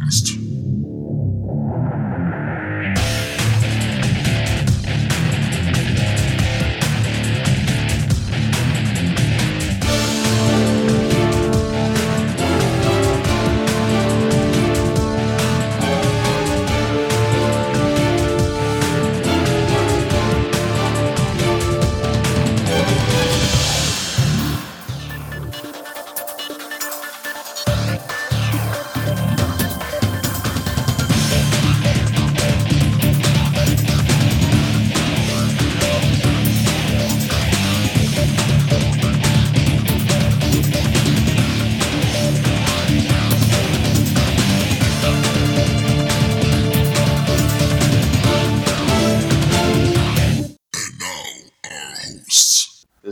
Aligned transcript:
Podcast. 0.00 0.59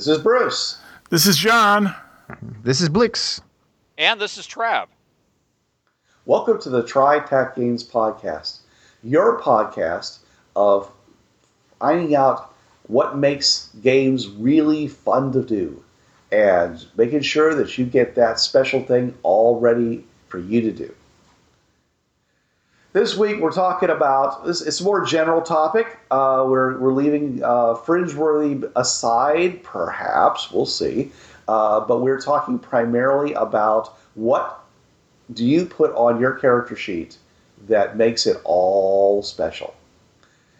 This 0.08 0.16
is 0.16 0.22
Bruce. 0.22 0.78
This 1.10 1.26
is 1.26 1.36
John. 1.36 1.94
This 2.62 2.80
is 2.80 2.88
Blix. 2.88 3.42
And 3.98 4.18
this 4.18 4.38
is 4.38 4.46
Trav. 4.46 4.86
Welcome 6.24 6.58
to 6.62 6.70
the 6.70 6.82
TriTac 6.82 7.54
Games 7.54 7.84
podcast, 7.84 8.60
your 9.02 9.38
podcast 9.38 10.20
of 10.56 10.90
finding 11.78 12.16
out 12.16 12.54
what 12.86 13.18
makes 13.18 13.68
games 13.82 14.28
really 14.28 14.88
fun 14.88 15.30
to 15.32 15.42
do 15.42 15.84
and 16.32 16.86
making 16.96 17.20
sure 17.20 17.54
that 17.54 17.76
you 17.76 17.84
get 17.84 18.14
that 18.14 18.40
special 18.40 18.82
thing 18.82 19.14
all 19.22 19.60
ready 19.60 20.06
for 20.28 20.38
you 20.38 20.62
to 20.62 20.72
do. 20.72 20.94
This 22.98 23.16
week 23.16 23.38
we're 23.38 23.52
talking 23.52 23.90
about 23.90 24.44
this. 24.44 24.60
It's 24.60 24.80
a 24.80 24.84
more 24.84 25.04
general 25.04 25.40
topic. 25.40 26.00
Uh, 26.10 26.44
we're 26.48 26.76
we're 26.80 26.92
leaving 26.92 27.40
uh, 27.44 27.74
Fringeworthy 27.74 28.68
aside, 28.74 29.62
perhaps 29.62 30.50
we'll 30.50 30.66
see. 30.66 31.12
Uh, 31.46 31.78
but 31.78 32.00
we're 32.00 32.20
talking 32.20 32.58
primarily 32.58 33.34
about 33.34 33.96
what 34.16 34.64
do 35.32 35.46
you 35.46 35.64
put 35.64 35.92
on 35.92 36.18
your 36.18 36.32
character 36.32 36.74
sheet 36.74 37.18
that 37.68 37.96
makes 37.96 38.26
it 38.26 38.38
all 38.42 39.22
special. 39.22 39.76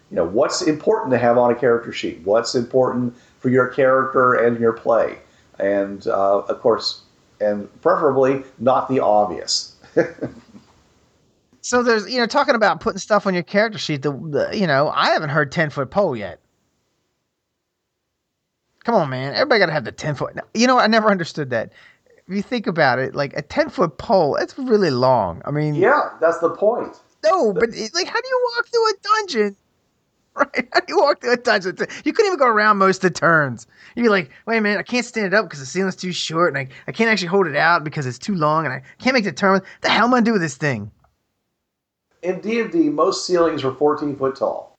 You 0.09 0.15
know 0.15 0.25
what's 0.25 0.61
important 0.61 1.11
to 1.11 1.17
have 1.17 1.37
on 1.37 1.51
a 1.51 1.55
character 1.55 1.91
sheet. 1.91 2.21
What's 2.23 2.55
important 2.55 3.17
for 3.39 3.49
your 3.49 3.67
character 3.67 4.35
and 4.35 4.57
your 4.61 4.71
play, 4.71 5.17
and 5.59 6.07
uh, 6.07 6.37
of 6.37 6.61
course, 6.61 7.01
and 7.41 7.67
preferably 7.81 8.45
not 8.59 8.87
the 8.87 9.01
obvious. 9.01 9.75
So 11.69 11.83
there's, 11.83 12.11
you 12.11 12.17
know, 12.17 12.25
talking 12.25 12.55
about 12.55 12.79
putting 12.79 12.97
stuff 12.97 13.27
on 13.27 13.35
your 13.35 13.43
character 13.43 13.77
sheet. 13.77 14.01
The, 14.01 14.11
the 14.11 14.49
you 14.57 14.65
know, 14.65 14.89
I 14.89 15.09
haven't 15.09 15.29
heard 15.29 15.51
ten 15.51 15.69
foot 15.69 15.91
pole 15.91 16.17
yet. 16.17 16.39
Come 18.83 18.95
on, 18.95 19.11
man! 19.11 19.35
Everybody 19.35 19.59
got 19.59 19.67
to 19.67 19.73
have 19.73 19.83
the 19.83 19.91
ten 19.91 20.15
foot. 20.15 20.35
You 20.55 20.65
know, 20.65 20.79
I 20.79 20.87
never 20.87 21.11
understood 21.11 21.51
that. 21.51 21.71
If 22.07 22.35
you 22.35 22.41
think 22.41 22.65
about 22.65 22.97
it, 22.97 23.13
like 23.13 23.37
a 23.37 23.43
ten 23.43 23.69
foot 23.69 23.99
pole, 23.99 24.35
it's 24.37 24.57
really 24.57 24.89
long. 24.89 25.43
I 25.45 25.51
mean, 25.51 25.75
yeah, 25.75 26.09
that's 26.19 26.39
the 26.39 26.49
point. 26.49 26.97
no, 27.23 27.53
but 27.53 27.69
like, 27.93 28.07
how 28.07 28.19
do 28.19 28.27
you 28.27 28.49
walk 28.55 28.67
through 28.67 28.89
a 28.89 28.93
dungeon? 29.03 29.55
Right? 30.35 30.69
How 30.71 30.79
do 30.79 30.85
you 30.87 30.97
walk 31.01 31.21
through 31.21 31.33
a 31.33 31.37
dungeon? 31.37 31.75
You 32.05 32.13
couldn't 32.13 32.27
even 32.27 32.39
go 32.39 32.47
around 32.47 32.77
most 32.77 33.03
of 33.03 33.13
the 33.13 33.19
turns. 33.19 33.67
You'd 33.95 34.03
be 34.03 34.09
like, 34.09 34.31
wait 34.45 34.57
a 34.57 34.61
minute, 34.61 34.79
I 34.79 34.83
can't 34.83 35.05
stand 35.05 35.25
it 35.27 35.33
up 35.33 35.45
because 35.45 35.59
the 35.59 35.65
ceiling's 35.65 35.97
too 35.97 36.13
short, 36.13 36.55
and 36.55 36.57
I, 36.57 36.69
I 36.87 36.93
can't 36.93 37.09
actually 37.09 37.27
hold 37.27 37.45
it 37.45 37.55
out 37.57 37.83
because 37.83 38.05
it's 38.05 38.19
too 38.19 38.35
long, 38.35 38.65
and 38.65 38.73
I 38.73 38.81
can't 38.99 39.13
make 39.13 39.25
the 39.25 39.33
turn. 39.33 39.53
What 39.53 39.65
the 39.81 39.89
hell 39.89 40.05
am 40.05 40.13
I 40.13 40.17
gonna 40.17 40.25
do 40.25 40.31
with 40.33 40.41
this 40.41 40.55
thing? 40.55 40.91
In 42.21 42.41
D 42.41 42.59
and 42.59 42.71
D, 42.71 42.89
most 42.89 43.25
ceilings 43.25 43.63
were 43.63 43.73
14 43.73 44.15
foot 44.15 44.35
tall, 44.35 44.75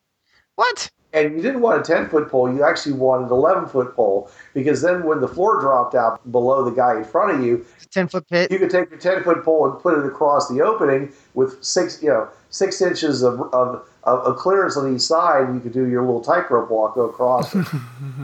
What? 0.56 0.90
and 1.12 1.34
you 1.34 1.42
didn't 1.42 1.60
want 1.62 1.80
a 1.80 1.82
10 1.82 2.08
foot 2.08 2.28
pole. 2.30 2.52
You 2.52 2.62
actually 2.62 2.92
wanted 2.92 3.26
an 3.26 3.32
11 3.32 3.66
foot 3.68 3.94
pole 3.96 4.30
because 4.54 4.82
then 4.82 5.04
when 5.04 5.20
the 5.20 5.26
floor 5.28 5.60
dropped 5.60 5.94
out 5.94 6.20
below 6.30 6.62
the 6.64 6.70
guy 6.70 6.96
in 6.98 7.04
front 7.04 7.38
of 7.38 7.44
you, 7.44 7.64
Ten 7.90 8.06
foot 8.08 8.28
pit. 8.28 8.50
you 8.52 8.58
could 8.58 8.70
take 8.70 8.90
your 8.90 8.98
10 8.98 9.22
foot 9.24 9.42
pole 9.42 9.68
and 9.70 9.80
put 9.82 9.98
it 9.98 10.04
across 10.06 10.48
the 10.48 10.60
opening 10.60 11.12
with 11.34 11.62
six, 11.64 12.02
you 12.02 12.08
know, 12.10 12.28
six 12.50 12.80
inches 12.80 13.22
of, 13.22 13.40
of, 13.54 13.84
of, 14.04 14.18
of 14.20 14.36
clearance 14.36 14.76
on 14.76 14.94
each 14.94 15.00
side. 15.00 15.46
And 15.46 15.54
you 15.54 15.60
could 15.60 15.72
do 15.72 15.88
your 15.88 16.02
little 16.02 16.20
tightrope 16.20 16.70
walk 16.70 16.94
go 16.94 17.06
across 17.06 17.54
it. 17.54 17.66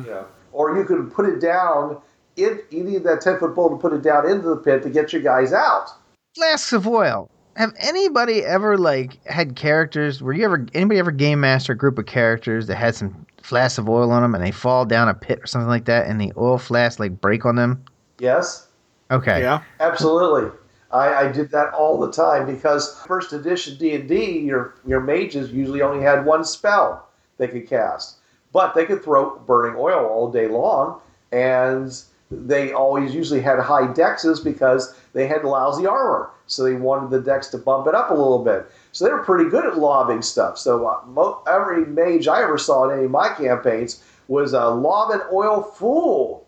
you 0.05 0.11
know. 0.11 0.27
Or 0.53 0.77
you 0.77 0.85
could 0.85 1.13
put 1.13 1.27
it 1.29 1.41
down. 1.41 2.01
In, 2.37 2.61
you 2.71 2.85
need 2.85 3.03
that 3.05 3.23
10 3.23 3.39
foot 3.39 3.55
pole 3.55 3.71
to 3.71 3.77
put 3.77 3.95
it 3.95 4.03
down 4.03 4.29
into 4.31 4.49
the 4.51 4.57
pit 4.57 4.83
to 4.83 4.91
get 4.91 5.13
your 5.13 5.23
guys 5.23 5.53
out. 5.55 5.89
flasks 6.37 6.73
of 6.75 6.87
oil. 6.87 7.31
Have 7.57 7.73
anybody 7.79 8.45
ever 8.45 8.77
like 8.77 9.25
had 9.27 9.57
characters? 9.57 10.23
Were 10.23 10.35
you 10.35 10.45
ever 10.45 10.67
anybody 10.75 10.99
ever 10.99 11.11
game 11.11 11.41
master 11.41 11.73
a 11.73 11.77
group 11.77 11.99
of 11.99 12.05
characters 12.05 12.67
that 12.67 12.77
had 12.77 12.95
some 12.95 13.27
flasks 13.43 13.79
of 13.79 13.89
oil 13.89 14.11
on 14.13 14.23
them 14.23 14.35
and 14.35 14.45
they 14.45 14.51
fall 14.51 14.85
down 14.85 15.09
a 15.09 15.15
pit 15.15 15.41
or 15.43 15.47
something 15.47 15.69
like 15.69 15.87
that 15.87 16.07
and 16.07 16.21
the 16.21 16.33
oil 16.37 16.59
flasks 16.59 17.01
like 17.01 17.19
break 17.21 17.47
on 17.47 17.57
them? 17.57 17.83
Yes? 18.19 18.67
Okay. 19.11 19.41
Yeah. 19.41 19.63
Absolutely. 19.81 20.51
I, 20.91 21.15
I 21.15 21.33
did 21.33 21.51
that 21.53 21.73
all 21.73 21.99
the 21.99 22.13
time 22.13 22.47
because 22.47 23.03
first 23.07 23.33
edition 23.33 23.77
D 23.79 23.95
and 23.95 24.09
D, 24.09 24.41
your 24.41 24.75
your 24.87 25.01
mages 25.01 25.51
usually 25.51 25.81
only 25.81 26.03
had 26.03 26.27
one 26.27 26.45
spell 26.45 27.09
they 27.39 27.49
could 27.49 27.67
cast, 27.69 28.17
but 28.53 28.75
they 28.75 28.85
could 28.85 29.03
throw 29.03 29.39
burning 29.41 29.77
oil 29.79 30.07
all 30.07 30.31
day 30.31 30.47
long, 30.47 31.01
and 31.33 31.93
they 32.31 32.73
always 32.73 33.15
usually 33.15 33.41
had 33.41 33.59
high 33.61 33.87
dexes 33.93 34.43
because 34.43 34.95
they 35.17 35.27
had 35.27 35.45
lousy 35.45 35.87
armor, 35.87 36.31
so 36.47 36.63
they 36.63 36.75
wanted 36.75 37.09
the 37.09 37.19
decks 37.19 37.47
to 37.49 37.57
bump 37.57 37.87
it 37.87 37.95
up 37.95 38.11
a 38.11 38.15
little 38.15 38.45
bit. 38.45 38.71
So 38.93 39.07
they 39.07 39.11
were 39.11 39.25
pretty 39.25 39.49
good 39.49 39.65
at 39.65 39.79
lobbing 39.79 40.21
stuff. 40.21 40.59
So 40.59 40.87
uh, 40.87 41.01
mo- 41.07 41.43
every 41.49 41.87
mage 41.87 42.29
I 42.29 42.43
ever 42.43 42.59
saw 42.59 42.85
in 42.85 42.99
any 42.99 43.07
of 43.07 43.11
my 43.11 43.31
campaigns 43.31 44.05
was 44.29 44.53
a 44.53 44.67
lobbing 44.67 45.23
oil 45.33 45.63
fool. 45.63 46.47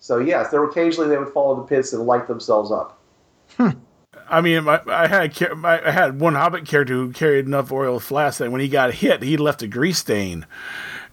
So 0.00 0.18
yes, 0.18 0.50
there 0.50 0.60
were 0.60 0.68
occasionally 0.68 1.08
they 1.08 1.16
would 1.16 1.32
fall 1.32 1.54
into 1.54 1.66
pits 1.66 1.94
and 1.94 2.04
light 2.04 2.26
themselves 2.26 2.70
up. 2.70 3.00
I 4.28 4.42
mean, 4.42 4.64
my, 4.64 4.82
I 4.86 5.06
had 5.06 5.56
my, 5.56 5.82
I 5.82 5.90
had 5.92 6.20
one 6.20 6.34
Hobbit 6.34 6.66
character 6.66 6.92
who 6.92 7.10
carried 7.10 7.46
enough 7.46 7.72
oil 7.72 7.98
flask 8.00 8.38
that 8.38 8.52
when 8.52 8.60
he 8.60 8.68
got 8.68 8.92
hit, 8.92 9.22
he 9.22 9.38
left 9.38 9.62
a 9.62 9.66
grease 9.66 9.98
stain. 9.98 10.44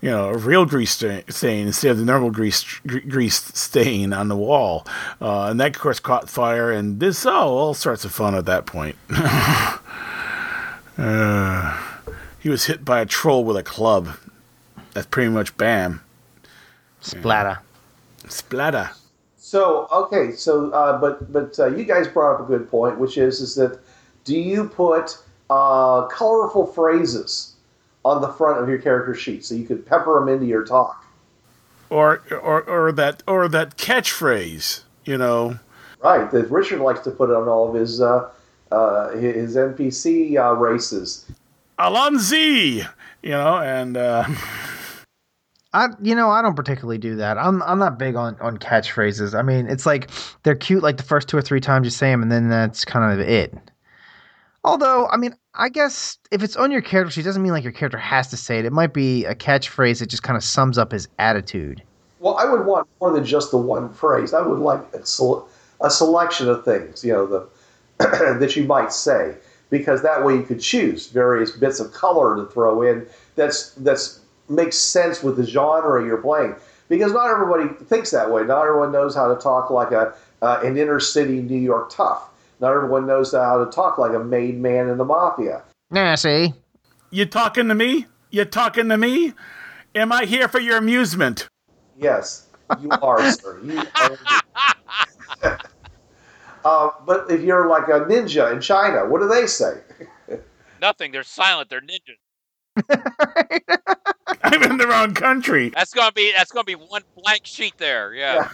You 0.04 0.10
know, 0.10 0.32
a 0.32 0.38
real 0.38 0.66
grease 0.66 0.92
stain 0.92 1.68
instead 1.68 1.92
of 1.92 1.98
the 1.98 2.04
normal 2.04 2.30
grease 2.30 2.62
grease 2.86 3.42
stain 3.58 4.12
on 4.12 4.28
the 4.28 4.36
wall, 4.36 4.86
uh, 5.22 5.46
and 5.46 5.58
that 5.62 5.78
of 5.78 5.82
course 5.82 6.02
caught 6.02 6.30
fire 6.30 6.70
and 6.74 7.00
did 7.00 7.14
so 7.14 7.32
all 7.32 7.74
sorts 7.74 8.04
of 8.04 8.12
fun 8.12 8.36
at 8.36 8.46
that 8.46 8.66
point. 8.66 8.98
uh, 10.98 11.82
he 12.38 12.50
was 12.50 12.66
hit 12.66 12.84
by 12.84 13.00
a 13.00 13.06
troll 13.06 13.46
with 13.46 13.56
a 13.56 13.64
club. 13.64 14.10
That's 14.92 15.08
pretty 15.08 15.30
much 15.30 15.56
bam, 15.56 16.02
Splatter. 17.00 17.60
splatter. 18.28 18.90
So 19.38 19.88
okay, 19.90 20.34
so 20.34 20.70
uh, 20.72 21.00
but 21.00 21.32
but 21.32 21.58
uh, 21.58 21.68
you 21.68 21.86
guys 21.86 22.10
brought 22.10 22.36
up 22.36 22.42
a 22.42 22.44
good 22.44 22.70
point, 22.70 23.00
which 23.00 23.18
is 23.18 23.40
is 23.40 23.56
that 23.56 23.80
do 24.26 24.38
you 24.38 24.68
put 24.68 25.18
uh, 25.50 26.08
colorful 26.08 26.66
phrases 26.68 27.53
on 28.06 28.22
the 28.22 28.30
front 28.30 28.62
of 28.62 28.68
your 28.68 28.80
character 28.80 29.16
sheet 29.16 29.46
so 29.46 29.56
you 29.56 29.66
could 29.66 29.86
pepper 29.86 30.20
them 30.20 30.30
into 30.30 30.46
your 30.46 30.66
talk? 30.66 31.04
or 31.94 32.24
or 32.32 32.64
or 32.64 32.92
that 32.92 33.22
or 33.28 33.48
that 33.48 33.78
catchphrase, 33.78 34.82
you 35.06 35.18
know. 35.18 35.60
Right, 36.04 36.30
that 36.32 36.50
Richard 36.50 36.82
likes 36.82 37.02
to 37.02 37.12
put 37.12 37.30
it 37.30 37.36
on 37.36 37.48
all 37.48 37.70
of 37.70 37.76
his 37.76 38.02
uh, 38.02 38.30
uh, 38.72 39.10
his 39.12 39.56
NPC 39.56 40.38
uh, 40.38 40.56
races. 40.56 41.26
Alonzi, 41.80 42.88
you 43.22 43.30
know, 43.30 43.58
and 43.58 43.96
uh, 43.96 44.26
I 45.74 45.90
you 46.02 46.16
know 46.16 46.30
I 46.32 46.42
don't 46.42 46.56
particularly 46.56 46.98
do 46.98 47.16
that. 47.18 47.38
I'm 47.38 47.62
I'm 47.62 47.78
not 47.78 48.00
big 48.00 48.16
on 48.16 48.38
on 48.42 48.58
catchphrases. 48.58 49.38
I 49.38 49.44
mean, 49.44 49.68
it's 49.68 49.86
like 49.86 50.10
they're 50.42 50.56
cute 50.56 50.82
like 50.82 50.98
the 50.98 51.04
first 51.04 51.30
two 51.30 51.38
or 51.38 51.42
three 51.42 51.62
times 51.62 51.86
you 51.86 51.92
say 51.92 52.10
them, 52.10 52.24
and 52.24 52.32
then 52.32 52.50
that's 52.50 52.86
kind 52.86 53.14
of 53.14 53.26
it. 53.26 53.56
Although, 54.66 55.08
I 55.08 55.18
mean, 55.18 55.36
I 55.56 55.70
guess 55.70 56.18
if 56.32 56.42
it's 56.42 56.56
on 56.56 56.72
your 56.72 56.82
character 56.82 57.12
sheet, 57.12 57.26
doesn't 57.26 57.44
mean 57.44 57.52
like 57.52 57.64
your 57.64 57.74
character 57.74 57.98
has 57.98 58.30
to 58.30 58.38
say 58.38 58.60
it. 58.60 58.66
It 58.66 58.72
might 58.72 58.94
be 58.94 59.26
a 59.26 59.36
catchphrase 59.36 60.00
that 60.00 60.10
just 60.10 60.24
kind 60.24 60.38
of 60.38 60.44
sums 60.44 60.78
up 60.78 60.92
his 60.92 61.08
attitude. 61.20 61.84
Well, 62.20 62.38
I 62.38 62.46
would 62.46 62.66
want 62.66 62.88
more 63.02 63.12
than 63.12 63.26
just 63.26 63.52
the 63.52 63.58
one 63.58 63.94
phrase. 63.94 64.34
I 64.34 64.42
would 64.42 64.60
like 64.60 64.82
a, 64.94 65.04
a 65.82 65.90
selection 65.90 66.48
of 66.48 66.64
things, 66.64 67.04
you 67.04 67.12
know, 67.12 67.28
the 67.28 67.48
that 68.40 68.56
you 68.56 68.64
might 68.64 68.94
say, 68.94 69.36
because 69.70 70.02
that 70.02 70.24
way 70.24 70.36
you 70.36 70.44
could 70.44 70.62
choose 70.62 71.10
various 71.10 71.52
bits 71.52 71.80
of 71.82 71.92
color 71.92 72.38
to 72.38 72.46
throw 72.46 72.82
in. 72.82 73.06
That's 73.36 73.72
that's 73.72 74.22
makes 74.48 74.78
sense 74.78 75.22
with 75.22 75.36
the 75.36 75.46
genre 75.46 76.06
you're 76.06 76.18
playing. 76.18 76.56
Because 76.88 77.12
not 77.12 77.30
everybody 77.30 77.68
thinks 77.86 78.12
that 78.12 78.32
way. 78.32 78.44
Not 78.44 78.62
everyone 78.62 78.92
knows 78.92 79.16
how 79.16 79.34
to 79.34 79.40
talk 79.40 79.70
like 79.70 79.92
a 79.92 80.14
uh, 80.42 80.62
an 80.64 80.78
inner 80.78 81.00
city 81.00 81.42
New 81.42 81.60
York 81.60 81.90
tough. 81.90 82.30
Not 82.64 82.74
everyone 82.78 83.06
knows 83.06 83.34
how 83.34 83.62
to 83.62 83.70
talk 83.70 83.98
like 83.98 84.14
a 84.14 84.24
made 84.24 84.58
man 84.58 84.88
in 84.88 84.98
the 84.98 85.04
mafia. 85.04 85.64
Nah, 85.92 86.16
see? 86.16 86.54
You 87.12 87.26
talking 87.26 87.68
to 87.68 87.76
me? 87.76 88.06
You 88.32 88.46
talking 88.46 88.88
to 88.88 88.96
me? 88.96 89.34
Am 89.94 90.14
I 90.14 90.24
here 90.24 90.48
for 90.48 90.62
your 90.62 90.78
amusement? 90.78 91.50
Yes, 92.00 92.48
you 92.80 92.90
are, 93.02 93.32
sir. 93.34 93.60
You 93.66 93.84
are. 95.44 95.60
uh, 96.64 96.90
but 97.06 97.30
if 97.30 97.42
you're 97.42 97.68
like 97.68 97.90
a 97.90 98.00
ninja 98.06 98.54
in 98.54 98.62
China, 98.62 99.08
what 99.08 99.20
do 99.20 99.28
they 99.28 99.46
say? 99.46 99.82
Nothing. 100.82 101.12
They're 101.12 101.24
silent. 101.24 101.70
They're 101.70 101.82
ninjas. 101.82 102.16
I'm 104.42 104.64
in 104.64 104.78
the 104.78 104.88
wrong 104.88 105.14
country. 105.14 105.68
That's 105.76 105.94
gonna 105.94 106.14
be 106.14 106.32
that's 106.32 106.54
gonna 106.54 106.64
be 106.64 106.76
one 106.76 107.02
blank 107.22 107.42
sheet 107.44 107.74
there. 107.78 108.14
Yeah. 108.14 108.50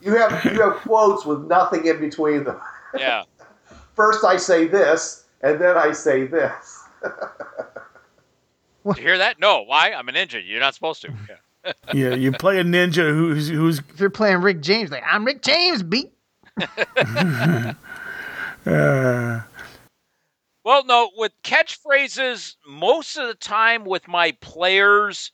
You 0.00 0.14
have 0.14 0.44
you 0.44 0.62
have 0.62 0.76
quotes 0.76 1.26
with 1.26 1.40
nothing 1.46 1.84
in 1.86 1.98
between 1.98 2.44
them. 2.44 2.60
Yeah. 2.98 3.24
First, 3.96 4.24
I 4.24 4.36
say 4.36 4.66
this, 4.66 5.24
and 5.42 5.60
then 5.60 5.76
I 5.76 5.92
say 5.92 6.26
this. 6.26 6.84
Did 7.02 8.96
you 8.96 9.02
hear 9.02 9.18
that? 9.18 9.38
No. 9.38 9.62
Why? 9.62 9.92
I'm 9.92 10.08
a 10.08 10.12
ninja. 10.12 10.40
You're 10.44 10.60
not 10.60 10.74
supposed 10.74 11.02
to. 11.02 11.12
Yeah. 11.28 11.36
Yeah, 11.94 12.14
you 12.16 12.32
play 12.32 12.58
a 12.58 12.64
ninja 12.64 13.08
who's 13.14 13.48
who's 13.48 13.78
If 13.78 14.00
you're 14.00 14.10
playing 14.10 14.38
Rick 14.38 14.62
James, 14.62 14.90
like, 14.90 15.04
I'm 15.06 15.24
Rick 15.24 15.42
James, 15.42 15.84
beat. 15.84 16.12
uh, 16.60 17.72
Well, 20.64 20.84
no, 20.84 21.10
with 21.16 21.30
catchphrases, 21.44 22.56
most 22.66 23.16
of 23.16 23.28
the 23.28 23.34
time 23.34 23.84
with 23.84 24.08
my 24.08 24.32
players, 24.40 25.30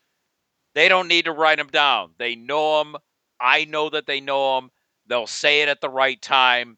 they 0.74 0.88
don't 0.90 1.08
need 1.08 1.24
to 1.24 1.32
write 1.32 1.56
them 1.56 1.68
down. 1.68 2.10
They 2.18 2.34
know 2.34 2.84
them. 2.84 2.96
I 3.40 3.64
know 3.64 3.88
that 3.88 4.06
they 4.06 4.20
know 4.20 4.60
them. 4.60 4.70
They'll 5.06 5.26
say 5.26 5.62
it 5.62 5.70
at 5.70 5.80
the 5.80 5.88
right 5.88 6.20
time. 6.20 6.76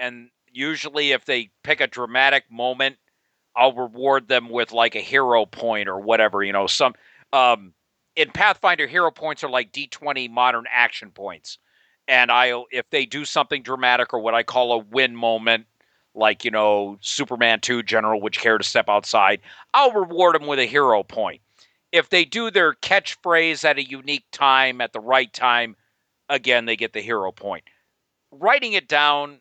And 0.00 0.30
usually, 0.50 1.12
if 1.12 1.24
they 1.26 1.50
pick 1.62 1.80
a 1.80 1.86
dramatic 1.86 2.50
moment, 2.50 2.96
I'll 3.54 3.74
reward 3.74 4.26
them 4.26 4.48
with 4.48 4.72
like 4.72 4.96
a 4.96 5.00
hero 5.00 5.46
point 5.46 5.88
or 5.88 6.00
whatever. 6.00 6.42
You 6.42 6.52
know, 6.52 6.66
some 6.66 6.94
um, 7.32 7.74
in 8.16 8.30
Pathfinder, 8.30 8.86
hero 8.86 9.10
points 9.10 9.44
are 9.44 9.50
like 9.50 9.72
D20 9.72 10.30
modern 10.30 10.64
action 10.72 11.10
points. 11.10 11.58
And 12.08 12.30
I, 12.32 12.64
if 12.72 12.90
they 12.90 13.06
do 13.06 13.24
something 13.24 13.62
dramatic 13.62 14.12
or 14.12 14.18
what 14.18 14.34
I 14.34 14.42
call 14.42 14.72
a 14.72 14.78
win 14.78 15.14
moment, 15.14 15.66
like 16.14 16.44
you 16.44 16.50
know 16.50 16.98
Superman 17.00 17.60
2 17.60 17.82
general 17.84 18.20
would 18.20 18.36
care 18.36 18.58
to 18.58 18.64
step 18.64 18.88
outside, 18.88 19.40
I'll 19.74 19.92
reward 19.92 20.34
them 20.34 20.48
with 20.48 20.58
a 20.58 20.66
hero 20.66 21.02
point. 21.02 21.40
If 21.92 22.08
they 22.08 22.24
do 22.24 22.50
their 22.50 22.74
catchphrase 22.74 23.64
at 23.64 23.78
a 23.78 23.84
unique 23.84 24.24
time 24.32 24.80
at 24.80 24.92
the 24.92 25.00
right 25.00 25.32
time, 25.32 25.76
again 26.28 26.64
they 26.64 26.76
get 26.76 26.92
the 26.92 27.00
hero 27.00 27.30
point. 27.30 27.64
Writing 28.32 28.72
it 28.72 28.88
down, 28.88 29.38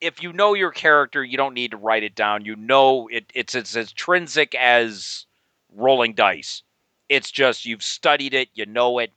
if 0.00 0.22
you 0.22 0.32
know 0.32 0.54
your 0.54 0.70
character, 0.70 1.24
you 1.24 1.36
don't 1.36 1.54
need 1.54 1.70
to 1.70 1.76
write 1.76 2.02
it 2.02 2.14
down. 2.14 2.44
You 2.44 2.56
know 2.56 3.08
it, 3.08 3.30
it's 3.34 3.54
as 3.54 3.76
intrinsic 3.76 4.54
as 4.54 5.26
rolling 5.74 6.14
dice. 6.14 6.62
It's 7.08 7.30
just 7.30 7.64
you've 7.64 7.82
studied 7.82 8.34
it, 8.34 8.48
you 8.54 8.66
know 8.66 8.98
it. 8.98 9.12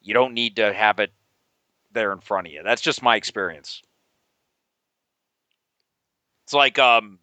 You 0.00 0.14
don't 0.14 0.34
need 0.34 0.56
to 0.56 0.72
have 0.72 0.98
it 0.98 1.12
there 1.92 2.12
in 2.12 2.20
front 2.20 2.46
of 2.46 2.52
you. 2.52 2.62
That's 2.62 2.82
just 2.82 3.02
my 3.02 3.16
experience. 3.16 3.82
It's 6.44 6.54
like 6.54 6.78
um 6.78 7.18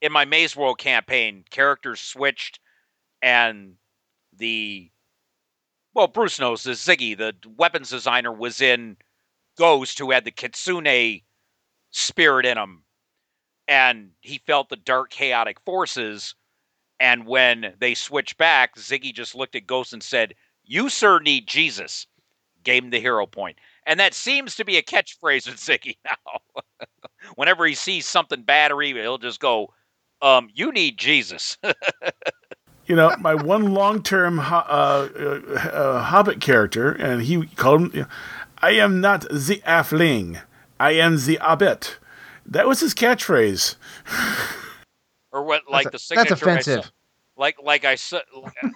in 0.00 0.12
my 0.12 0.24
Maze 0.24 0.56
World 0.56 0.78
campaign, 0.78 1.44
characters 1.50 2.00
switched 2.00 2.58
and 3.22 3.74
the 4.36 4.90
well, 5.94 6.08
Bruce 6.08 6.40
knows 6.40 6.62
this. 6.62 6.84
Ziggy, 6.84 7.16
the 7.16 7.34
weapons 7.56 7.90
designer, 7.90 8.32
was 8.32 8.62
in 8.62 8.96
Ghost, 9.58 9.98
who 9.98 10.10
had 10.10 10.24
the 10.24 10.30
Kitsune 10.30 11.20
spirit 11.92 12.44
in 12.44 12.58
him, 12.58 12.82
and 13.68 14.10
he 14.20 14.38
felt 14.46 14.68
the 14.68 14.76
dark, 14.76 15.10
chaotic 15.10 15.60
forces. 15.60 16.34
And 16.98 17.26
when 17.26 17.74
they 17.78 17.94
switched 17.94 18.36
back, 18.36 18.76
Ziggy 18.76 19.14
just 19.14 19.34
looked 19.34 19.54
at 19.54 19.66
Ghost 19.66 19.92
and 19.92 20.02
said, 20.02 20.34
"You 20.64 20.88
sir 20.88 21.20
need 21.20 21.46
Jesus." 21.46 22.06
Gave 22.64 22.84
him 22.84 22.90
the 22.90 23.00
hero 23.00 23.26
point, 23.26 23.58
and 23.86 23.98
that 23.98 24.14
seems 24.14 24.54
to 24.56 24.64
be 24.64 24.76
a 24.76 24.82
catchphrase 24.82 25.46
with 25.46 25.56
Ziggy 25.58 25.96
now. 26.04 26.40
Whenever 27.36 27.66
he 27.66 27.74
sees 27.74 28.06
something 28.06 28.42
bad 28.42 28.72
or 28.72 28.82
evil, 28.82 29.02
he'll 29.02 29.18
just 29.18 29.40
go, 29.40 29.72
um, 30.20 30.48
"You 30.52 30.72
need 30.72 30.98
Jesus." 30.98 31.56
you 32.86 32.96
know, 32.96 33.14
my 33.18 33.34
one 33.34 33.74
long-term 33.74 34.38
uh, 34.38 34.42
uh, 34.42 35.08
uh, 35.56 36.02
Hobbit 36.02 36.40
character, 36.40 36.92
and 36.92 37.22
he 37.22 37.46
called 37.46 37.92
him, 37.92 38.06
"I 38.58 38.72
am 38.72 39.00
not 39.00 39.22
the 39.22 39.60
Affling, 39.66 40.40
I 40.82 40.92
am 40.92 41.18
the 41.24 41.38
Abbot." 41.38 41.98
That 42.46 42.66
was 42.66 42.80
his 42.80 42.94
catchphrase. 42.94 43.76
or 45.32 45.44
what, 45.44 45.62
like 45.70 45.84
That's- 45.84 46.08
the 46.08 46.14
that's 46.16 46.28
signature. 46.28 46.48
I 46.48 46.52
offensive. 46.52 46.84
saw, 46.84 46.90
like, 47.36 47.56
like 47.62 47.84
I 47.84 47.94
saw, 47.94 48.20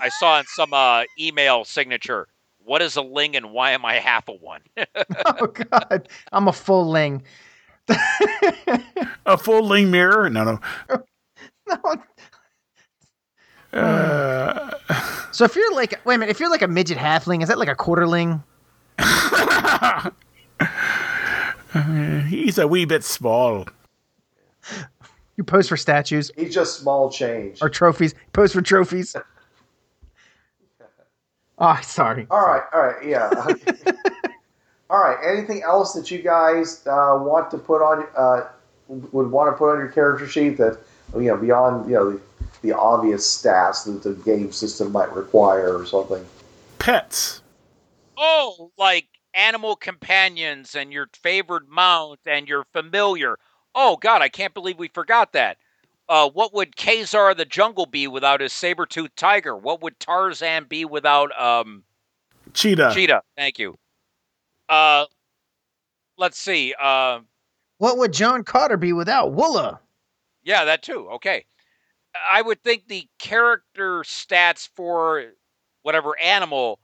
I 0.00 0.08
saw 0.08 0.38
in 0.38 0.44
some 0.54 0.72
uh, 0.72 1.04
email 1.18 1.64
signature. 1.64 2.28
What 2.64 2.82
is 2.82 2.96
a 2.96 3.02
ling 3.02 3.36
and 3.36 3.52
why 3.52 3.72
am 3.72 3.84
I 3.84 3.94
half 3.98 4.28
a 4.28 4.32
one? 4.32 4.60
Oh 5.26 5.46
God, 5.46 6.08
I'm 6.32 6.48
a 6.48 6.52
full 6.52 6.88
ling. 6.88 7.22
A 9.26 9.36
full 9.38 9.64
ling 9.66 9.90
mirror? 9.90 10.28
No, 10.30 10.44
no. 10.44 10.60
No. 11.68 12.02
Uh, 13.80 14.70
So 15.32 15.44
if 15.44 15.54
you're 15.56 15.74
like, 15.74 16.00
wait 16.06 16.14
a 16.14 16.18
minute, 16.18 16.30
if 16.30 16.38
you're 16.40 16.50
like 16.50 16.62
a 16.62 16.68
midget 16.68 16.96
halfling, 16.98 17.42
is 17.42 17.48
that 17.48 17.58
like 17.58 17.68
a 17.68 17.74
quarterling? 17.74 18.42
he's 22.28 22.58
a 22.58 22.66
wee 22.68 22.84
bit 22.84 23.04
small. 23.04 23.66
You 25.36 25.44
pose 25.44 25.68
for 25.68 25.76
statues 25.76 26.30
He's 26.36 26.54
just 26.54 26.80
small 26.80 27.10
change. 27.10 27.58
or 27.60 27.68
trophies. 27.68 28.14
Pose 28.32 28.52
for 28.52 28.62
trophies. 28.62 29.14
Oh, 31.58 31.78
sorry. 31.82 32.26
All 32.30 32.46
right, 32.46 32.62
all 32.72 32.80
right, 32.82 33.06
yeah. 33.06 33.30
all 34.90 34.98
right. 35.02 35.18
Anything 35.26 35.62
else 35.62 35.92
that 35.94 36.10
you 36.10 36.22
guys 36.22 36.86
uh, 36.86 37.18
want 37.20 37.50
to 37.50 37.58
put 37.58 37.82
on, 37.82 38.06
uh, 38.16 38.48
would 38.88 39.30
want 39.30 39.52
to 39.52 39.56
put 39.58 39.70
on 39.72 39.78
your 39.78 39.88
character 39.88 40.26
sheet 40.26 40.56
that 40.58 40.78
you 41.14 41.22
know 41.22 41.36
beyond 41.36 41.88
you 41.88 41.94
know 41.94 42.12
the, 42.12 42.20
the 42.62 42.72
obvious 42.76 43.26
stats 43.42 43.84
that 43.84 44.02
the 44.02 44.14
game 44.22 44.52
system 44.52 44.92
might 44.92 45.12
require 45.14 45.76
or 45.76 45.86
something? 45.86 46.24
Pets. 46.78 47.42
oh, 48.16 48.70
like 48.78 49.06
animal 49.36 49.76
companions 49.76 50.74
and 50.74 50.92
your 50.92 51.08
favored 51.12 51.68
mount 51.68 52.20
and 52.26 52.48
your 52.48 52.64
familiar. 52.72 53.38
Oh 53.74 53.96
God, 53.96 54.22
I 54.22 54.28
can't 54.28 54.54
believe 54.54 54.78
we 54.78 54.88
forgot 54.88 55.32
that. 55.34 55.58
Uh, 56.08 56.30
what 56.30 56.54
would 56.54 56.76
Kazar 56.76 57.36
the 57.36 57.44
Jungle 57.44 57.86
be 57.86 58.06
without 58.06 58.40
his 58.40 58.52
saber-toothed 58.52 59.16
tiger? 59.16 59.56
What 59.56 59.82
would 59.82 59.98
Tarzan 60.00 60.64
be 60.68 60.84
without 60.84 61.30
um, 61.40 61.82
Cheetah. 62.54 62.92
Cheetah? 62.94 63.22
Thank 63.36 63.58
you. 63.58 63.76
Uh, 64.68 65.06
let's 66.16 66.38
see. 66.38 66.74
Uh, 66.80 67.20
What 67.78 67.98
would 67.98 68.12
John 68.12 68.44
Carter 68.44 68.76
be 68.76 68.92
without 68.92 69.34
Woola? 69.34 69.80
Yeah, 70.44 70.64
that 70.64 70.82
too. 70.82 71.08
Okay. 71.14 71.44
I 72.30 72.40
would 72.40 72.62
think 72.62 72.86
the 72.86 73.06
character 73.18 74.00
stats 74.00 74.68
for 74.74 75.24
whatever 75.82 76.18
animal 76.18 76.78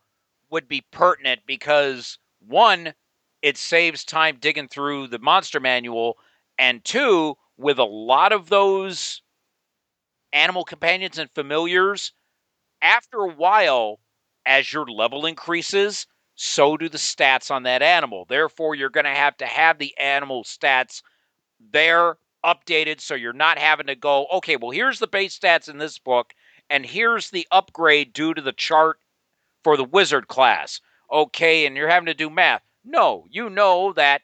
would 0.51 0.69
be 0.69 0.85
pertinent 0.91 1.41
because 1.47 2.19
one, 2.47 2.95
it 3.43 3.57
saves 3.57 4.05
time 4.05 4.39
digging 4.41 4.69
through 4.69 5.09
the 5.09 5.19
monster 5.19 5.61
manual, 5.61 6.17
and 6.59 6.85
two, 6.85 7.37
with 7.57 7.79
a 7.79 7.85
lot 7.85 8.33
of 8.33 8.49
those 8.49 9.23
animal 10.33 10.65
companions 10.65 11.19
and 11.19 11.31
familiars, 11.31 12.13
after 12.81 13.19
a 13.19 13.33
while, 13.35 14.01
as 14.47 14.73
your 14.73 14.87
level 14.87 15.27
increases, 15.27 16.07
so 16.35 16.77
do 16.77 16.89
the 16.89 16.99
stats 16.99 17.51
on 17.51 17.63
that 17.65 17.83
animal. 17.83 18.25
Therefore, 18.29 18.75
you're 18.75 18.91
going 18.91 19.05
to 19.05 19.11
have 19.11 19.37
to 19.39 19.47
have 19.47 19.79
the 19.79 19.97
animal 19.99 20.45
stats 20.45 21.03
there 21.73 22.17
updated 22.45 23.01
so 23.01 23.15
you're 23.15 23.33
not 23.33 23.59
having 23.59 23.87
to 23.87 23.95
go, 23.95 24.27
okay, 24.33 24.57
well, 24.57 24.71
here's 24.71 24.99
the 24.99 25.07
base 25.07 25.39
stats 25.39 25.69
in 25.69 25.79
this 25.79 25.99
book, 25.99 26.33
and 26.71 26.85
here's 26.85 27.31
the 27.31 27.47
upgrade 27.53 28.13
due 28.13 28.35
to 28.35 28.43
the 28.43 28.53
chart 28.53 28.99
for 29.63 29.77
the 29.77 29.85
wizard 29.85 30.27
class. 30.29 30.81
Okay, 31.13 31.67
and 31.67 31.77
you're 31.77 31.89
having 31.89 32.07
to 32.07 32.15
do 32.15 32.31
math. 32.31 32.63
No, 32.85 33.27
you 33.31 33.51
know 33.51 33.93
that 33.93 34.23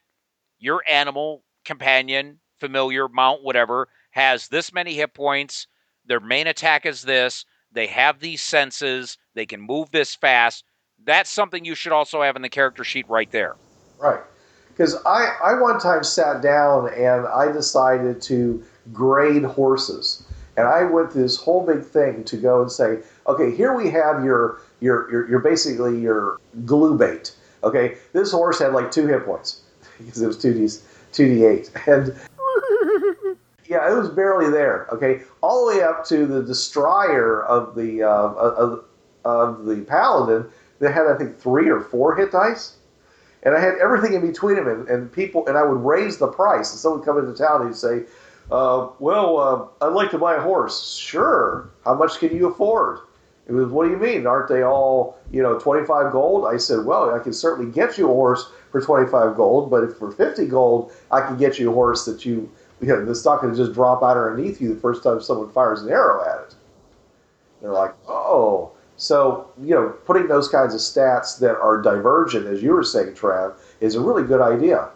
your 0.59 0.83
animal, 0.89 1.45
companion, 1.65 2.41
familiar, 2.59 3.09
mount, 3.09 3.43
whatever, 3.43 3.89
has 4.11 4.49
this 4.49 4.73
many 4.73 4.95
hit 4.95 5.13
points. 5.15 5.67
Their 6.07 6.21
main 6.21 6.47
attack 6.47 6.87
is 6.87 7.03
this. 7.03 7.45
They 7.71 7.87
have 7.89 8.19
these 8.19 8.41
senses. 8.41 9.19
They 9.35 9.45
can 9.47 9.61
move 9.61 9.91
this 9.91 10.15
fast. 10.15 10.65
That's 11.05 11.31
something 11.31 11.65
you 11.65 11.75
should 11.75 11.93
also 11.93 12.23
have 12.23 12.35
in 12.35 12.43
the 12.43 12.49
character 12.49 12.83
sheet 12.85 13.09
right 13.09 13.31
there. 13.31 13.57
Right. 13.99 14.21
Because 14.69 14.97
I, 15.05 15.37
I 15.45 15.61
one 15.61 15.79
time 15.79 16.03
sat 16.03 16.41
down 16.41 16.89
and 16.95 17.27
I 17.27 17.53
decided 17.53 18.23
to 18.23 18.65
grade 18.93 19.45
horses. 19.45 20.25
And 20.57 20.67
I 20.67 20.85
went 20.85 21.13
through 21.13 21.23
this 21.23 21.37
whole 21.37 21.65
big 21.65 21.85
thing 21.85 22.25
to 22.25 22.37
go 22.37 22.63
and 22.63 22.73
say, 22.73 22.99
okay, 23.27 23.55
here 23.55 23.75
we 23.75 23.91
have 23.91 24.25
your 24.25 24.61
your 24.81 25.11
your, 25.11 25.29
your 25.29 25.39
basically 25.41 26.01
your 26.01 26.41
glue 26.65 26.97
bait. 26.97 27.35
Okay, 27.65 27.97
this 28.13 28.33
horse 28.33 28.59
had 28.61 28.73
like 28.73 28.91
two 28.91 29.07
hit 29.07 29.25
points 29.25 29.63
because 29.99 30.23
it 30.23 30.27
was 30.27 30.39
two 30.39 30.55
d 30.55 30.69
two 31.13 31.35
d 31.35 31.45
eight, 31.45 31.71
and 31.87 32.15
Yeah, 33.69 33.91
it 33.91 33.95
was 33.95 34.09
barely 34.09 34.51
there. 34.51 34.87
Okay, 34.91 35.21
all 35.43 35.67
the 35.67 35.77
way 35.77 35.85
up 35.85 36.05
to 36.07 36.27
the 36.27 36.43
destroyer 36.43 37.45
of 37.45 37.75
the 37.75 38.03
uh, 38.03 38.33
of, 38.33 38.85
of 39.25 39.65
the 39.67 39.83
paladin 39.83 40.47
that 40.79 40.93
had 40.93 41.07
I 41.07 41.17
think 41.19 41.39
three 41.39 41.69
or 41.69 41.81
four 41.81 42.17
hit 42.17 42.33
dice, 42.33 42.77
and 43.43 43.55
I 43.55 43.61
had 43.61 43.75
everything 43.75 44.15
in 44.15 44.27
between 44.27 44.57
them. 44.57 44.69
And, 44.69 44.89
and 44.89 45.13
people 45.13 45.47
and 45.47 45.59
I 45.59 45.65
would 45.65 45.85
raise 45.85 46.17
the 46.17 46.29
price. 46.29 46.71
And 46.71 46.81
someone 46.81 47.01
would 47.01 47.07
come 47.07 47.19
into 47.19 47.35
town 47.35 47.61
and 47.61 47.71
he'd 47.71 47.77
say, 47.77 48.05
uh, 48.51 48.89
"Well, 49.01 49.37
uh, 49.37 49.87
I'd 49.87 49.93
like 49.93 50.11
to 50.13 50.19
buy 50.19 50.37
a 50.37 50.41
horse. 50.41 50.95
Sure. 50.95 51.69
How 51.85 51.95
much 51.95 52.19
can 52.21 52.35
you 52.35 52.49
afford?" 52.49 53.01
It 53.49 53.53
was, 53.53 53.69
"What 53.69 53.87
do 53.87 53.91
you 53.91 53.97
mean? 53.97 54.27
Aren't 54.27 54.49
they 54.49 54.63
all 54.63 55.19
you 55.33 55.43
know 55.43 55.59
twenty 55.59 55.85
five 55.87 56.13
gold?" 56.13 56.47
I 56.47 56.59
said, 56.59 56.85
"Well, 56.85 57.11
I 57.15 57.19
can 57.19 57.33
certainly 57.33 57.71
get 57.73 57.99
you 57.99 58.05
a 58.11 58.15
horse 58.15 58.51
for 58.71 58.81
twenty 58.81 59.11
five 59.11 59.37
gold, 59.37 59.71
but 59.71 59.85
if 59.85 59.97
for 59.97 60.11
fifty 60.11 60.47
gold, 60.47 60.93
I 61.11 61.23
can 61.23 61.37
get 61.37 61.59
you 61.59 61.71
a 61.71 61.75
horse 61.75 62.05
that 62.05 62.25
you." 62.25 62.51
You 62.81 62.89
know, 62.89 63.05
that's 63.05 63.25
not 63.25 63.41
going 63.41 63.53
to 63.53 63.59
just 63.59 63.73
drop 63.73 64.05
out 64.05 64.17
underneath 64.17 64.61
you 64.61 64.73
the 64.73 64.81
first 64.81 65.03
time 65.03 65.21
someone 65.21 65.51
fires 65.51 65.83
an 65.83 65.91
arrow 65.91 66.25
at 66.25 66.43
it. 66.43 66.55
They're 67.61 67.73
like, 67.73 67.93
oh, 68.07 68.71
so, 68.97 69.51
you 69.63 69.75
know, 69.75 69.89
putting 70.05 70.29
those 70.29 70.49
kinds 70.49 70.75
of 70.75 70.81
stats 70.81 71.39
that 71.41 71.57
are 71.57 71.81
divergent, 71.81 72.47
as 72.47 72.63
you 72.63 72.73
were 72.73 72.83
saying, 72.83 73.15
Trav, 73.15 73.55
is 73.81 73.95
a 73.95 74.01
really 74.01 74.23
good 74.25 74.41
idea. 74.41 74.91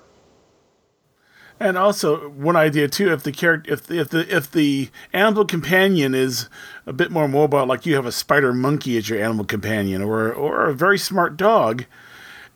And 1.62 1.78
also 1.78 2.28
one 2.31 2.57
idea 2.57 2.88
too, 2.88 3.12
if 3.12 3.23
the 3.23 3.31
character, 3.31 3.73
if 3.73 3.87
the, 3.87 4.00
if 4.00 4.09
the 4.09 4.37
if 4.37 4.50
the 4.50 4.90
animal 5.12 5.45
companion 5.45 6.12
is 6.12 6.49
a 6.87 6.92
bit 6.92 7.12
more 7.12 7.28
mobile, 7.28 7.64
like 7.66 7.87
you 7.87 7.95
have 7.95 8.04
a 8.04 8.11
spider 8.11 8.52
monkey 8.52 8.97
as 8.97 9.09
your 9.09 9.23
animal 9.23 9.45
companion, 9.45 10.02
or 10.02 10.33
or 10.33 10.66
a 10.66 10.75
very 10.75 10.99
smart 10.99 11.37
dog, 11.37 11.85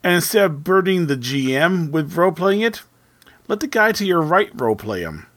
and 0.03 0.17
instead 0.17 0.45
of 0.47 0.65
burdening 0.65 1.07
the 1.07 1.17
GM 1.17 1.93
with 1.93 2.17
role 2.17 2.33
playing 2.33 2.63
it, 2.63 2.83
let 3.47 3.61
the 3.61 3.69
guy 3.69 3.93
to 3.93 4.05
your 4.05 4.21
right 4.21 4.51
role 4.53 4.75
play 4.75 5.03
him. 5.03 5.29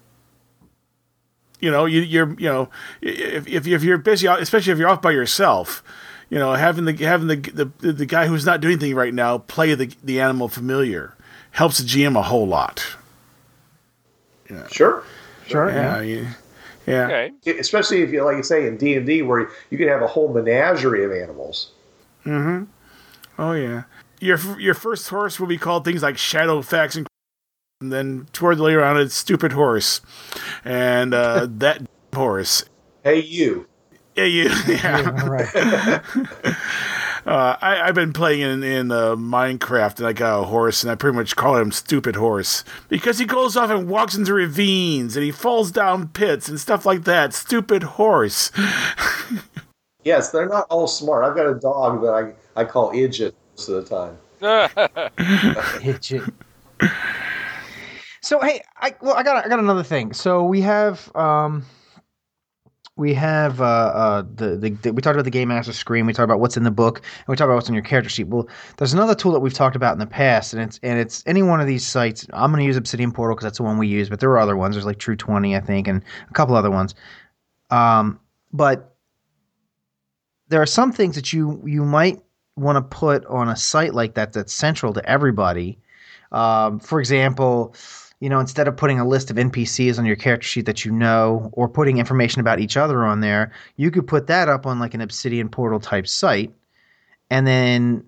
You 1.59 1.69
know, 1.69 1.85
you, 1.85 2.01
you're 2.01 2.33
you 2.39 2.49
know, 2.49 2.69
if, 3.03 3.67
if 3.67 3.83
you're 3.83 3.99
busy, 3.99 4.25
especially 4.25 4.73
if 4.73 4.79
you're 4.79 4.89
off 4.89 5.03
by 5.03 5.11
yourself, 5.11 5.83
you 6.31 6.39
know, 6.39 6.53
having 6.53 6.85
the 6.85 6.93
having 7.05 7.27
the 7.27 7.71
the, 7.81 7.93
the 7.93 8.07
guy 8.07 8.25
who's 8.25 8.47
not 8.47 8.61
doing 8.61 8.73
anything 8.73 8.95
right 8.95 9.13
now 9.13 9.37
play 9.37 9.75
the 9.75 9.93
the 10.03 10.19
animal 10.19 10.47
familiar 10.47 11.15
helps 11.51 11.77
the 11.77 11.83
GM 11.83 12.17
a 12.17 12.23
whole 12.23 12.47
lot. 12.47 12.95
Yeah. 14.49 14.67
Sure. 14.67 15.03
Sure. 15.47 15.69
Yeah. 15.69 16.01
Yeah. 16.01 16.33
Yeah. 16.87 17.05
Okay. 17.05 17.59
Especially 17.59 18.01
if 18.01 18.11
you, 18.11 18.23
like 18.23 18.37
you 18.37 18.43
say, 18.43 18.67
in 18.67 18.77
D 18.77 18.95
and 18.95 19.05
D, 19.05 19.21
where 19.21 19.49
you 19.69 19.77
can 19.77 19.87
have 19.87 20.01
a 20.01 20.07
whole 20.07 20.33
menagerie 20.33 21.03
of 21.03 21.11
animals. 21.11 21.71
Mm-hmm. 22.25 22.63
Oh 23.39 23.53
yeah. 23.53 23.83
Your 24.19 24.37
your 24.59 24.73
first 24.73 25.07
horse 25.09 25.39
will 25.39 25.47
be 25.47 25.57
called 25.57 25.85
things 25.85 26.03
like 26.03 26.15
Shadowfax 26.15 26.97
and, 26.97 27.07
and 27.79 27.91
then 27.91 28.27
toward 28.33 28.57
the 28.57 28.63
later 28.63 28.83
on 28.83 28.99
it's 28.99 29.15
Stupid 29.15 29.53
Horse, 29.53 30.01
and 30.65 31.13
uh, 31.13 31.47
that 31.49 31.81
horse. 32.13 32.65
Hey, 33.03 33.21
you. 33.21 33.67
Hey 34.15 34.27
you. 34.27 34.49
Yeah. 34.67 35.21
All 35.23 35.29
right. 35.29 36.55
Uh, 37.25 37.55
I, 37.61 37.81
I've 37.81 37.95
been 37.95 38.13
playing 38.13 38.41
in 38.41 38.63
in 38.63 38.91
uh, 38.91 39.15
Minecraft, 39.15 39.99
and 39.99 40.07
I 40.07 40.13
got 40.13 40.39
a 40.39 40.43
horse, 40.45 40.83
and 40.83 40.91
I 40.91 40.95
pretty 40.95 41.17
much 41.17 41.35
call 41.35 41.57
him 41.57 41.71
Stupid 41.71 42.15
Horse 42.15 42.63
because 42.87 43.19
he 43.19 43.25
goes 43.25 43.55
off 43.57 43.69
and 43.69 43.87
walks 43.89 44.15
into 44.15 44.33
ravines, 44.33 45.15
and 45.15 45.23
he 45.23 45.31
falls 45.31 45.71
down 45.71 46.09
pits 46.09 46.49
and 46.49 46.59
stuff 46.59 46.85
like 46.85 47.03
that. 47.03 47.33
Stupid 47.33 47.83
Horse. 47.83 48.51
Yes, 50.05 50.31
they're 50.31 50.47
not 50.47 50.65
all 50.69 50.87
smart. 50.87 51.25
I've 51.25 51.35
got 51.35 51.45
a 51.45 51.55
dog 51.55 52.01
that 52.01 52.33
I, 52.55 52.61
I 52.61 52.65
call 52.65 52.93
Idjit 52.93 53.33
most 53.55 53.67
of 53.67 53.83
the 53.83 54.17
time. 54.39 55.81
Hit 55.81 56.09
you. 56.09 56.25
So 58.21 58.39
hey, 58.39 58.61
I 58.77 58.95
well, 59.01 59.15
I 59.15 59.23
got 59.23 59.45
I 59.45 59.49
got 59.49 59.59
another 59.59 59.83
thing. 59.83 60.13
So 60.13 60.43
we 60.43 60.61
have 60.61 61.13
um, 61.15 61.65
we 62.99 63.13
have 63.13 63.61
uh, 63.61 63.63
uh 63.63 64.23
the, 64.35 64.57
the, 64.57 64.69
the 64.71 64.93
we 64.93 65.01
talked 65.01 65.15
about 65.15 65.23
the 65.23 65.31
game 65.31 65.47
master 65.47 65.71
screen. 65.73 66.05
We 66.05 66.13
talked 66.13 66.25
about 66.25 66.41
what's 66.41 66.57
in 66.57 66.63
the 66.63 66.71
book, 66.71 66.97
and 66.97 67.27
we 67.27 67.35
talked 67.35 67.45
about 67.47 67.55
what's 67.55 67.69
on 67.69 67.73
your 67.73 67.83
character 67.83 68.09
sheet. 68.09 68.27
Well, 68.27 68.47
there's 68.77 68.93
another 68.93 69.15
tool 69.15 69.31
that 69.31 69.39
we've 69.39 69.53
talked 69.53 69.77
about 69.77 69.93
in 69.93 69.99
the 69.99 70.05
past, 70.05 70.53
and 70.53 70.61
it's 70.61 70.79
and 70.83 70.99
it's 70.99 71.23
any 71.25 71.41
one 71.41 71.61
of 71.61 71.67
these 71.67 71.87
sites. 71.87 72.27
I'm 72.33 72.51
going 72.51 72.61
to 72.61 72.67
use 72.67 72.75
Obsidian 72.75 73.11
Portal 73.13 73.35
because 73.35 73.45
that's 73.45 73.57
the 73.57 73.63
one 73.63 73.77
we 73.77 73.87
use, 73.87 74.09
but 74.09 74.19
there 74.19 74.29
are 74.31 74.37
other 74.37 74.57
ones. 74.57 74.75
There's 74.75 74.85
like 74.85 74.99
True 74.99 75.15
Twenty, 75.15 75.55
I 75.55 75.61
think, 75.61 75.87
and 75.87 76.03
a 76.29 76.33
couple 76.33 76.55
other 76.55 76.69
ones. 76.69 76.93
Um, 77.71 78.19
but 78.51 78.95
there 80.49 80.61
are 80.61 80.67
some 80.67 80.91
things 80.91 81.15
that 81.15 81.31
you 81.31 81.63
you 81.65 81.85
might 81.85 82.21
want 82.57 82.75
to 82.75 82.81
put 82.81 83.25
on 83.27 83.47
a 83.47 83.55
site 83.55 83.93
like 83.93 84.15
that 84.15 84.33
that's 84.33 84.53
central 84.53 84.93
to 84.93 85.09
everybody. 85.09 85.79
Um, 86.33 86.79
for 86.79 86.99
example, 86.99 87.73
you 88.19 88.29
know, 88.29 88.39
instead 88.39 88.67
of 88.67 88.75
putting 88.75 88.99
a 88.99 89.07
list 89.07 89.31
of 89.31 89.37
NPCs 89.37 89.97
on 89.97 90.05
your 90.05 90.15
character 90.15 90.45
sheet 90.45 90.65
that 90.65 90.83
you 90.83 90.91
know, 90.91 91.49
or 91.53 91.69
putting 91.69 91.97
information 91.97 92.41
about 92.41 92.59
each 92.59 92.75
other 92.75 93.05
on 93.05 93.21
there, 93.21 93.51
you 93.77 93.91
could 93.91 94.07
put 94.07 94.27
that 94.27 94.49
up 94.49 94.65
on 94.65 94.79
like 94.79 94.93
an 94.93 95.01
Obsidian 95.01 95.49
Portal 95.49 95.79
type 95.79 96.07
site, 96.07 96.51
and 97.29 97.47
then 97.47 98.03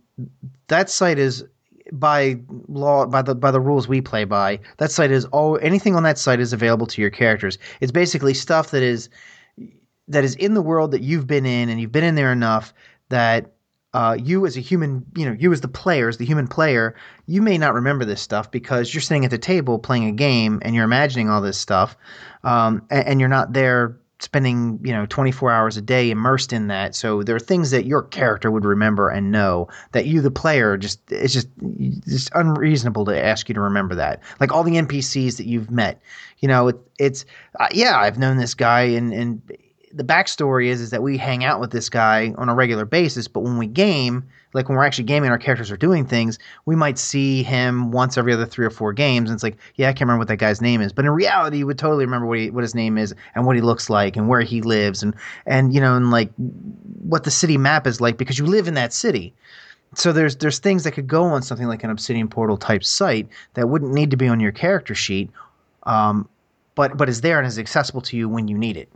that 0.67 0.89
site 0.89 1.17
is 1.17 1.45
by 1.93 2.39
law 2.67 3.05
by 3.05 3.21
the 3.21 3.35
by 3.35 3.51
the 3.51 3.59
rules 3.59 3.87
we 3.87 4.01
play 4.01 4.25
by. 4.25 4.59
That 4.77 4.91
site 4.91 5.11
is 5.11 5.25
all 5.25 5.57
anything 5.61 5.95
on 5.95 6.03
that 6.03 6.17
site 6.17 6.39
is 6.39 6.53
available 6.53 6.87
to 6.87 7.01
your 7.01 7.09
characters. 7.09 7.57
It's 7.79 7.91
basically 7.91 8.33
stuff 8.33 8.71
that 8.71 8.83
is 8.83 9.09
that 10.07 10.23
is 10.23 10.35
in 10.35 10.53
the 10.53 10.61
world 10.61 10.91
that 10.91 11.01
you've 11.01 11.27
been 11.27 11.45
in, 11.45 11.69
and 11.69 11.79
you've 11.79 11.91
been 11.91 12.03
in 12.03 12.15
there 12.15 12.31
enough 12.33 12.73
that 13.09 13.53
uh, 13.93 14.17
you 14.21 14.45
as 14.45 14.55
a 14.55 14.61
human, 14.61 15.05
you 15.15 15.25
know, 15.25 15.35
you 15.37 15.51
as 15.51 15.61
the 15.61 15.67
player, 15.67 16.07
as 16.07 16.17
the 16.17 16.25
human 16.25 16.47
player, 16.47 16.95
you 17.25 17.41
may 17.41 17.57
not 17.57 17.73
remember 17.73 18.05
this 18.05 18.21
stuff 18.21 18.49
because 18.49 18.93
you're 18.93 19.01
sitting 19.01 19.25
at 19.25 19.31
the 19.31 19.37
table 19.37 19.79
playing 19.79 20.05
a 20.05 20.11
game 20.11 20.59
and 20.63 20.73
you're 20.75 20.85
imagining 20.85 21.29
all 21.29 21.41
this 21.41 21.57
stuff, 21.57 21.97
um, 22.43 22.81
and, 22.89 23.07
and 23.07 23.19
you're 23.19 23.29
not 23.29 23.53
there 23.53 23.97
spending, 24.19 24.79
you 24.83 24.93
know, 24.93 25.05
24 25.07 25.51
hours 25.51 25.77
a 25.77 25.81
day 25.81 26.11
immersed 26.11 26.53
in 26.53 26.67
that. 26.67 26.95
So 26.95 27.23
there 27.23 27.35
are 27.35 27.39
things 27.39 27.71
that 27.71 27.85
your 27.85 28.03
character 28.03 28.51
would 28.51 28.65
remember 28.65 29.09
and 29.09 29.31
know 29.31 29.67
that 29.93 30.05
you, 30.05 30.21
the 30.21 30.31
player, 30.31 30.77
just 30.77 30.99
it's 31.11 31.33
just 31.33 31.47
it's 31.59 32.29
unreasonable 32.33 33.05
to 33.05 33.23
ask 33.25 33.49
you 33.49 33.55
to 33.55 33.61
remember 33.61 33.95
that. 33.95 34.21
Like 34.39 34.51
all 34.51 34.63
the 34.63 34.75
NPCs 34.75 35.37
that 35.37 35.47
you've 35.47 35.71
met, 35.71 36.01
you 36.37 36.47
know, 36.47 36.69
it, 36.69 36.77
it's 36.99 37.25
uh, 37.59 37.67
yeah, 37.71 37.97
I've 37.97 38.19
known 38.19 38.37
this 38.37 38.53
guy 38.53 38.81
and 38.81 39.11
and 39.11 39.41
the 39.93 40.03
backstory 40.03 40.67
is 40.67 40.81
is 40.81 40.89
that 40.91 41.03
we 41.03 41.17
hang 41.17 41.43
out 41.43 41.59
with 41.59 41.71
this 41.71 41.89
guy 41.89 42.33
on 42.37 42.49
a 42.49 42.55
regular 42.55 42.85
basis, 42.85 43.27
but 43.27 43.41
when 43.41 43.57
we 43.57 43.67
game, 43.67 44.23
like 44.53 44.69
when 44.69 44.77
we're 44.77 44.85
actually 44.85 45.05
gaming, 45.05 45.29
our 45.29 45.37
characters 45.37 45.71
are 45.71 45.77
doing 45.77 46.05
things. 46.05 46.39
We 46.65 46.75
might 46.75 46.97
see 46.97 47.43
him 47.43 47.91
once 47.91 48.17
every 48.17 48.33
other 48.33 48.45
three 48.45 48.65
or 48.65 48.69
four 48.69 48.93
games, 48.93 49.29
and 49.29 49.35
it's 49.35 49.43
like, 49.43 49.57
yeah, 49.75 49.89
I 49.89 49.93
can't 49.93 50.01
remember 50.01 50.19
what 50.19 50.27
that 50.29 50.37
guy's 50.37 50.61
name 50.61 50.81
is, 50.81 50.93
but 50.93 51.05
in 51.05 51.11
reality, 51.11 51.59
you 51.59 51.67
would 51.67 51.77
totally 51.77 52.05
remember 52.05 52.27
what 52.27 52.39
he, 52.39 52.49
what 52.49 52.63
his 52.63 52.75
name 52.75 52.97
is 52.97 53.13
and 53.35 53.45
what 53.45 53.55
he 53.55 53.61
looks 53.61 53.89
like 53.89 54.15
and 54.15 54.27
where 54.27 54.41
he 54.41 54.61
lives 54.61 55.03
and 55.03 55.13
and 55.45 55.73
you 55.73 55.81
know 55.81 55.95
and 55.95 56.11
like 56.11 56.31
what 57.03 57.23
the 57.23 57.31
city 57.31 57.57
map 57.57 57.87
is 57.87 58.01
like 58.01 58.17
because 58.17 58.37
you 58.39 58.45
live 58.45 58.67
in 58.67 58.73
that 58.75 58.93
city. 58.93 59.33
So 59.95 60.13
there's 60.13 60.37
there's 60.37 60.59
things 60.59 60.83
that 60.85 60.91
could 60.91 61.07
go 61.07 61.23
on 61.23 61.41
something 61.41 61.67
like 61.67 61.83
an 61.83 61.89
Obsidian 61.89 62.29
Portal 62.29 62.57
type 62.57 62.83
site 62.83 63.27
that 63.55 63.67
wouldn't 63.67 63.93
need 63.93 64.11
to 64.11 64.17
be 64.17 64.27
on 64.27 64.39
your 64.39 64.53
character 64.53 64.95
sheet, 64.95 65.29
um, 65.83 66.29
but 66.75 66.95
but 66.97 67.09
is 67.09 67.21
there 67.21 67.39
and 67.39 67.47
is 67.47 67.59
accessible 67.59 68.01
to 68.01 68.15
you 68.15 68.29
when 68.29 68.47
you 68.47 68.57
need 68.57 68.77
it. 68.77 68.89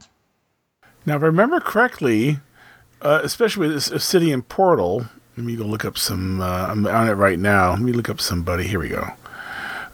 Now, 1.05 1.15
if 1.17 1.23
I 1.23 1.27
remember 1.27 1.59
correctly, 1.59 2.39
uh, 3.01 3.21
especially 3.23 3.67
with 3.67 3.75
this 3.75 3.91
Obsidian 3.91 4.41
Portal, 4.41 5.05
let 5.37 5.45
me 5.45 5.55
go 5.55 5.63
look 5.65 5.85
up 5.85 5.97
some. 5.97 6.41
Uh, 6.41 6.67
I'm 6.67 6.85
on 6.87 7.07
it 7.07 7.13
right 7.13 7.37
now. 7.39 7.71
Let 7.71 7.81
me 7.81 7.91
look 7.91 8.09
up 8.09 8.19
somebody. 8.21 8.67
Here 8.67 8.79
we 8.79 8.89
go. 8.89 9.09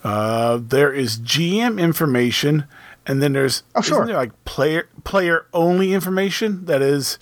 Uh, 0.03 0.59
there 0.61 0.91
is 0.93 1.17
GM 1.19 1.79
information, 1.79 2.65
and 3.05 3.21
then 3.21 3.33
there's 3.33 3.63
Oh, 3.75 3.81
sure. 3.81 4.05
there 4.05 4.15
like 4.15 4.31
player 4.45 4.87
player 5.03 5.45
only 5.53 5.93
information. 5.93 6.65
That 6.65 6.81
is 6.81 7.19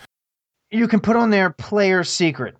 You 0.72 0.88
can 0.88 1.00
put 1.00 1.16
on 1.16 1.30
there 1.32 1.50
player 1.50 2.04
secret. 2.04 2.56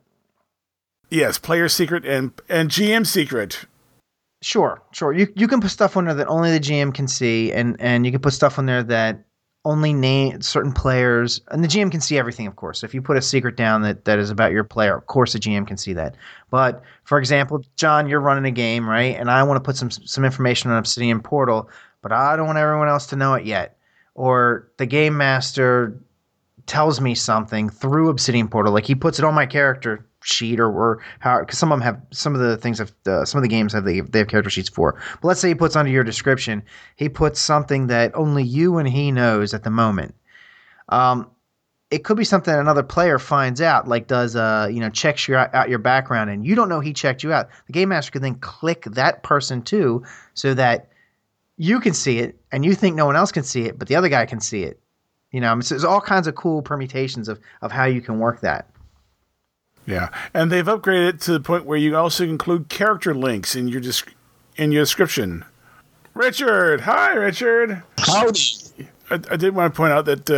yes, 1.10 1.38
player 1.38 1.70
secret 1.70 2.06
and 2.06 2.32
and 2.50 2.70
GM 2.70 3.06
secret. 3.06 3.66
Sure, 4.42 4.82
sure. 4.92 5.12
You 5.14 5.28
you 5.36 5.48
can 5.48 5.62
put 5.62 5.70
stuff 5.72 5.96
on 5.98 6.06
there 6.06 6.14
that 6.16 6.28
only 6.28 6.52
the 6.52 6.60
GM 6.60 6.94
can 6.94 7.08
see, 7.08 7.52
and 7.54 7.76
and 7.80 8.06
you 8.06 8.12
can 8.12 8.22
put 8.22 8.34
stuff 8.34 8.58
on 8.58 8.66
there 8.66 8.84
that 8.84 9.24
only 9.66 9.94
name 9.94 10.42
certain 10.42 10.72
players, 10.72 11.42
and 11.50 11.64
the 11.64 11.68
GM 11.68 11.92
can 11.92 12.00
see 12.02 12.18
everything, 12.18 12.48
of 12.48 12.56
course. 12.56 12.84
If 12.84 12.94
you 12.94 13.02
put 13.02 13.18
a 13.18 13.22
secret 13.22 13.58
down 13.58 13.82
that 13.82 14.06
that 14.06 14.18
is 14.20 14.30
about 14.30 14.52
your 14.52 14.64
player, 14.64 14.96
of 14.96 15.08
course 15.08 15.34
the 15.34 15.40
GM 15.40 15.68
can 15.68 15.78
see 15.78 15.94
that. 15.94 16.16
But 16.50 16.82
for 17.04 17.20
example, 17.20 17.64
John, 17.76 18.08
you're 18.08 18.22
running 18.22 18.46
a 18.46 18.52
game, 18.52 18.90
right? 18.90 19.16
And 19.18 19.30
I 19.30 19.44
want 19.44 19.58
to 19.58 19.66
put 19.66 19.76
some 19.76 19.92
some 19.92 20.24
information 20.24 20.72
on 20.72 20.78
Obsidian 20.78 21.22
Portal, 21.22 21.70
but 22.02 22.12
I 22.12 22.36
don't 22.36 22.48
want 22.48 22.58
everyone 22.58 22.88
else 22.88 23.08
to 23.08 23.16
know 23.16 23.34
it 23.34 23.46
yet. 23.46 23.78
Or 24.16 24.70
the 24.78 24.86
game 24.86 25.18
master 25.18 25.98
tells 26.66 27.02
me 27.02 27.16
something 27.16 27.70
through 27.70 28.10
Obsidian 28.10 28.48
Portal, 28.48 28.72
like 28.72 28.86
he 28.86 28.96
puts 28.96 29.20
it 29.20 29.26
on 29.26 29.34
my 29.34 29.46
character 29.46 30.06
sheet 30.22 30.60
or, 30.60 30.70
or 30.70 31.04
how 31.20 31.40
because 31.40 31.58
some 31.58 31.72
of 31.72 31.80
them 31.80 31.86
have 31.86 32.02
some 32.12 32.36
of 32.36 32.42
the 32.42 32.58
things 32.58 32.80
have 32.80 32.94
uh, 33.08 33.26
some 33.26 33.38
of 33.38 33.44
the 33.44 33.48
games 33.48 33.74
have 33.74 33.86
they, 33.86 34.02
they 34.02 34.20
have 34.20 34.28
character 34.28 34.50
sheets 34.50 34.70
for. 34.70 35.00
But 35.22 35.28
let's 35.28 35.40
say 35.40 35.50
he 35.50 35.56
puts 35.56 35.76
under 35.76 35.92
your 35.92 36.04
description, 36.04 36.64
he 36.96 37.10
puts 37.10 37.40
something 37.40 37.88
that 37.88 38.16
only 38.16 38.44
you 38.44 38.78
and 38.78 38.88
he 38.88 39.12
knows 39.12 39.54
at 39.54 39.64
the 39.64 39.70
moment. 39.70 40.16
Um, 40.90 41.30
it 41.92 42.04
could 42.04 42.18
be 42.18 42.24
something 42.24 42.54
another 42.54 42.84
player 42.84 43.18
finds 43.18 43.62
out, 43.62 43.88
like 43.88 44.08
does 44.08 44.36
uh 44.36 44.68
you 44.72 44.80
know 44.80 44.90
checks 44.90 45.28
your 45.28 45.38
out 45.56 45.70
your 45.70 45.80
background, 45.80 46.30
and 46.30 46.46
you 46.46 46.56
don't 46.56 46.70
know 46.70 46.80
he 46.80 46.94
checked 46.94 47.24
you 47.24 47.34
out. 47.34 47.50
The 47.68 47.74
game 47.74 47.90
master 47.90 48.12
could 48.12 48.22
then 48.22 48.36
click 48.36 48.84
that 48.86 49.24
person 49.24 49.62
too, 49.62 50.04
so 50.34 50.54
that 50.54 50.90
you 51.58 51.80
can 51.80 51.94
see 51.94 52.20
it 52.20 52.40
and 52.52 52.64
you 52.64 52.74
think 52.74 52.96
no 52.96 53.06
one 53.06 53.18
else 53.18 53.32
can 53.32 53.44
see 53.44 53.64
it, 53.64 53.78
but 53.78 53.88
the 53.88 53.96
other 53.96 54.10
guy 54.10 54.26
can 54.26 54.40
see 54.40 54.64
it. 54.64 54.80
You 55.32 55.42
know, 55.42 55.60
so 55.60 55.76
there's 55.76 55.84
all 55.84 56.02
kinds 56.02 56.26
of 56.26 56.34
cool 56.34 56.62
permutations 56.64 57.28
of, 57.28 57.40
of 57.62 57.72
how 57.72 57.86
you 57.86 58.02
can 58.02 58.18
work 58.18 58.42
that. 58.42 58.70
Yeah, 59.86 60.10
and 60.34 60.52
they've 60.52 60.66
upgraded 60.66 61.10
it 61.10 61.22
to 61.22 61.32
the 61.32 61.40
point 61.40 61.66
where 61.66 61.78
you 61.78 61.96
also 61.98 62.24
include 62.24 62.70
character 62.70 63.14
links 63.16 63.56
in 63.56 63.68
your 63.68 63.82
disc- 63.82 64.14
in 64.56 64.72
your 64.72 64.84
description. 64.84 65.46
Richard, 66.14 66.82
hi, 66.82 67.14
Richard. 67.14 67.82
Howdy. 67.98 68.42
I, 69.12 69.16
I 69.32 69.38
did 69.38 69.56
want 69.56 69.74
to 69.74 69.78
point 69.78 69.92
out 69.94 70.06
that 70.06 70.30
uh, 70.30 70.36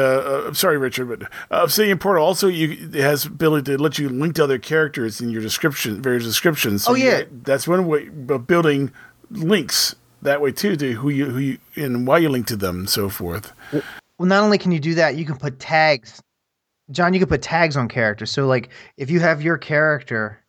uh, 0.49 0.53
sorry, 0.53 0.77
Richard, 0.77 1.07
but 1.09 1.23
uh, 1.23 1.63
Obsidian 1.63 1.97
Portal 1.97 2.23
also 2.25 2.47
you, 2.47 2.71
it 2.93 3.01
has 3.01 3.25
ability 3.25 3.75
to 3.75 3.81
let 3.81 3.99
you 3.99 4.07
link 4.07 4.35
to 4.35 4.43
other 4.45 4.57
characters 4.59 5.19
in 5.19 5.29
your 5.29 5.41
description, 5.41 6.01
various 6.01 6.23
descriptions. 6.23 6.83
So 6.85 6.91
Oh, 6.91 6.95
yeah. 6.95 7.19
you- 7.19 7.41
that's 7.43 7.67
one 7.67 7.87
way 7.87 8.09
of 8.29 8.47
building 8.47 8.91
links 9.31 9.95
that 10.21 10.39
way 10.39 10.51
too 10.51 10.75
to 10.77 10.93
who 10.93 11.09
you 11.09 11.25
who 11.25 11.39
you 11.39 11.57
and 11.75 12.07
why 12.07 12.19
you 12.19 12.29
link 12.29 12.47
to 12.47 12.55
them 12.55 12.79
and 12.79 12.89
so 12.89 13.09
forth. 13.09 13.51
Well, 13.73 14.27
not 14.27 14.43
only 14.43 14.57
can 14.57 14.71
you 14.71 14.79
do 14.79 14.93
that, 14.95 15.15
you 15.15 15.25
can 15.25 15.35
put 15.37 15.59
tags. 15.59 16.21
John, 16.91 17.13
you 17.13 17.19
can 17.19 17.29
put 17.29 17.41
tags 17.41 17.77
on 17.77 17.87
characters. 17.87 18.31
So, 18.31 18.47
like, 18.47 18.69
if 18.97 19.09
you 19.09 19.19
have 19.19 19.41
your 19.41 19.57
character, 19.57 20.41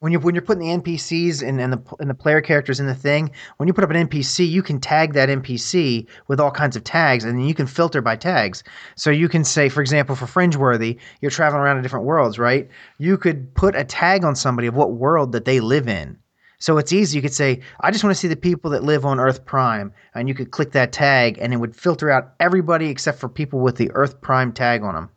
when 0.00 0.12
you're 0.12 0.20
when 0.20 0.34
you're 0.34 0.42
putting 0.42 0.66
the 0.66 0.82
NPCs 0.82 1.46
and, 1.46 1.60
and 1.60 1.72
the 1.72 1.82
and 1.98 2.08
the 2.08 2.14
player 2.14 2.40
characters 2.40 2.80
in 2.80 2.86
the 2.86 2.94
thing, 2.94 3.30
when 3.58 3.66
you 3.66 3.74
put 3.74 3.84
up 3.84 3.90
an 3.90 4.08
NPC, 4.08 4.48
you 4.48 4.62
can 4.62 4.80
tag 4.80 5.12
that 5.12 5.28
NPC 5.28 6.06
with 6.28 6.40
all 6.40 6.50
kinds 6.50 6.76
of 6.76 6.84
tags, 6.84 7.24
and 7.24 7.38
then 7.38 7.46
you 7.46 7.54
can 7.54 7.66
filter 7.66 8.00
by 8.00 8.16
tags. 8.16 8.62
So 8.96 9.10
you 9.10 9.28
can 9.28 9.44
say, 9.44 9.68
for 9.68 9.80
example, 9.80 10.16
for 10.16 10.26
Fringeworthy, 10.26 10.98
you're 11.20 11.30
traveling 11.30 11.62
around 11.62 11.76
to 11.76 11.82
different 11.82 12.06
worlds, 12.06 12.38
right? 12.38 12.68
You 12.98 13.18
could 13.18 13.54
put 13.54 13.76
a 13.76 13.84
tag 13.84 14.24
on 14.24 14.34
somebody 14.34 14.68
of 14.68 14.74
what 14.74 14.92
world 14.92 15.32
that 15.32 15.44
they 15.44 15.60
live 15.60 15.88
in. 15.88 16.16
So 16.60 16.76
it's 16.76 16.92
easy. 16.92 17.16
You 17.16 17.22
could 17.22 17.32
say, 17.32 17.60
I 17.80 17.90
just 17.90 18.04
want 18.04 18.14
to 18.14 18.20
see 18.20 18.28
the 18.28 18.36
people 18.36 18.70
that 18.72 18.84
live 18.84 19.06
on 19.06 19.18
Earth 19.18 19.46
Prime. 19.46 19.92
And 20.14 20.28
you 20.28 20.34
could 20.34 20.50
click 20.50 20.72
that 20.72 20.92
tag 20.92 21.38
and 21.40 21.54
it 21.54 21.56
would 21.56 21.74
filter 21.74 22.10
out 22.10 22.34
everybody 22.38 22.90
except 22.90 23.18
for 23.18 23.30
people 23.30 23.60
with 23.60 23.76
the 23.76 23.90
Earth 23.92 24.20
Prime 24.20 24.52
tag 24.52 24.82
on 24.82 24.94
them. 24.94 25.08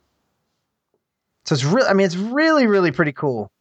So 1.45 1.53
it's 1.53 1.63
really, 1.63 1.87
I 1.87 1.93
mean, 1.93 2.05
it's 2.05 2.15
really, 2.15 2.67
really 2.67 2.91
pretty 2.91 3.11
cool. 3.11 3.51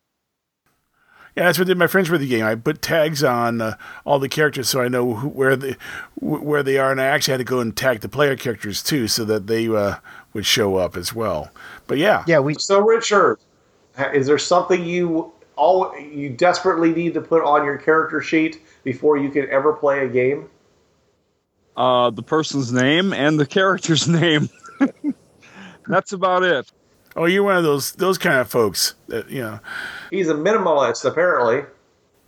Yeah, 1.37 1.45
that's 1.45 1.59
what 1.59 1.67
I 1.67 1.69
did 1.69 1.79
my 1.79 1.87
friends 1.87 2.11
with 2.11 2.21
the 2.21 2.29
game. 2.29 2.45
I 2.45 2.55
put 2.55 2.83
tags 2.83 3.25
on 3.25 3.63
uh, 3.63 3.77
all 4.05 4.19
the 4.19 4.29
characters 4.29 4.69
so 4.69 4.83
I 4.83 4.89
know 4.89 5.15
who, 5.15 5.29
where 5.29 5.57
they 5.57 5.73
wh- 6.17 6.45
where 6.45 6.63
they 6.63 6.77
are, 6.77 6.93
and 6.93 7.01
I 7.01 7.07
actually 7.07 7.33
had 7.33 7.39
to 7.39 7.45
go 7.45 7.59
and 7.61 7.75
tag 7.75 8.01
the 8.01 8.09
player 8.09 8.37
characters 8.37 8.83
too, 8.83 9.09
so 9.09 9.25
that 9.25 9.47
they 9.47 9.67
uh, 9.67 9.97
would 10.35 10.45
show 10.45 10.77
up 10.77 10.95
as 10.95 11.15
well. 11.15 11.51
But 11.87 11.97
yeah, 11.97 12.25
Yeah, 12.27 12.41
we, 12.41 12.55
So, 12.55 12.81
Richard, 12.81 13.39
is 14.13 14.27
there 14.27 14.37
something 14.39 14.85
you 14.85 15.33
all 15.57 15.99
you 15.99 16.29
desperately 16.29 16.93
need 16.93 17.15
to 17.15 17.23
put 17.23 17.43
on 17.43 17.65
your 17.65 17.79
character 17.79 18.21
sheet 18.21 18.61
before 18.85 19.17
you 19.17 19.31
can 19.31 19.49
ever 19.49 19.73
play 19.73 20.05
a 20.05 20.09
game? 20.09 20.51
Uh, 21.75 22.11
the 22.11 22.23
person's 22.23 22.73
name 22.73 23.15
and 23.15 23.41
the 23.41 23.47
character's 23.47 24.07
name. 24.21 24.51
That's 25.87 26.13
about 26.13 26.43
it. 26.43 26.71
Oh, 27.17 27.25
you're 27.27 27.43
one 27.43 27.57
of 27.57 27.65
those 27.65 27.93
those 27.93 28.19
kind 28.19 28.39
of 28.41 28.49
folks 28.49 28.95
that 29.09 29.31
you 29.31 29.43
know. 29.43 29.61
He's 30.11 30.29
a 30.29 30.35
minimalist, 30.35 31.05
apparently. 31.05 31.65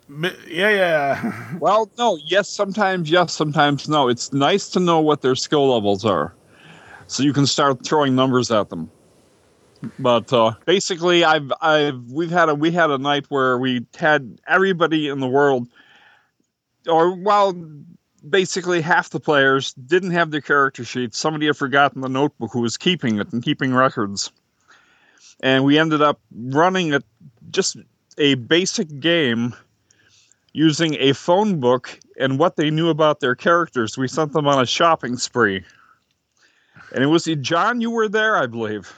Mi- 0.07 0.31
Yeah, 0.47 0.69
yeah. 0.69 1.55
Well, 1.59 1.89
no, 1.97 2.17
yes, 2.25 2.47
sometimes 2.49 3.09
yes, 3.09 3.33
sometimes 3.33 3.89
no. 3.89 4.07
It's 4.07 4.31
nice 4.33 4.69
to 4.69 4.79
know 4.79 4.99
what 4.99 5.21
their 5.21 5.35
skill 5.35 5.73
levels 5.73 6.05
are, 6.05 6.33
so 7.07 7.23
you 7.23 7.33
can 7.33 7.45
start 7.45 7.85
throwing 7.85 8.15
numbers 8.15 8.51
at 8.51 8.69
them. 8.69 8.91
But 9.99 10.31
uh, 10.33 10.53
basically, 10.65 11.23
I've 11.23 11.51
I've 11.61 12.01
we've 12.11 12.31
had 12.31 12.49
a 12.49 12.55
we 12.55 12.71
had 12.71 12.89
a 12.89 12.97
night 12.97 13.25
where 13.29 13.57
we 13.57 13.85
had 13.97 14.39
everybody 14.47 15.07
in 15.09 15.19
the 15.19 15.27
world, 15.27 15.67
or 16.87 17.15
well, 17.15 17.53
basically 18.27 18.81
half 18.81 19.09
the 19.09 19.19
players 19.19 19.73
didn't 19.73 20.11
have 20.11 20.31
their 20.31 20.41
character 20.41 20.83
sheets. 20.83 21.17
Somebody 21.19 21.45
had 21.47 21.57
forgotten 21.57 22.01
the 22.01 22.09
notebook 22.09 22.51
who 22.53 22.61
was 22.61 22.77
keeping 22.77 23.19
it 23.19 23.31
and 23.31 23.43
keeping 23.43 23.73
records, 23.73 24.31
and 25.41 25.63
we 25.63 25.77
ended 25.77 26.01
up 26.01 26.19
running 26.31 26.93
a 26.93 27.01
just 27.51 27.77
a 28.17 28.35
basic 28.35 28.99
game 28.99 29.53
using 30.53 30.95
a 30.95 31.13
phone 31.13 31.59
book 31.59 31.99
and 32.17 32.39
what 32.39 32.55
they 32.55 32.69
knew 32.69 32.89
about 32.89 33.19
their 33.19 33.35
characters. 33.35 33.97
We 33.97 34.07
sent 34.07 34.33
them 34.33 34.47
on 34.47 34.61
a 34.61 34.65
shopping 34.65 35.17
spree. 35.17 35.63
And 36.93 37.03
it 37.03 37.07
was 37.07 37.25
John, 37.41 37.81
you 37.81 37.91
were 37.91 38.07
there, 38.07 38.37
I 38.37 38.45
believe. 38.45 38.93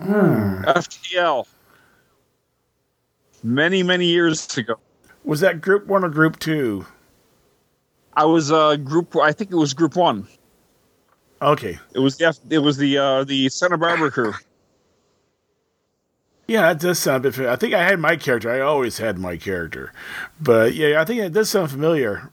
FTL. 0.00 1.46
Many, 3.42 3.82
many 3.82 4.06
years 4.06 4.56
ago. 4.56 4.76
Was 5.24 5.40
that 5.40 5.60
group 5.60 5.86
one 5.86 6.04
or 6.04 6.08
group 6.08 6.38
two? 6.38 6.86
I 8.16 8.24
was 8.24 8.50
uh 8.50 8.76
group 8.76 9.16
I 9.16 9.32
think 9.32 9.50
it 9.50 9.56
was 9.56 9.74
group 9.74 9.96
one. 9.96 10.26
Okay, 11.42 11.78
It 11.92 11.98
was 11.98 12.16
the 12.16 12.36
it 12.48 12.58
was 12.58 12.78
the 12.78 12.96
uh 12.96 13.24
the 13.24 13.48
Santa 13.50 13.76
Barbara 13.76 14.10
crew. 14.10 14.32
Yeah, 16.46 16.62
that 16.62 16.80
does 16.80 16.98
sound 16.98 17.24
a 17.24 17.28
bit. 17.28 17.34
Familiar. 17.34 17.52
I 17.52 17.56
think 17.56 17.74
I 17.74 17.84
had 17.84 17.98
my 17.98 18.16
character. 18.16 18.50
I 18.50 18.60
always 18.60 18.98
had 18.98 19.18
my 19.18 19.36
character, 19.36 19.92
but 20.40 20.74
yeah, 20.74 21.00
I 21.00 21.04
think 21.04 21.20
it 21.20 21.32
does 21.32 21.50
sound 21.50 21.70
familiar. 21.70 22.30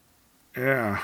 Yeah. 0.56 1.00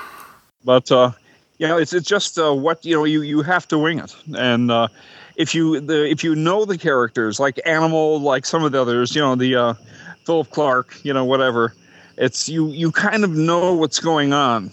but 0.64 0.90
uh, 0.92 1.12
you 1.58 1.66
know, 1.66 1.78
it's 1.78 1.92
it's 1.92 2.06
just 2.08 2.38
uh, 2.38 2.54
what 2.54 2.84
you 2.84 2.94
know. 2.96 3.04
You 3.04 3.22
you 3.22 3.42
have 3.42 3.66
to 3.68 3.78
wing 3.78 3.98
it, 3.98 4.14
and 4.36 4.70
uh, 4.70 4.88
if 5.36 5.54
you 5.54 5.80
the 5.80 6.08
if 6.10 6.22
you 6.22 6.34
know 6.34 6.64
the 6.64 6.78
characters 6.78 7.40
like 7.40 7.58
Animal, 7.64 8.20
like 8.20 8.44
some 8.46 8.64
of 8.64 8.72
the 8.72 8.80
others, 8.80 9.14
you 9.14 9.22
know, 9.22 9.34
the 9.34 9.56
uh, 9.56 9.74
Philip 10.24 10.50
Clark, 10.50 10.98
you 11.04 11.12
know, 11.12 11.24
whatever. 11.24 11.74
It's 12.16 12.48
you 12.48 12.68
you 12.68 12.92
kind 12.92 13.24
of 13.24 13.30
know 13.30 13.74
what's 13.74 14.00
going 14.00 14.32
on, 14.32 14.70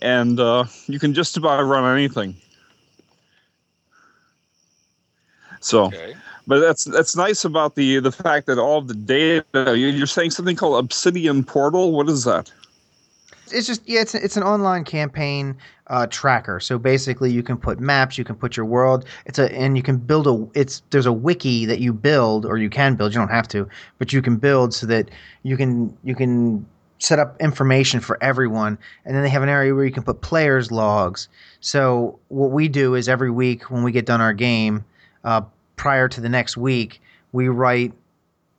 and 0.00 0.38
uh, 0.38 0.64
you 0.86 0.98
can 0.98 1.14
just 1.14 1.36
about 1.36 1.62
run 1.62 1.84
anything. 1.96 2.36
So, 5.60 5.84
Okay. 5.86 6.14
But 6.46 6.60
that's 6.60 6.84
that's 6.84 7.16
nice 7.16 7.44
about 7.44 7.74
the 7.74 8.00
the 8.00 8.12
fact 8.12 8.46
that 8.46 8.58
all 8.58 8.82
the 8.82 8.94
data. 8.94 9.44
you- 9.76 9.88
You're 9.88 10.06
saying 10.06 10.30
something 10.32 10.56
called 10.56 10.82
Obsidian 10.82 11.44
Portal. 11.44 11.92
What 11.92 12.08
is 12.08 12.24
that? 12.24 12.50
it's 13.54 13.66
just 13.66 13.86
yeah, 13.86 14.00
it's 14.00 14.14
it's 14.14 14.36
an 14.36 14.42
online 14.42 14.84
campaign 14.84 15.54
uh, 15.88 16.06
tracker. 16.06 16.58
So 16.58 16.78
basically, 16.78 17.30
you 17.30 17.42
can 17.42 17.56
put 17.58 17.80
maps, 17.80 18.16
you 18.16 18.24
can 18.24 18.34
put 18.36 18.56
your 18.56 18.64
world. 18.66 19.04
It's 19.26 19.38
a 19.38 19.52
and 19.54 19.76
you 19.76 19.82
can 19.82 19.98
build 19.98 20.26
a. 20.26 20.48
It's 20.58 20.82
there's 20.90 21.06
a 21.06 21.12
wiki 21.12 21.66
that 21.66 21.78
you 21.80 21.92
build, 21.92 22.46
or 22.46 22.56
you 22.56 22.70
can 22.70 22.94
build. 22.94 23.12
You 23.12 23.20
don't 23.20 23.28
have 23.28 23.48
to, 23.48 23.68
but 23.98 24.12
you 24.12 24.22
can 24.22 24.36
build 24.36 24.72
so 24.72 24.86
that 24.86 25.10
you 25.42 25.56
can 25.56 25.96
you 26.02 26.14
can 26.14 26.64
set 26.98 27.18
up 27.18 27.38
information 27.40 27.98
for 28.00 28.16
everyone, 28.22 28.78
and 29.04 29.14
then 29.14 29.22
they 29.22 29.28
have 29.28 29.42
an 29.42 29.48
area 29.48 29.74
where 29.74 29.84
you 29.84 29.92
can 29.92 30.04
put 30.04 30.20
players 30.22 30.70
logs. 30.70 31.28
So 31.60 32.18
what 32.28 32.52
we 32.52 32.68
do 32.68 32.94
is 32.94 33.08
every 33.08 33.30
week 33.30 33.70
when 33.70 33.82
we 33.82 33.92
get 33.92 34.06
done 34.06 34.20
our 34.20 34.32
game, 34.32 34.84
uh, 35.24 35.42
prior 35.76 36.08
to 36.08 36.20
the 36.20 36.28
next 36.28 36.56
week, 36.56 37.00
we 37.32 37.48
write 37.48 37.92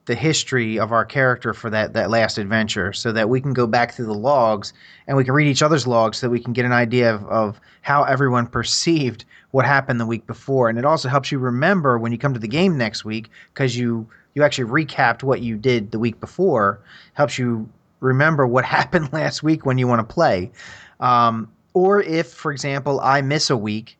the 0.06 0.16
history 0.16 0.78
of 0.78 0.92
our 0.92 1.06
character 1.06 1.54
for 1.54 1.70
that 1.70 1.94
that 1.94 2.10
last 2.10 2.38
adventure 2.38 2.92
so 2.92 3.12
that 3.14 3.30
we 3.30 3.40
can 3.40 3.54
go 3.54 3.66
back 3.66 3.94
through 3.94 4.06
the 4.06 4.14
logs 4.14 4.74
and 5.08 5.16
we 5.16 5.24
can 5.24 5.34
read 5.34 5.48
each 5.48 5.62
other's 5.62 5.88
logs 5.88 6.18
so 6.18 6.28
that 6.28 6.32
we 6.32 6.42
can 6.42 6.52
get 6.52 6.66
an 6.66 6.74
idea 6.74 7.14
of, 7.14 7.26
of 7.28 7.62
how 7.82 8.04
everyone 8.04 8.46
perceived 8.46 9.24
what 9.52 9.66
happened 9.66 10.02
the 10.02 10.06
week 10.06 10.28
before. 10.28 10.68
And 10.68 10.78
it 10.78 10.84
also 10.84 11.08
helps 11.08 11.32
you 11.32 11.40
remember 11.40 11.98
when 11.98 12.12
you 12.12 12.18
come 12.18 12.34
to 12.34 12.40
the 12.40 12.48
game 12.48 12.78
next 12.78 13.06
week 13.06 13.30
because 13.54 13.78
you 13.78 14.08
you 14.34 14.44
actually 14.44 14.70
recapped 14.70 15.24
what 15.24 15.42
you 15.42 15.56
did 15.56 15.92
the 15.92 16.00
week 16.00 16.20
before 16.20 16.82
helps 17.14 17.38
you 17.38 17.70
remember 18.02 18.46
what 18.46 18.66
happened 18.78 19.14
last 19.14 19.42
week 19.44 19.66
when 19.66 19.78
you 19.78 19.88
want 19.88 20.08
to 20.08 20.14
play. 20.14 20.52
Um, 21.00 21.50
or 21.74 22.02
if 22.02 22.28
for 22.32 22.52
example 22.52 23.00
i 23.02 23.22
miss 23.22 23.50
a 23.50 23.58
week 23.58 23.98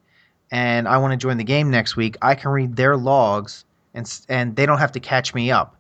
and 0.54 0.88
i 0.88 0.98
want 0.98 1.12
to 1.12 1.18
join 1.18 1.36
the 1.38 1.44
game 1.44 1.70
next 1.70 1.98
week 1.98 2.16
i 2.22 2.34
can 2.34 2.52
read 2.52 2.78
their 2.78 2.96
logs 2.96 3.66
and, 3.94 4.22
and 4.30 4.56
they 4.56 4.66
don't 4.66 4.80
have 4.80 4.94
to 4.94 5.00
catch 5.02 5.34
me 5.34 5.52
up 5.52 5.76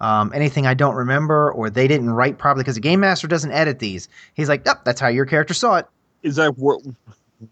um, 0.00 0.30
anything 0.32 0.64
I 0.64 0.74
don't 0.74 0.94
remember 0.94 1.50
or 1.52 1.70
they 1.70 1.88
didn't 1.88 2.10
write 2.10 2.38
properly 2.38 2.62
because 2.62 2.76
the 2.76 2.80
game 2.80 3.00
master 3.00 3.26
doesn't 3.26 3.50
edit 3.50 3.80
these. 3.80 4.08
He's 4.34 4.48
like, 4.48 4.64
"Yep, 4.64 4.84
that's 4.84 5.00
how 5.00 5.08
your 5.08 5.26
character 5.26 5.54
saw 5.54 5.76
it." 5.78 5.86
Is 6.22 6.36
that 6.36 6.56
where 6.56 6.76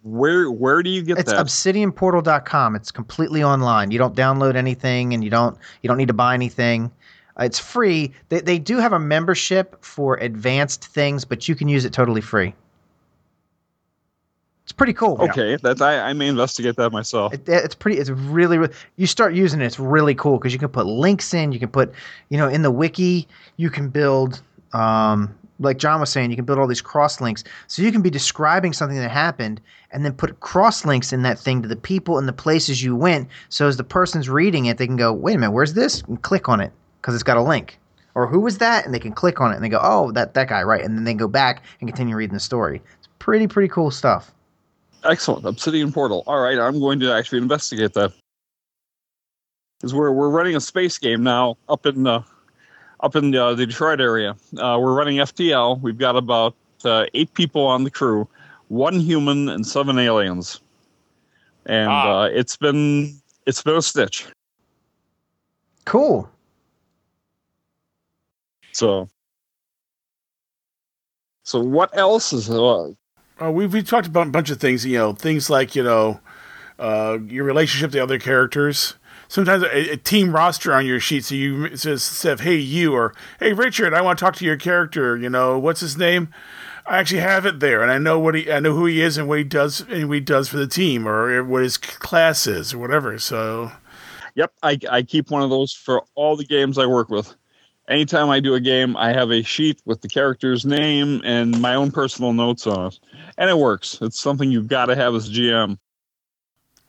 where 0.02 0.50
where 0.50 0.82
do 0.82 0.90
you 0.90 1.02
get 1.02 1.18
It's 1.18 1.32
that? 1.32 1.40
It's 1.40 1.52
obsidianportal.com. 1.52 2.76
It's 2.76 2.90
completely 2.90 3.42
online. 3.42 3.90
You 3.90 3.98
don't 3.98 4.16
download 4.16 4.56
anything 4.56 5.14
and 5.14 5.22
you 5.22 5.30
don't 5.30 5.56
you 5.82 5.88
don't 5.88 5.96
need 5.96 6.08
to 6.08 6.14
buy 6.14 6.34
anything. 6.34 6.90
It's 7.38 7.58
free. 7.58 8.12
They 8.28 8.40
they 8.40 8.58
do 8.58 8.78
have 8.78 8.92
a 8.92 8.98
membership 8.98 9.82
for 9.84 10.16
advanced 10.16 10.86
things, 10.86 11.24
but 11.24 11.48
you 11.48 11.54
can 11.54 11.68
use 11.68 11.84
it 11.84 11.92
totally 11.92 12.20
free. 12.20 12.54
It's 14.66 14.72
pretty 14.72 14.94
cool. 14.94 15.16
Okay, 15.22 15.54
that's 15.62 15.80
I, 15.80 16.08
I 16.08 16.12
may 16.12 16.26
investigate 16.26 16.74
that 16.74 16.90
myself. 16.90 17.32
It, 17.32 17.48
it's 17.48 17.74
pretty. 17.76 17.98
It's 17.98 18.10
really. 18.10 18.58
re- 18.58 18.68
You 18.96 19.06
start 19.06 19.32
using 19.32 19.60
it. 19.60 19.66
It's 19.66 19.78
really 19.78 20.14
cool 20.16 20.38
because 20.38 20.52
you 20.52 20.58
can 20.58 20.70
put 20.70 20.86
links 20.86 21.32
in. 21.32 21.52
You 21.52 21.60
can 21.60 21.68
put, 21.68 21.92
you 22.30 22.36
know, 22.36 22.48
in 22.48 22.62
the 22.62 22.70
wiki. 22.72 23.28
You 23.58 23.70
can 23.70 23.88
build, 23.90 24.42
um, 24.72 25.32
like 25.60 25.78
John 25.78 26.00
was 26.00 26.10
saying, 26.10 26.30
you 26.30 26.36
can 26.36 26.44
build 26.44 26.58
all 26.58 26.66
these 26.66 26.80
cross 26.80 27.20
links. 27.20 27.44
So 27.68 27.80
you 27.80 27.92
can 27.92 28.02
be 28.02 28.10
describing 28.10 28.72
something 28.72 28.98
that 28.98 29.08
happened, 29.08 29.60
and 29.92 30.04
then 30.04 30.12
put 30.12 30.40
cross 30.40 30.84
links 30.84 31.12
in 31.12 31.22
that 31.22 31.38
thing 31.38 31.62
to 31.62 31.68
the 31.68 31.76
people 31.76 32.18
and 32.18 32.26
the 32.26 32.32
places 32.32 32.82
you 32.82 32.96
went. 32.96 33.28
So 33.50 33.68
as 33.68 33.76
the 33.76 33.84
person's 33.84 34.28
reading 34.28 34.66
it, 34.66 34.78
they 34.78 34.86
can 34.88 34.96
go, 34.96 35.12
"Wait 35.12 35.36
a 35.36 35.38
minute, 35.38 35.52
where's 35.52 35.74
this?" 35.74 36.02
and 36.08 36.20
click 36.22 36.48
on 36.48 36.60
it 36.60 36.72
because 37.00 37.14
it's 37.14 37.22
got 37.22 37.36
a 37.36 37.42
link. 37.42 37.78
or 38.16 38.26
who 38.26 38.40
was 38.40 38.58
that, 38.58 38.84
and 38.84 38.92
they 38.92 38.98
can 38.98 39.12
click 39.12 39.40
on 39.40 39.52
it 39.52 39.56
and 39.56 39.62
they 39.64 39.68
go, 39.68 39.78
oh, 39.80 40.10
that 40.12 40.34
that 40.34 40.48
guy, 40.48 40.62
right? 40.64 40.82
And 40.82 40.96
then 40.96 41.04
they 41.04 41.14
go 41.14 41.28
back 41.28 41.62
and 41.80 41.88
continue 41.88 42.16
reading 42.16 42.34
the 42.34 42.40
story. 42.40 42.80
It's 42.98 43.08
pretty 43.20 43.46
pretty 43.46 43.68
cool 43.68 43.90
stuff. 43.92 44.32
Excellent. 45.04 45.44
Obsidian 45.46 45.92
Portal. 45.92 46.22
All 46.26 46.40
right, 46.40 46.58
I'm 46.58 46.80
going 46.80 46.98
to 47.00 47.12
actually 47.12 47.38
investigate 47.38 47.92
that. 47.94 48.12
Because 49.78 49.94
we're 49.94 50.10
we're 50.10 50.30
running 50.30 50.56
a 50.56 50.60
space 50.60 50.96
game 50.98 51.22
now 51.22 51.58
up 51.68 51.84
in 51.86 52.06
uh, 52.06 52.22
up 53.00 53.14
in 53.14 53.34
uh, 53.34 53.54
the 53.54 53.66
Detroit 53.66 54.00
area. 54.00 54.30
Uh, 54.56 54.78
we're 54.80 54.94
running 54.94 55.16
FTL. 55.18 55.80
We've 55.82 55.98
got 55.98 56.16
about 56.16 56.54
uh, 56.84 57.04
eight 57.14 57.32
people 57.34 57.66
on 57.66 57.84
the 57.84 57.90
crew, 57.90 58.26
one 58.68 58.98
human 58.98 59.48
and 59.50 59.66
seven 59.66 59.98
aliens, 59.98 60.60
and 61.66 61.88
Ah. 61.90 62.20
uh, 62.22 62.24
it's 62.24 62.56
been 62.56 63.20
it's 63.44 63.62
been 63.62 63.76
a 63.76 63.82
stitch. 63.82 64.26
Cool. 65.84 66.28
So, 68.72 69.08
so 71.44 71.60
what 71.60 71.96
else 71.96 72.32
is 72.32 72.50
uh, 72.50 72.90
Uh, 73.40 73.50
we've 73.50 73.72
we 73.72 73.82
talked 73.82 74.06
about 74.06 74.28
a 74.28 74.30
bunch 74.30 74.50
of 74.50 74.58
things. 74.58 74.84
You 74.86 74.98
know, 74.98 75.12
things 75.12 75.50
like 75.50 75.74
you 75.74 75.82
know, 75.82 76.20
uh, 76.78 77.18
your 77.26 77.44
relationship 77.44 77.92
to 77.92 78.02
other 78.02 78.18
characters. 78.18 78.94
Sometimes 79.28 79.64
a, 79.64 79.92
a 79.92 79.96
team 79.96 80.32
roster 80.34 80.72
on 80.72 80.86
your 80.86 81.00
sheet, 81.00 81.24
so 81.24 81.34
you 81.34 81.76
says 81.76 82.40
"Hey 82.40 82.56
you" 82.56 82.94
or 82.94 83.14
"Hey 83.40 83.52
Richard, 83.52 83.92
I 83.92 84.00
want 84.00 84.18
to 84.18 84.24
talk 84.24 84.36
to 84.36 84.44
your 84.44 84.56
character." 84.56 85.16
You 85.16 85.28
know, 85.28 85.58
what's 85.58 85.80
his 85.80 85.96
name? 85.96 86.28
I 86.86 86.98
actually 86.98 87.20
have 87.20 87.44
it 87.44 87.58
there, 87.58 87.82
and 87.82 87.90
I 87.90 87.98
know 87.98 88.18
what 88.18 88.36
he, 88.36 88.50
I 88.50 88.60
know 88.60 88.72
who 88.74 88.86
he 88.86 89.00
is, 89.00 89.18
and 89.18 89.28
what 89.28 89.38
he 89.38 89.44
does, 89.44 89.80
and 89.80 90.08
what 90.08 90.14
he 90.14 90.20
does 90.20 90.48
for 90.48 90.56
the 90.56 90.68
team, 90.68 91.06
or 91.08 91.42
what 91.42 91.62
his 91.62 91.76
class 91.76 92.46
is, 92.46 92.72
or 92.72 92.78
whatever. 92.78 93.18
So, 93.18 93.72
Yep, 94.36 94.52
I, 94.62 94.78
I 94.90 95.02
keep 95.02 95.30
one 95.30 95.42
of 95.42 95.50
those 95.50 95.72
for 95.72 96.04
all 96.14 96.36
the 96.36 96.44
games 96.44 96.78
I 96.78 96.86
work 96.86 97.08
with. 97.08 97.34
Anytime 97.88 98.30
I 98.30 98.40
do 98.40 98.54
a 98.54 98.60
game, 98.60 98.96
I 98.96 99.12
have 99.12 99.30
a 99.30 99.42
sheet 99.42 99.80
with 99.84 100.00
the 100.00 100.08
character's 100.08 100.66
name 100.66 101.22
and 101.24 101.60
my 101.60 101.74
own 101.74 101.92
personal 101.92 102.32
notes 102.32 102.66
on 102.66 102.88
it, 102.88 102.98
and 103.38 103.48
it 103.48 103.58
works. 103.58 103.98
It's 104.02 104.18
something 104.18 104.50
you've 104.50 104.66
got 104.66 104.86
to 104.86 104.96
have 104.96 105.14
as 105.14 105.30
GM. 105.30 105.78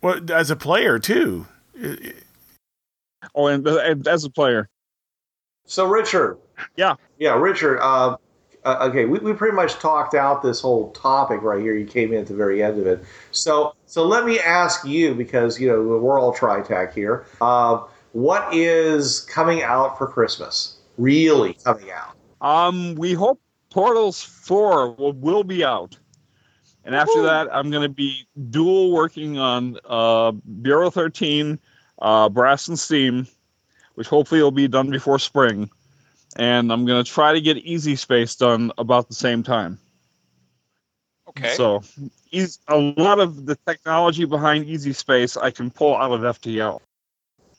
Well, 0.02 0.20
as 0.32 0.50
a 0.50 0.56
player 0.56 0.98
too. 0.98 1.46
Oh, 3.36 3.48
and, 3.48 3.68
and 3.68 4.08
as 4.08 4.24
a 4.24 4.30
player, 4.30 4.70
So, 5.66 5.86
Richard. 5.86 6.38
Yeah. 6.76 6.96
Yeah, 7.20 7.38
Richard. 7.38 7.80
Uh, 7.80 8.18
uh, 8.64 8.88
okay, 8.90 9.06
we, 9.06 9.20
we 9.20 9.34
pretty 9.34 9.56
much 9.56 9.76
talked 9.76 10.16
out 10.16 10.42
this 10.42 10.62
whole 10.62 10.92
topic 10.92 11.42
right 11.42 11.62
here. 11.62 11.76
You 11.76 11.86
came 11.86 12.12
in 12.14 12.20
at 12.22 12.28
the 12.28 12.36
very 12.36 12.64
end 12.64 12.80
of 12.80 12.88
it. 12.88 13.04
So, 13.32 13.76
so 13.86 14.06
let 14.06 14.26
me 14.26 14.40
ask 14.40 14.86
you 14.86 15.14
because 15.14 15.60
you 15.60 15.68
know 15.68 15.82
we're 16.00 16.20
all 16.20 16.34
TriTac 16.34 16.94
here. 16.94 17.26
Uh, 17.40 17.84
what 18.14 18.52
is 18.54 19.22
coming 19.22 19.62
out 19.62 19.98
for 19.98 20.08
Christmas? 20.08 20.77
Really 20.98 21.54
coming 21.54 21.92
out? 21.92 22.16
um, 22.42 22.96
we 22.96 23.14
hope 23.14 23.42
Portals 23.70 24.22
Four 24.22 24.92
will, 24.94 25.14
will 25.14 25.44
be 25.44 25.64
out, 25.64 25.98
and 26.88 26.96
after 26.96 27.24
that, 27.24 27.54
I'm 27.54 27.70
going 27.70 27.84
to 27.84 27.90
be 27.94 28.26
dual 28.50 28.92
working 28.92 29.38
on 29.38 29.78
uh, 29.84 30.32
Bureau 30.32 30.90
13, 30.90 31.60
uh, 32.00 32.30
Brass 32.30 32.70
and 32.70 32.80
Steam, 32.80 33.28
which 33.96 34.08
hopefully 34.08 34.42
will 34.42 34.52
be 34.52 34.70
done 34.70 34.90
before 34.90 35.20
spring. 35.20 35.70
And 36.38 36.72
I'm 36.72 36.86
going 36.86 37.04
to 37.04 37.12
try 37.12 37.34
to 37.34 37.42
get 37.42 37.58
Easy 37.58 37.98
Space 37.98 38.36
done 38.36 38.72
about 38.78 39.10
the 39.10 39.16
same 39.16 39.44
time. 39.44 39.80
Okay. 41.28 41.56
So, 41.56 41.84
eas- 42.32 42.60
a 42.70 42.78
lot 42.78 43.20
of 43.20 43.46
the 43.46 43.58
technology 43.68 44.24
behind 44.24 44.66
Easy 44.66 44.94
Space 44.94 45.36
I 45.36 45.52
can 45.52 45.70
pull 45.70 45.94
out 45.94 46.12
of 46.14 46.22
FTL, 46.22 46.80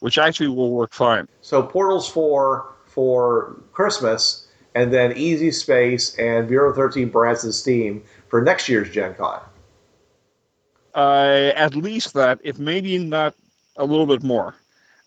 which 0.01 0.17
actually 0.17 0.49
will 0.49 0.71
work 0.71 0.95
fine. 0.95 1.29
So 1.43 1.63
Portals 1.63 2.09
four 2.09 2.78
for 2.99 3.55
Christmas, 3.73 4.49
and 4.75 4.93
then 4.93 5.17
Easy 5.17 5.53
Space 5.53 6.19
and 6.19 6.49
Bureau 6.49 6.75
13 6.75 7.11
Brass 7.11 7.45
and 7.45 7.55
Steam 7.55 8.03
for 8.27 8.43
next 8.43 8.69
year's 8.69 8.91
Gen 8.91 9.15
Con. 9.15 9.41
Uh, 10.97 11.53
at 11.55 11.77
least 11.77 12.15
that, 12.15 12.41
if 12.43 12.59
maybe 12.59 12.99
not 12.99 13.37
a 13.77 13.85
little 13.85 14.05
bit 14.05 14.25
more. 14.25 14.57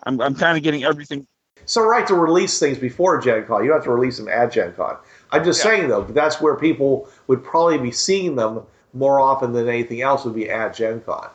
I'm, 0.04 0.22
I'm 0.22 0.36
kind 0.36 0.56
of 0.56 0.64
getting 0.64 0.86
everything. 0.86 1.28
So 1.66 1.86
right 1.86 2.08
to 2.08 2.16
release 2.16 2.58
things 2.60 2.78
before 2.78 3.20
Gen 3.20 3.46
Con. 3.46 3.62
You 3.62 3.68
don't 3.72 3.80
have 3.80 3.84
to 3.84 3.92
release 3.92 4.16
them 4.16 4.30
at 4.30 4.54
Gen 4.54 4.72
Con. 4.72 4.96
I'm 5.34 5.44
just 5.44 5.60
Yeah. 5.60 5.72
saying 5.72 5.90
though, 5.90 6.06
that's 6.06 6.40
where 6.40 6.56
people 6.56 7.10
would 7.28 7.44
probably 7.44 7.78
be 7.78 7.92
seeing 7.92 8.38
them 8.38 8.62
more 8.94 9.20
often 9.20 9.52
than 9.52 9.68
anything 9.68 10.02
else 10.02 10.24
would 10.24 10.36
be 10.36 10.50
at 10.50 10.74
Gen 10.74 11.02
Con. 11.02 11.28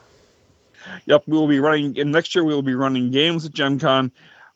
Yep, 1.05 1.25
we 1.27 1.37
will 1.37 1.49
be 1.49 1.61
running, 1.61 1.99
and 1.99 2.13
next 2.13 2.35
year 2.35 2.45
we 2.45 2.55
will 2.55 2.63
be 2.63 2.75
running 2.75 3.11
games 3.11 3.45
at 3.45 3.53
Gen 3.53 3.79
Con. 3.79 4.11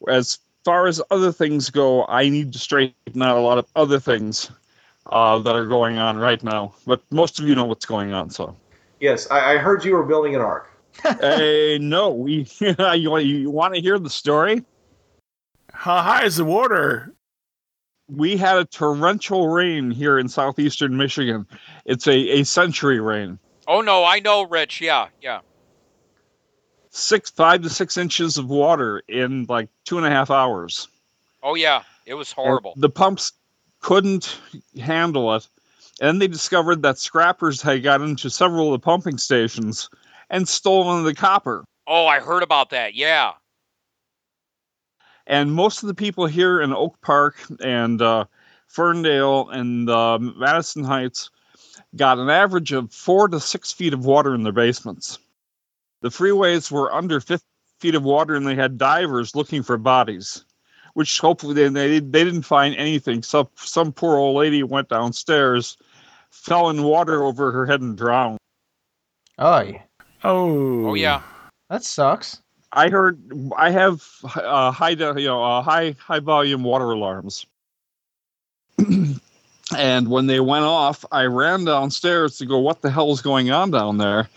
As 0.08 0.38
far 0.64 0.87
as 0.87 1.01
other 1.11 1.33
things 1.33 1.70
go, 1.70 2.07
I 2.07 2.29
need 2.29 2.53
to 2.53 2.59
straighten 2.59 3.23
out 3.23 3.37
a 3.37 3.40
lot 3.40 3.59
of 3.59 3.66
other 3.77 4.01
things 4.01 4.51
uh, 5.07 5.38
that 5.38 5.55
are 5.55 5.66
going 5.66 5.99
on 5.99 6.18
right 6.18 6.42
now. 6.42 6.75
But 6.87 7.03
most 7.11 7.38
of 7.38 7.49
you 7.49 7.55
know 7.55 7.64
what's 7.64 7.87
going 7.87 8.12
on, 8.12 8.31
so. 8.31 8.57
Yes, 9.01 9.31
I, 9.31 9.55
I 9.55 9.57
heard 9.59 9.85
you 9.85 9.94
were 9.94 10.05
building 10.05 10.35
an 10.35 10.40
ark. 10.40 10.70
hey, 11.20 11.79
no, 11.81 12.11
we 12.11 12.46
you 12.61 13.11
want 13.11 13.25
you 13.25 13.51
want 13.51 13.75
to 13.75 13.81
hear 13.81 13.99
the 13.99 14.11
story? 14.11 14.64
How 15.73 16.03
high 16.03 16.25
is 16.25 16.37
the 16.37 16.44
water? 16.44 17.14
We 18.09 18.37
had 18.37 18.57
a 18.57 18.64
torrential 18.64 19.49
rain 19.49 19.90
here 19.90 20.18
in 20.18 20.29
southeastern 20.29 20.96
Michigan. 20.96 21.46
It's 21.85 22.09
a, 22.09 22.40
a 22.40 22.44
century 22.44 23.01
rain. 23.01 23.38
oh 23.68 23.81
no, 23.81 24.05
I 24.05 24.18
know, 24.18 24.42
Rich. 24.42 24.81
Yeah, 24.81 25.09
yeah. 25.23 25.40
Six 26.90 27.31
five 27.31 27.62
to 27.62 27.70
six 27.70 27.96
inches 27.96 28.37
of 28.37 28.48
water 28.48 29.03
in 29.09 29.46
like 29.48 29.68
two 29.85 29.96
and 29.96 30.07
a 30.07 30.11
half 30.11 30.31
hours. 30.31 30.88
Oh 31.42 31.55
yeah, 31.55 31.83
it 32.05 32.14
was 32.14 32.33
horrible. 32.33 32.74
The 32.76 32.90
pumps 32.90 33.33
couldn't 33.81 34.38
handle 34.79 35.35
it. 35.35 35.46
And 36.00 36.09
then 36.09 36.18
they 36.18 36.29
discovered 36.29 36.83
that 36.83 36.98
scrappers 36.98 37.61
had 37.61 37.83
got 37.83 38.00
into 38.00 38.31
several 38.31 38.72
of 38.72 38.81
the 38.81 38.85
pumping 38.85 39.18
stations 39.18 39.90
and 40.31 40.48
stolen 40.48 41.05
the 41.05 41.14
copper. 41.14 41.64
Oh, 41.87 42.07
I 42.07 42.20
heard 42.20 42.42
about 42.42 42.70
that. 42.70 42.94
Yeah. 42.94 43.33
And 45.26 45.53
most 45.53 45.83
of 45.83 45.87
the 45.87 45.94
people 45.94 46.26
here 46.26 46.61
in 46.61 46.72
Oak 46.72 47.00
Park 47.03 47.37
and 47.62 48.00
uh, 48.00 48.24
Ferndale 48.66 49.48
and 49.50 49.88
uh, 49.90 50.18
Madison 50.18 50.85
Heights 50.85 51.31
got 51.94 52.18
an 52.18 52.31
average 52.31 52.72
of 52.72 52.92
four 52.92 53.29
to 53.29 53.38
six 53.38 53.72
feet 53.72 53.92
of 53.92 54.05
water 54.05 54.35
in 54.35 54.42
their 54.42 54.53
basements. 54.53 55.18
The 56.02 56.08
freeways 56.08 56.70
were 56.70 56.92
under 56.92 57.20
50 57.20 57.44
feet 57.78 57.94
of 57.94 58.02
water 58.02 58.34
and 58.34 58.46
they 58.46 58.54
had 58.54 58.78
divers 58.78 59.34
looking 59.34 59.62
for 59.62 59.76
bodies, 59.76 60.44
which 60.94 61.18
hopefully 61.18 61.54
they, 61.54 61.68
they, 61.68 61.98
they 61.98 62.24
didn't 62.24 62.42
find 62.42 62.74
anything. 62.76 63.22
So 63.22 63.50
some 63.56 63.92
poor 63.92 64.16
old 64.16 64.36
lady 64.36 64.62
went 64.62 64.88
downstairs, 64.88 65.76
fell 66.30 66.70
in 66.70 66.82
water 66.82 67.22
over 67.22 67.52
her 67.52 67.66
head 67.66 67.80
and 67.80 67.96
drowned. 67.96 68.38
Oh, 69.38 69.60
yeah. 69.60 69.82
Oh, 70.22 70.86
Oh 70.88 70.94
yeah. 70.94 71.22
that 71.68 71.84
sucks. 71.84 72.42
I 72.72 72.88
heard 72.88 73.20
I 73.56 73.70
have 73.70 74.06
uh, 74.36 74.70
high 74.70 74.90
you 74.90 75.26
know 75.26 75.42
uh, 75.42 75.62
high 75.62 75.96
high 75.98 76.20
volume 76.20 76.62
water 76.62 76.90
alarms, 76.90 77.46
and 79.76 80.08
when 80.08 80.26
they 80.28 80.38
went 80.38 80.64
off, 80.64 81.04
I 81.10 81.24
ran 81.24 81.64
downstairs 81.64 82.38
to 82.38 82.46
go, 82.46 82.58
"What 82.58 82.80
the 82.80 82.90
hell 82.90 83.10
is 83.10 83.22
going 83.22 83.50
on 83.50 83.72
down 83.72 83.98
there?" 83.98 84.28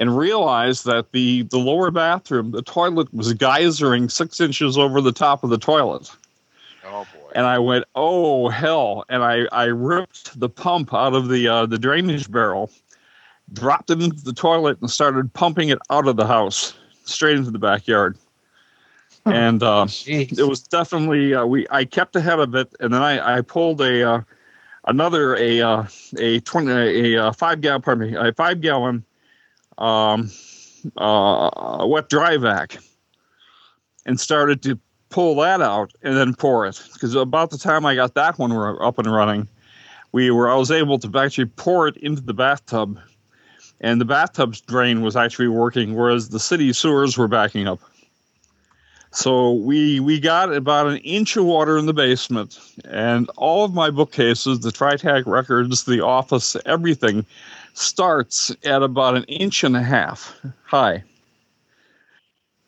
And 0.00 0.16
realized 0.16 0.86
that 0.86 1.12
the 1.12 1.42
the 1.42 1.58
lower 1.58 1.90
bathroom, 1.90 2.52
the 2.52 2.62
toilet 2.62 3.12
was 3.12 3.34
geysering 3.34 4.10
six 4.10 4.40
inches 4.40 4.78
over 4.78 5.02
the 5.02 5.12
top 5.12 5.44
of 5.44 5.50
the 5.50 5.58
toilet, 5.58 6.10
Oh 6.86 7.06
boy. 7.12 7.30
and 7.34 7.44
I 7.44 7.58
went, 7.58 7.84
"Oh 7.94 8.48
hell!" 8.48 9.04
And 9.10 9.22
I 9.22 9.44
I 9.52 9.64
ripped 9.64 10.40
the 10.40 10.48
pump 10.48 10.94
out 10.94 11.12
of 11.12 11.28
the 11.28 11.46
uh, 11.48 11.66
the 11.66 11.78
drainage 11.78 12.30
barrel, 12.32 12.70
dropped 13.52 13.90
it 13.90 14.00
into 14.00 14.24
the 14.24 14.32
toilet, 14.32 14.80
and 14.80 14.90
started 14.90 15.32
pumping 15.34 15.68
it 15.68 15.78
out 15.90 16.08
of 16.08 16.16
the 16.16 16.26
house 16.26 16.72
straight 17.04 17.36
into 17.36 17.50
the 17.50 17.58
backyard. 17.58 18.16
and 19.26 19.62
uh, 19.62 19.86
it 20.06 20.48
was 20.48 20.62
definitely 20.62 21.34
uh, 21.34 21.44
we. 21.44 21.66
I 21.70 21.84
kept 21.84 22.16
ahead 22.16 22.38
of 22.40 22.54
it, 22.54 22.74
and 22.80 22.94
then 22.94 23.02
I, 23.02 23.36
I 23.36 23.40
pulled 23.42 23.82
a 23.82 24.02
uh, 24.12 24.20
another 24.86 25.36
a 25.36 25.60
uh, 25.60 25.84
a 26.18 26.40
twenty 26.40 27.14
a, 27.16 27.26
uh 27.26 27.32
five 27.32 27.60
gallon 27.60 27.82
pardon 27.82 28.10
me 28.10 28.16
a 28.16 28.32
five 28.32 28.62
gallon 28.62 29.04
um, 29.80 30.30
uh, 30.96 31.84
wet 31.86 32.08
dry 32.08 32.36
vac, 32.36 32.78
and 34.06 34.20
started 34.20 34.62
to 34.62 34.78
pull 35.08 35.34
that 35.36 35.60
out 35.60 35.92
and 36.02 36.16
then 36.16 36.34
pour 36.34 36.66
it. 36.66 36.80
Because 36.92 37.14
about 37.14 37.50
the 37.50 37.58
time 37.58 37.84
I 37.84 37.94
got 37.94 38.14
that 38.14 38.38
one 38.38 38.52
up 38.52 38.98
and 38.98 39.12
running, 39.12 39.48
we 40.12 40.30
were 40.30 40.50
I 40.50 40.54
was 40.54 40.70
able 40.70 40.98
to 40.98 41.18
actually 41.18 41.46
pour 41.46 41.88
it 41.88 41.96
into 41.98 42.22
the 42.22 42.34
bathtub, 42.34 42.98
and 43.80 44.00
the 44.00 44.04
bathtub's 44.04 44.60
drain 44.60 45.02
was 45.02 45.16
actually 45.16 45.48
working, 45.48 45.94
whereas 45.94 46.28
the 46.28 46.40
city 46.40 46.72
sewers 46.72 47.18
were 47.18 47.28
backing 47.28 47.66
up. 47.66 47.80
So 49.12 49.52
we 49.52 49.98
we 49.98 50.20
got 50.20 50.54
about 50.54 50.86
an 50.86 50.98
inch 50.98 51.36
of 51.36 51.44
water 51.44 51.76
in 51.76 51.86
the 51.86 51.92
basement, 51.92 52.60
and 52.84 53.28
all 53.36 53.64
of 53.64 53.74
my 53.74 53.90
bookcases, 53.90 54.60
the 54.60 54.70
TriTac 54.70 55.26
records, 55.26 55.84
the 55.84 56.04
office, 56.04 56.56
everything 56.64 57.26
starts 57.74 58.54
at 58.64 58.82
about 58.82 59.16
an 59.16 59.24
inch 59.24 59.64
and 59.64 59.76
a 59.76 59.82
half 59.82 60.34
high. 60.64 61.02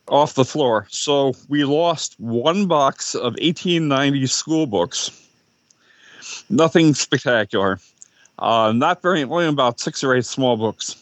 off 0.08 0.34
the 0.34 0.44
floor. 0.44 0.86
So 0.90 1.34
we 1.48 1.64
lost 1.64 2.18
one 2.18 2.66
box 2.66 3.14
of 3.14 3.34
1890 3.34 4.26
school 4.26 4.66
books. 4.66 5.10
Nothing 6.50 6.92
spectacular. 6.94 7.78
Uh, 8.38 8.72
not 8.74 9.00
very, 9.00 9.22
only 9.22 9.46
about 9.46 9.80
six 9.80 10.02
or 10.02 10.14
eight 10.14 10.26
small 10.26 10.56
books. 10.56 10.96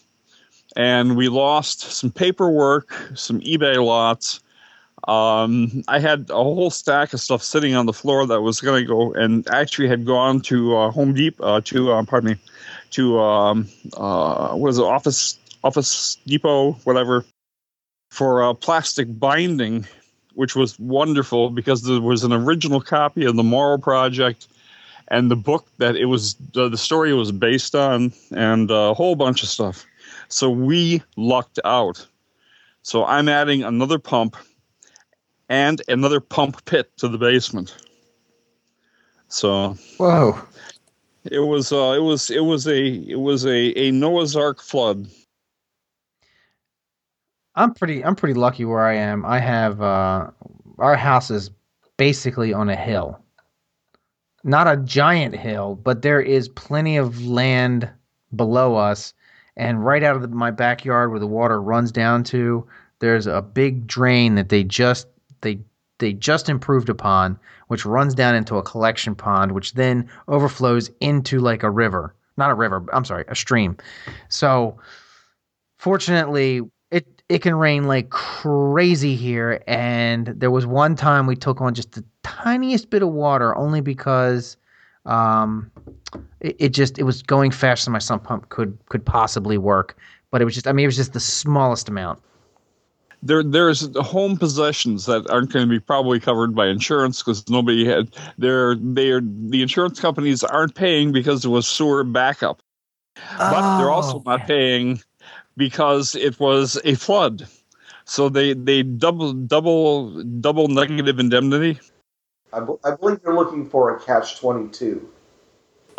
And 0.76 1.16
we 1.16 1.28
lost 1.28 1.80
some 1.80 2.10
paperwork, 2.10 2.92
some 3.14 3.40
eBay 3.40 3.84
lots. 3.84 4.40
Um, 5.08 5.82
I 5.88 5.98
had 5.98 6.28
a 6.30 6.34
whole 6.34 6.70
stack 6.70 7.12
of 7.12 7.20
stuff 7.20 7.42
sitting 7.42 7.74
on 7.74 7.86
the 7.86 7.92
floor 7.92 8.26
that 8.26 8.42
was 8.42 8.60
going 8.60 8.82
to 8.82 8.86
go 8.86 9.12
and 9.14 9.48
actually 9.50 9.88
had 9.88 10.04
gone 10.04 10.40
to 10.42 10.76
uh, 10.76 10.90
Home 10.90 11.14
Depot, 11.14 11.42
uh, 11.42 11.60
to, 11.64 11.92
uh, 11.92 12.04
pardon 12.04 12.32
me, 12.32 12.36
to, 12.92 13.18
um, 13.20 13.68
uh, 13.96 14.54
what 14.54 14.68
is 14.68 14.78
it, 14.78 14.84
Office, 14.84 15.38
Office 15.62 16.16
Depot, 16.26 16.72
whatever, 16.84 17.24
for 18.10 18.42
a 18.42 18.54
plastic 18.54 19.06
binding, 19.18 19.86
which 20.34 20.56
was 20.56 20.78
wonderful 20.78 21.50
because 21.50 21.82
there 21.82 22.00
was 22.00 22.24
an 22.24 22.32
original 22.32 22.80
copy 22.80 23.24
of 23.24 23.36
the 23.36 23.42
Morrow 23.42 23.78
Project 23.78 24.48
and 25.10 25.30
the 25.30 25.36
book 25.36 25.66
that 25.78 25.96
it 25.96 26.06
was 26.06 26.34
the 26.54 26.76
story 26.76 27.12
was 27.12 27.32
based 27.32 27.74
on, 27.74 28.12
and 28.30 28.70
a 28.70 28.94
whole 28.94 29.16
bunch 29.16 29.42
of 29.42 29.48
stuff. 29.48 29.84
So 30.28 30.48
we 30.48 31.02
lucked 31.16 31.58
out. 31.64 32.06
So 32.82 33.04
I'm 33.04 33.28
adding 33.28 33.64
another 33.64 33.98
pump 33.98 34.36
and 35.48 35.82
another 35.88 36.20
pump 36.20 36.64
pit 36.64 36.90
to 36.98 37.08
the 37.08 37.18
basement. 37.18 37.76
So 39.28 39.76
Whoa. 39.98 40.40
It 41.24 41.40
was 41.40 41.72
uh, 41.72 41.94
it 41.96 42.02
was 42.02 42.30
it 42.30 42.44
was 42.44 42.66
a 42.66 42.86
it 43.08 43.20
was 43.20 43.44
a, 43.44 43.78
a 43.78 43.90
Noah's 43.90 44.36
Ark 44.36 44.60
flood. 44.60 45.06
I'm 47.54 47.74
pretty 47.74 48.04
I'm 48.04 48.16
pretty 48.16 48.34
lucky 48.34 48.64
where 48.64 48.86
I 48.86 48.94
am. 48.94 49.24
I 49.24 49.38
have 49.38 49.82
uh 49.82 50.30
our 50.78 50.96
house 50.96 51.30
is 51.30 51.50
basically 51.96 52.52
on 52.52 52.68
a 52.68 52.76
hill. 52.76 53.18
Not 54.42 54.66
a 54.66 54.78
giant 54.78 55.36
hill, 55.36 55.74
but 55.74 56.00
there 56.00 56.20
is 56.20 56.48
plenty 56.48 56.96
of 56.96 57.26
land 57.26 57.90
below 58.34 58.76
us 58.76 59.12
and 59.56 59.84
right 59.84 60.02
out 60.02 60.16
of 60.16 60.22
the, 60.22 60.28
my 60.28 60.50
backyard 60.50 61.10
where 61.10 61.18
the 61.18 61.26
water 61.26 61.60
runs 61.60 61.92
down 61.92 62.24
to, 62.24 62.66
there's 63.00 63.26
a 63.26 63.42
big 63.42 63.86
drain 63.86 64.34
that 64.36 64.48
they 64.48 64.64
just 64.64 65.06
they 65.42 65.58
they 66.00 66.12
just 66.12 66.48
improved 66.48 66.88
upon 66.88 67.38
which 67.68 67.86
runs 67.86 68.14
down 68.14 68.34
into 68.34 68.56
a 68.56 68.62
collection 68.62 69.14
pond 69.14 69.52
which 69.52 69.74
then 69.74 70.08
overflows 70.28 70.90
into 71.00 71.38
like 71.38 71.62
a 71.62 71.70
river. 71.70 72.14
Not 72.36 72.50
a 72.50 72.54
river, 72.54 72.84
I'm 72.92 73.04
sorry, 73.04 73.24
a 73.28 73.34
stream. 73.34 73.76
So 74.28 74.78
fortunately 75.78 76.60
it 76.90 77.22
it 77.28 77.40
can 77.40 77.54
rain 77.54 77.84
like 77.84 78.10
crazy 78.10 79.16
here 79.16 79.62
and 79.66 80.26
there 80.26 80.50
was 80.50 80.66
one 80.66 80.94
time 80.94 81.26
we 81.26 81.36
took 81.36 81.60
on 81.60 81.74
just 81.74 81.92
the 81.92 82.04
tiniest 82.22 82.90
bit 82.90 83.02
of 83.02 83.08
water 83.08 83.56
only 83.56 83.80
because 83.80 84.56
um 85.06 85.70
it, 86.40 86.56
it 86.58 86.68
just 86.70 86.98
it 86.98 87.04
was 87.04 87.22
going 87.22 87.50
faster 87.50 87.86
than 87.86 87.92
my 87.92 87.98
sump 87.98 88.24
pump 88.24 88.48
could 88.50 88.76
could 88.90 89.04
possibly 89.06 89.56
work 89.56 89.96
but 90.30 90.42
it 90.42 90.44
was 90.44 90.54
just 90.54 90.66
i 90.66 90.72
mean 90.72 90.84
it 90.84 90.88
was 90.88 90.96
just 90.96 91.14
the 91.14 91.20
smallest 91.20 91.88
amount 91.88 92.20
There 93.22 93.42
there's 93.42 93.88
home 93.96 94.36
possessions 94.38 95.06
that 95.06 95.30
aren't 95.30 95.52
going 95.52 95.66
to 95.66 95.70
be 95.70 95.80
probably 95.80 96.20
covered 96.20 96.54
by 96.54 96.68
insurance 96.68 97.22
because 97.22 97.48
nobody 97.50 97.86
had 97.86 98.16
they're 98.38 98.76
they're 98.76 99.20
the 99.22 99.62
insurance 99.62 100.00
companies 100.00 100.44
aren't 100.44 100.74
paying 100.74 101.12
because 101.12 101.42
there 101.42 101.50
was 101.50 101.68
sewer 101.68 102.04
backup, 102.04 102.62
but 103.46 103.66
they're 103.76 103.90
also 103.90 104.18
Oh, 104.18 104.24
not 104.26 104.46
paying 104.46 105.00
because 105.56 106.14
it 106.16 106.40
was 106.40 106.80
a 106.84 106.94
flood. 106.96 107.48
So 108.06 108.28
they 108.28 108.54
they 108.54 108.82
double 108.84 109.32
double 109.34 110.22
double 110.24 110.68
negative 110.68 111.18
indemnity. 111.20 111.80
I, 112.52 112.60
b- 112.60 112.74
I 112.84 112.96
believe 112.96 113.20
you're 113.24 113.34
looking 113.36 113.68
for 113.68 113.96
a 113.96 114.00
catch 114.00 114.40
22. 114.40 115.08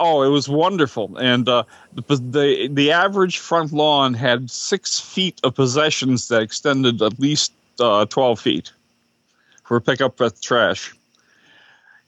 Oh, 0.04 0.24
it 0.24 0.30
was 0.30 0.50
wonderful, 0.50 1.16
and 1.18 1.48
uh, 1.48 1.64
the 1.94 2.02
the 2.16 2.68
the 2.70 2.92
average 2.92 3.38
front 3.38 3.72
lawn 3.72 4.16
had 4.16 4.50
six 4.50 5.00
feet 5.00 5.40
of 5.44 5.54
possessions 5.54 6.28
that 6.30 6.42
extended 6.42 7.04
at 7.04 7.20
least 7.20 7.54
uh, 7.80 8.06
twelve 8.06 8.40
feet 8.40 8.72
for 9.64 9.80
pickup 9.80 10.20
with 10.20 10.42
trash, 10.42 10.92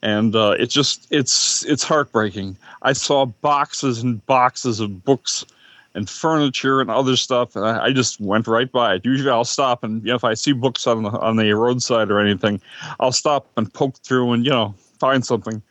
and 0.02 0.34
uh, 0.34 0.56
it 0.58 0.70
just 0.70 1.06
it's 1.10 1.64
it's 1.66 1.84
heartbreaking. 1.84 2.56
I 2.82 2.94
saw 2.94 3.26
boxes 3.26 4.02
and 4.02 4.26
boxes 4.26 4.80
of 4.80 5.04
books 5.04 5.44
and 5.94 6.10
furniture 6.10 6.80
and 6.80 6.90
other 6.90 7.14
stuff, 7.14 7.54
and 7.54 7.64
I, 7.64 7.84
I 7.84 7.92
just 7.92 8.20
went 8.20 8.48
right 8.48 8.72
by 8.72 8.94
it. 8.96 9.04
Usually, 9.04 9.30
I'll 9.30 9.44
stop 9.44 9.84
and 9.84 10.02
you 10.02 10.08
know, 10.08 10.16
if 10.16 10.24
I 10.24 10.34
see 10.34 10.50
books 10.50 10.88
on 10.88 11.04
the 11.04 11.10
on 11.10 11.36
the 11.36 11.52
roadside 11.52 12.10
or 12.10 12.18
anything, 12.18 12.60
I'll 12.98 13.12
stop 13.12 13.46
and 13.56 13.72
poke 13.72 13.98
through 13.98 14.32
and 14.32 14.44
you 14.44 14.50
know 14.50 14.74
find 14.98 15.24
something 15.24 15.62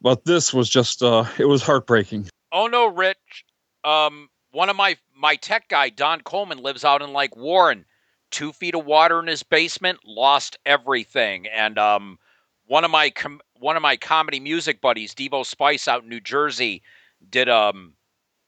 but 0.00 0.24
this 0.24 0.52
was 0.52 0.68
just 0.68 1.02
uh 1.02 1.24
it 1.38 1.46
was 1.46 1.62
heartbreaking 1.62 2.28
Oh 2.52 2.66
no, 2.66 2.86
Rich. 2.86 3.44
Um, 3.84 4.28
one 4.50 4.68
of 4.68 4.76
my 4.76 4.96
my 5.16 5.36
tech 5.36 5.68
guy, 5.68 5.90
Don 5.90 6.20
Coleman, 6.20 6.58
lives 6.58 6.84
out 6.84 7.02
in 7.02 7.12
Lake 7.12 7.36
Warren. 7.36 7.84
Two 8.30 8.52
feet 8.52 8.74
of 8.74 8.84
water 8.84 9.20
in 9.20 9.26
his 9.26 9.42
basement, 9.42 10.00
lost 10.04 10.58
everything. 10.66 11.46
And 11.46 11.78
um, 11.78 12.18
one 12.66 12.84
of 12.84 12.90
my 12.90 13.10
com- 13.10 13.40
one 13.58 13.76
of 13.76 13.82
my 13.82 13.96
comedy 13.96 14.40
music 14.40 14.80
buddies, 14.80 15.14
Devo 15.14 15.44
Spice, 15.44 15.88
out 15.88 16.02
in 16.02 16.08
New 16.08 16.20
Jersey, 16.20 16.82
did 17.28 17.48
um 17.48 17.94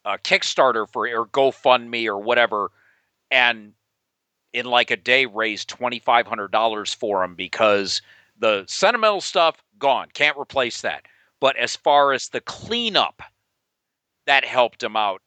a 0.05 0.19
Kickstarter 0.19 0.89
for 0.89 1.07
or 1.07 1.27
GoFundMe 1.27 2.07
or 2.07 2.19
whatever, 2.19 2.71
and 3.31 3.73
in 4.53 4.67
like 4.67 4.91
a 4.91 4.97
day 4.97 5.27
raised 5.27 5.69
twenty 5.69 5.99
five 5.99 6.27
hundred 6.27 6.53
dollars 6.53 6.93
for 6.95 7.23
him 7.23 7.35
because 7.35 8.01
the 8.39 8.65
sentimental 8.67 9.21
stuff 9.21 9.63
gone, 9.79 10.09
can't 10.15 10.39
replace 10.39 10.81
that. 10.81 11.05
But 11.41 11.57
as 11.57 11.77
far 11.77 12.13
as 12.13 12.29
the 12.29 12.41
cleanup, 12.43 13.23
that 14.27 14.45
helped 14.45 14.83
him 14.83 14.97
out. 14.97 15.21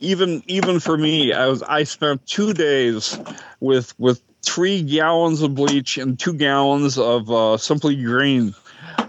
even 0.00 0.42
even 0.46 0.80
for 0.80 0.96
me 0.98 1.32
i 1.32 1.46
was 1.46 1.62
i 1.64 1.84
spent 1.84 2.26
two 2.26 2.52
days 2.52 3.18
with 3.60 3.94
with 3.98 4.22
three 4.42 4.82
gallons 4.82 5.42
of 5.42 5.54
bleach 5.54 5.98
and 5.98 6.18
two 6.18 6.34
gallons 6.34 6.98
of 6.98 7.30
uh, 7.30 7.56
simply 7.56 7.96
green 7.96 8.54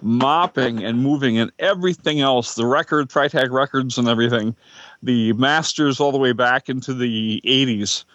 mopping 0.02 0.84
and 0.84 1.02
moving 1.02 1.38
and 1.40 1.52
everything 1.60 2.22
else 2.22 2.56
the 2.56 2.66
record 2.66 3.10
TriTac 3.10 3.52
records 3.52 3.98
and 3.98 4.08
everything 4.08 4.56
the 5.04 5.34
masters 5.34 6.00
all 6.00 6.12
the 6.12 6.18
way 6.20 6.34
back 6.34 6.70
into 6.70 6.94
the 6.94 7.42
80s 7.46 8.06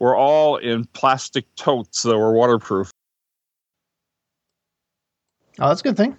were 0.00 0.16
all 0.16 0.56
in 0.56 0.84
plastic 0.86 1.46
totes 1.56 2.02
that 2.02 2.16
were 2.18 2.32
waterproof 2.32 2.90
oh 5.60 5.68
that's 5.68 5.80
a 5.80 5.84
good 5.84 5.96
thing 5.96 6.16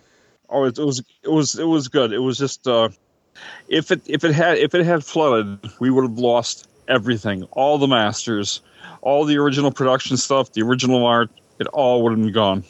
Oh, 0.54 0.66
it, 0.66 0.78
it 0.78 0.86
was 0.86 1.04
it 1.24 1.32
was 1.32 1.58
it 1.58 1.68
was 1.68 1.88
good. 1.88 2.14
It 2.14 2.20
was 2.20 2.38
just 2.38 2.68
uh, 2.68 2.90
if 3.68 3.90
it 3.90 4.02
if 4.06 4.24
it 4.24 4.34
had 4.34 4.60
if 4.60 4.76
it 4.76 4.86
had 4.86 5.04
flooded, 5.04 5.60
we 5.80 5.90
would 5.90 6.04
have 6.04 6.20
lost 6.20 6.68
everything, 6.88 7.44
all 7.52 7.80
the 7.80 7.88
masters, 7.88 8.62
all 9.02 9.26
the 9.26 9.38
original 9.38 9.72
production 9.72 10.16
stuff, 10.16 10.54
the 10.54 10.62
original 10.62 11.06
art. 11.08 11.32
It 11.60 11.66
all 11.68 12.04
would 12.04 12.12
have 12.12 12.22
been 12.22 12.32
gone. 12.32 12.64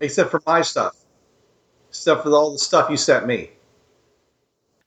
Except 0.00 0.30
for 0.30 0.42
my 0.44 0.62
stuff. 0.62 0.96
Except 1.88 2.24
for 2.24 2.30
all 2.30 2.52
the 2.52 2.58
stuff 2.58 2.90
you 2.90 2.96
sent 2.96 3.26
me. 3.26 3.50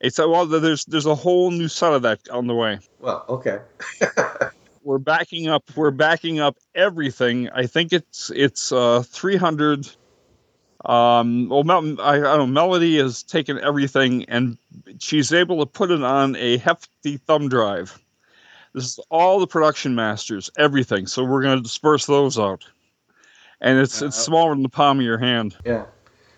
It's 0.02 0.20
uh, 0.20 0.28
well, 0.28 0.46
there's 0.46 0.84
there's 0.84 1.06
a 1.06 1.16
whole 1.16 1.50
new 1.52 1.70
set 1.70 1.94
of 1.94 2.02
that 2.02 2.28
on 2.30 2.48
the 2.48 2.56
way. 2.56 2.80
Well, 3.00 3.24
okay. 3.30 3.60
We're 4.84 4.98
backing 4.98 5.48
up. 5.48 5.64
We're 5.78 5.92
backing 5.92 6.42
up 6.42 6.58
everything. 6.76 7.50
I 7.50 7.68
think 7.68 7.94
it's 7.94 8.32
it's 8.36 8.74
uh, 8.74 9.04
300. 9.08 9.90
Um, 10.86 11.50
well, 11.50 11.64
Mel- 11.64 12.02
I, 12.02 12.18
I 12.18 12.38
know. 12.38 12.48
Melody 12.48 12.98
has 12.98 13.24
taken 13.24 13.60
everything 13.60 14.26
and 14.26 14.58
she's 15.00 15.34
able 15.34 15.60
to 15.60 15.66
put 15.66 15.92
it 15.92 16.04
on 16.04 16.36
a 16.36 16.58
hefty 16.58 17.18
thumb 17.18 17.50
drive. 17.50 18.00
This 18.74 18.86
is 18.86 19.00
all 19.10 19.40
the 19.40 19.48
production 19.48 19.96
masters, 19.96 20.52
everything. 20.58 21.08
So 21.08 21.24
we're 21.24 21.42
going 21.42 21.58
to 21.58 21.64
disperse 21.64 22.06
those 22.06 22.38
out, 22.38 22.64
and 23.60 23.80
it's 23.80 24.02
it's 24.04 24.18
Uh, 24.20 24.22
smaller 24.22 24.54
than 24.54 24.62
the 24.62 24.70
palm 24.70 25.00
of 25.00 25.06
your 25.06 25.18
hand. 25.18 25.56
Yeah. 25.66 25.86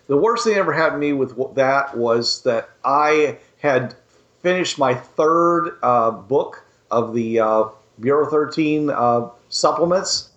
The 0.06 0.16
worst 0.16 0.44
thing 0.44 0.54
that 0.54 0.60
ever 0.60 0.72
happened 0.72 1.02
to 1.02 1.06
me 1.06 1.12
with 1.12 1.54
that 1.56 1.96
was 1.96 2.42
that 2.44 2.70
I 2.82 3.36
had 3.58 3.94
finished 4.42 4.78
my 4.78 4.94
third 4.94 5.76
uh, 5.82 6.12
book 6.12 6.64
of 6.90 7.14
the 7.14 7.40
uh, 7.40 7.64
Bureau 8.00 8.28
13 8.28 8.88
uh, 8.88 9.28
supplements, 9.50 10.30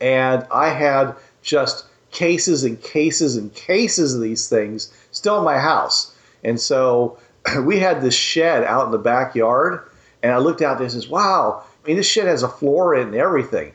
and 0.00 0.46
I 0.50 0.70
had 0.70 1.14
just 1.42 1.84
cases 2.10 2.64
and 2.64 2.80
cases 2.82 3.36
and 3.36 3.54
cases 3.54 4.14
of 4.14 4.20
these 4.20 4.48
things 4.48 4.92
still 5.10 5.38
in 5.38 5.44
my 5.44 5.58
house. 5.58 6.14
And 6.44 6.60
so 6.60 7.18
we 7.64 7.78
had 7.78 8.02
this 8.02 8.14
shed 8.14 8.64
out 8.64 8.86
in 8.86 8.92
the 8.92 8.98
backyard, 8.98 9.88
and 10.22 10.32
I 10.32 10.38
looked 10.38 10.62
out 10.62 10.78
there 10.78 10.84
and 10.84 10.92
says, 10.92 11.08
"Wow! 11.08 11.64
I 11.84 11.88
mean, 11.88 11.96
this 11.96 12.08
shed 12.08 12.26
has 12.26 12.42
a 12.42 12.48
floor 12.48 12.94
in 12.94 13.08
and 13.08 13.16
everything. 13.16 13.72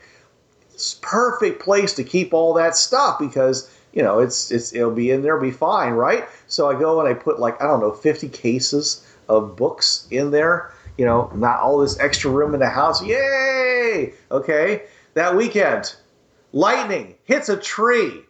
It's 0.72 0.94
perfect 1.02 1.62
place 1.62 1.94
to 1.94 2.04
keep 2.04 2.32
all 2.34 2.54
that 2.54 2.76
stuff 2.76 3.18
because." 3.18 3.70
you 3.96 4.02
know, 4.02 4.18
it's 4.18 4.50
it's 4.50 4.74
it'll 4.74 4.90
be 4.90 5.10
in 5.10 5.22
there, 5.22 5.38
be 5.38 5.50
fine, 5.50 5.94
right? 5.94 6.28
So 6.48 6.68
I 6.68 6.78
go 6.78 7.00
and 7.00 7.08
I 7.08 7.14
put 7.14 7.40
like 7.40 7.58
I 7.62 7.66
don't 7.66 7.80
know, 7.80 7.92
fifty 7.92 8.28
cases 8.28 9.02
of 9.26 9.56
books 9.56 10.06
in 10.10 10.30
there. 10.32 10.70
You 10.98 11.06
know, 11.06 11.32
not 11.34 11.60
all 11.60 11.78
this 11.78 11.98
extra 11.98 12.30
room 12.30 12.52
in 12.52 12.60
the 12.60 12.68
house. 12.68 13.02
Yay! 13.02 14.12
Okay, 14.30 14.82
that 15.14 15.34
weekend 15.34 15.96
lightning 16.52 17.14
hits 17.24 17.48
a 17.48 17.56
tree. 17.56 18.20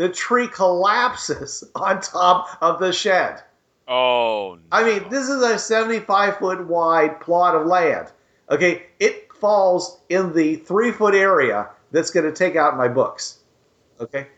The 0.00 0.08
tree 0.08 0.48
collapses 0.48 1.62
on 1.74 2.00
top 2.00 2.56
of 2.62 2.78
the 2.78 2.90
shed. 2.90 3.42
Oh, 3.86 4.58
I 4.72 4.82
mean, 4.82 5.10
this 5.10 5.28
is 5.28 5.42
a 5.42 5.58
75 5.58 6.38
foot 6.38 6.66
wide 6.66 7.20
plot 7.20 7.54
of 7.54 7.66
land. 7.66 8.10
Okay, 8.50 8.86
it 8.98 9.30
falls 9.30 10.00
in 10.08 10.32
the 10.32 10.56
three 10.56 10.90
foot 10.90 11.14
area 11.14 11.68
that's 11.92 12.10
going 12.10 12.24
to 12.24 12.32
take 12.32 12.56
out 12.56 12.78
my 12.78 12.88
books. 12.88 13.40
Okay, 14.00 14.28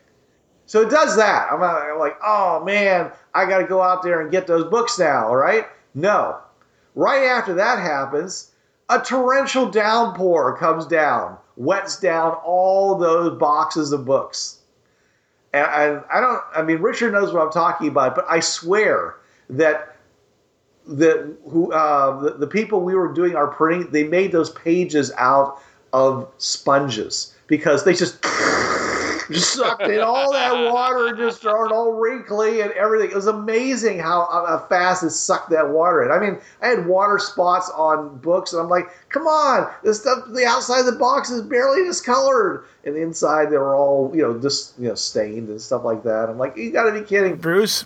so 0.65 0.81
it 0.81 0.89
does 0.89 1.15
that. 1.15 1.47
I'm, 1.49 1.63
uh, 1.63 1.93
I'm 1.93 1.97
like, 1.97 2.17
oh 2.21 2.61
man, 2.65 3.13
I 3.33 3.45
got 3.45 3.59
to 3.59 3.65
go 3.65 3.81
out 3.81 4.03
there 4.03 4.19
and 4.19 4.29
get 4.29 4.47
those 4.47 4.69
books 4.69 4.99
now. 4.99 5.27
All 5.27 5.37
right, 5.37 5.65
no. 5.93 6.39
Right 6.93 7.23
after 7.23 7.53
that 7.53 7.79
happens, 7.79 8.51
a 8.89 8.99
torrential 8.99 9.71
downpour 9.71 10.57
comes 10.57 10.85
down, 10.85 11.37
wets 11.55 12.01
down 12.01 12.33
all 12.43 12.97
those 12.97 13.39
boxes 13.39 13.93
of 13.93 14.03
books. 14.03 14.59
And, 15.53 15.65
and 15.65 16.03
I 16.11 16.19
don't, 16.19 16.41
I 16.55 16.63
mean, 16.63 16.79
Richard 16.79 17.13
knows 17.13 17.31
what 17.31 17.43
I'm 17.43 17.51
talking 17.51 17.87
about, 17.87 18.15
but 18.15 18.25
I 18.29 18.39
swear 18.39 19.17
that 19.49 19.97
the 20.85 21.35
who 21.47 21.71
uh, 21.71 22.19
the, 22.21 22.31
the 22.39 22.47
people 22.47 22.81
we 22.81 22.95
were 22.95 23.13
doing 23.13 23.35
our 23.35 23.47
printing, 23.47 23.91
they 23.91 24.03
made 24.03 24.31
those 24.31 24.49
pages 24.51 25.11
out 25.17 25.61
of 25.93 26.29
sponges 26.37 27.33
because 27.47 27.85
they 27.85 27.93
just 27.93 28.17
just 29.31 29.53
sucked 29.53 29.83
in 29.83 30.01
all 30.01 30.31
that 30.31 30.71
water 30.71 31.07
and 31.07 31.17
just 31.17 31.41
thrown 31.41 31.71
all 31.71 31.93
wrinkly 31.93 32.61
and 32.61 32.71
everything. 32.71 33.11
It 33.11 33.15
was 33.15 33.27
amazing 33.27 33.99
how, 33.99 34.27
how 34.31 34.65
fast 34.69 35.03
it 35.03 35.11
sucked 35.11 35.49
that 35.51 35.69
water 35.69 36.03
in. 36.03 36.11
I 36.11 36.19
mean, 36.19 36.39
I 36.61 36.67
had 36.67 36.85
water 36.85 37.19
spots 37.19 37.69
on 37.75 38.17
books, 38.19 38.53
and 38.53 38.61
I'm 38.61 38.69
like, 38.69 38.89
come 39.09 39.27
on, 39.27 39.71
this 39.83 40.01
stuff, 40.01 40.25
the 40.29 40.45
outside 40.45 40.81
of 40.81 40.85
the 40.85 40.93
box 40.93 41.29
is 41.29 41.41
barely 41.41 41.83
discolored, 41.83 42.65
and 42.85 42.95
the 42.95 43.01
inside 43.01 43.49
they 43.49 43.57
were 43.57 43.75
all, 43.75 44.11
you 44.15 44.21
know, 44.21 44.39
just 44.39 44.77
you 44.79 44.87
know, 44.87 44.95
stained 44.95 45.49
and 45.49 45.61
stuff 45.61 45.83
like 45.83 46.03
that. 46.03 46.29
I'm 46.29 46.37
like, 46.37 46.57
you 46.57 46.71
got 46.71 46.91
to 46.91 46.99
be 46.99 47.05
kidding. 47.05 47.35
Bruce, 47.35 47.85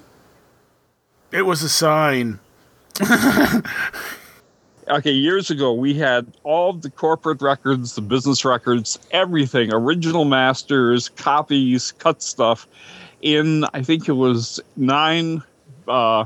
it 1.31 1.43
was 1.43 1.63
a 1.63 1.69
sign. 1.69 2.39
okay, 4.89 5.11
years 5.11 5.49
ago, 5.49 5.73
we 5.73 5.93
had 5.93 6.27
all 6.43 6.73
the 6.73 6.89
corporate 6.89 7.41
records, 7.41 7.95
the 7.95 8.01
business 8.01 8.45
records, 8.45 8.97
everything, 9.11 9.71
original 9.73 10.25
masters, 10.25 11.09
copies, 11.09 11.91
cut 11.93 12.21
stuff, 12.21 12.67
in 13.21 13.65
I 13.73 13.81
think 13.81 14.07
it 14.07 14.13
was 14.13 14.59
nine 14.75 15.43
uh, 15.87 16.25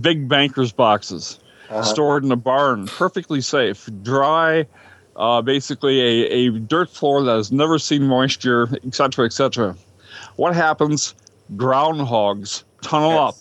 big 0.00 0.28
bankers 0.28 0.72
boxes 0.72 1.38
Uh-huh. 1.70 1.82
stored 1.82 2.24
in 2.24 2.32
a 2.32 2.36
barn, 2.36 2.86
perfectly 2.86 3.40
safe, 3.40 3.88
dry. 4.02 4.66
Uh, 5.16 5.42
basically, 5.42 6.00
a, 6.00 6.26
a 6.32 6.50
dirt 6.50 6.88
floor 6.90 7.22
that 7.22 7.36
has 7.36 7.52
never 7.52 7.78
seen 7.78 8.06
moisture, 8.06 8.68
etc., 8.84 9.26
etc. 9.26 9.76
What 10.36 10.54
happens? 10.54 11.14
Groundhogs 11.56 12.64
tunnel 12.80 13.10
Yes. 13.10 13.20
up. 13.20 13.36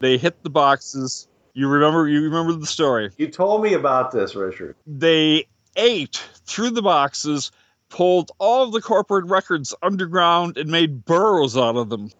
They 0.00 0.18
hit 0.18 0.42
the 0.42 0.50
boxes. 0.50 1.27
You 1.58 1.66
remember? 1.66 2.06
You 2.06 2.22
remember 2.22 2.52
the 2.52 2.66
story? 2.66 3.10
You 3.16 3.26
told 3.26 3.64
me 3.64 3.74
about 3.74 4.12
this, 4.12 4.36
Richard. 4.36 4.76
they 4.86 5.48
ate 5.74 6.24
through 6.46 6.70
the 6.70 6.82
boxes, 6.82 7.50
pulled 7.88 8.30
all 8.38 8.62
of 8.62 8.70
the 8.70 8.80
corporate 8.80 9.24
records 9.24 9.74
underground, 9.82 10.56
and 10.56 10.70
made 10.70 11.04
burrows 11.04 11.56
out 11.56 11.74
of 11.74 11.88
them. 11.90 12.12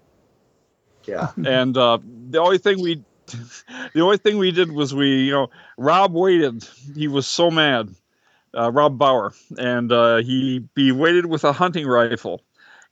Yeah. 1.05 1.31
And 1.47 1.77
uh, 1.77 1.99
the 2.31 2.41
only 2.41 2.59
thing 2.59 2.81
we, 2.81 3.05
the 3.95 4.01
only 4.01 4.17
thing 4.17 4.39
we 4.39 4.51
did 4.51 4.73
was 4.73 4.93
we, 4.93 5.27
you 5.27 5.33
know, 5.33 5.51
Rob 5.77 6.15
waited. 6.15 6.67
He 6.97 7.07
was 7.07 7.29
so 7.29 7.49
mad, 7.49 7.95
uh, 8.53 8.73
Rob 8.73 8.99
Bauer, 8.99 9.35
and 9.57 9.93
uh, 9.93 10.17
he 10.17 10.65
he 10.75 10.91
waited 10.91 11.27
with 11.27 11.45
a 11.45 11.53
hunting 11.53 11.87
rifle. 11.87 12.43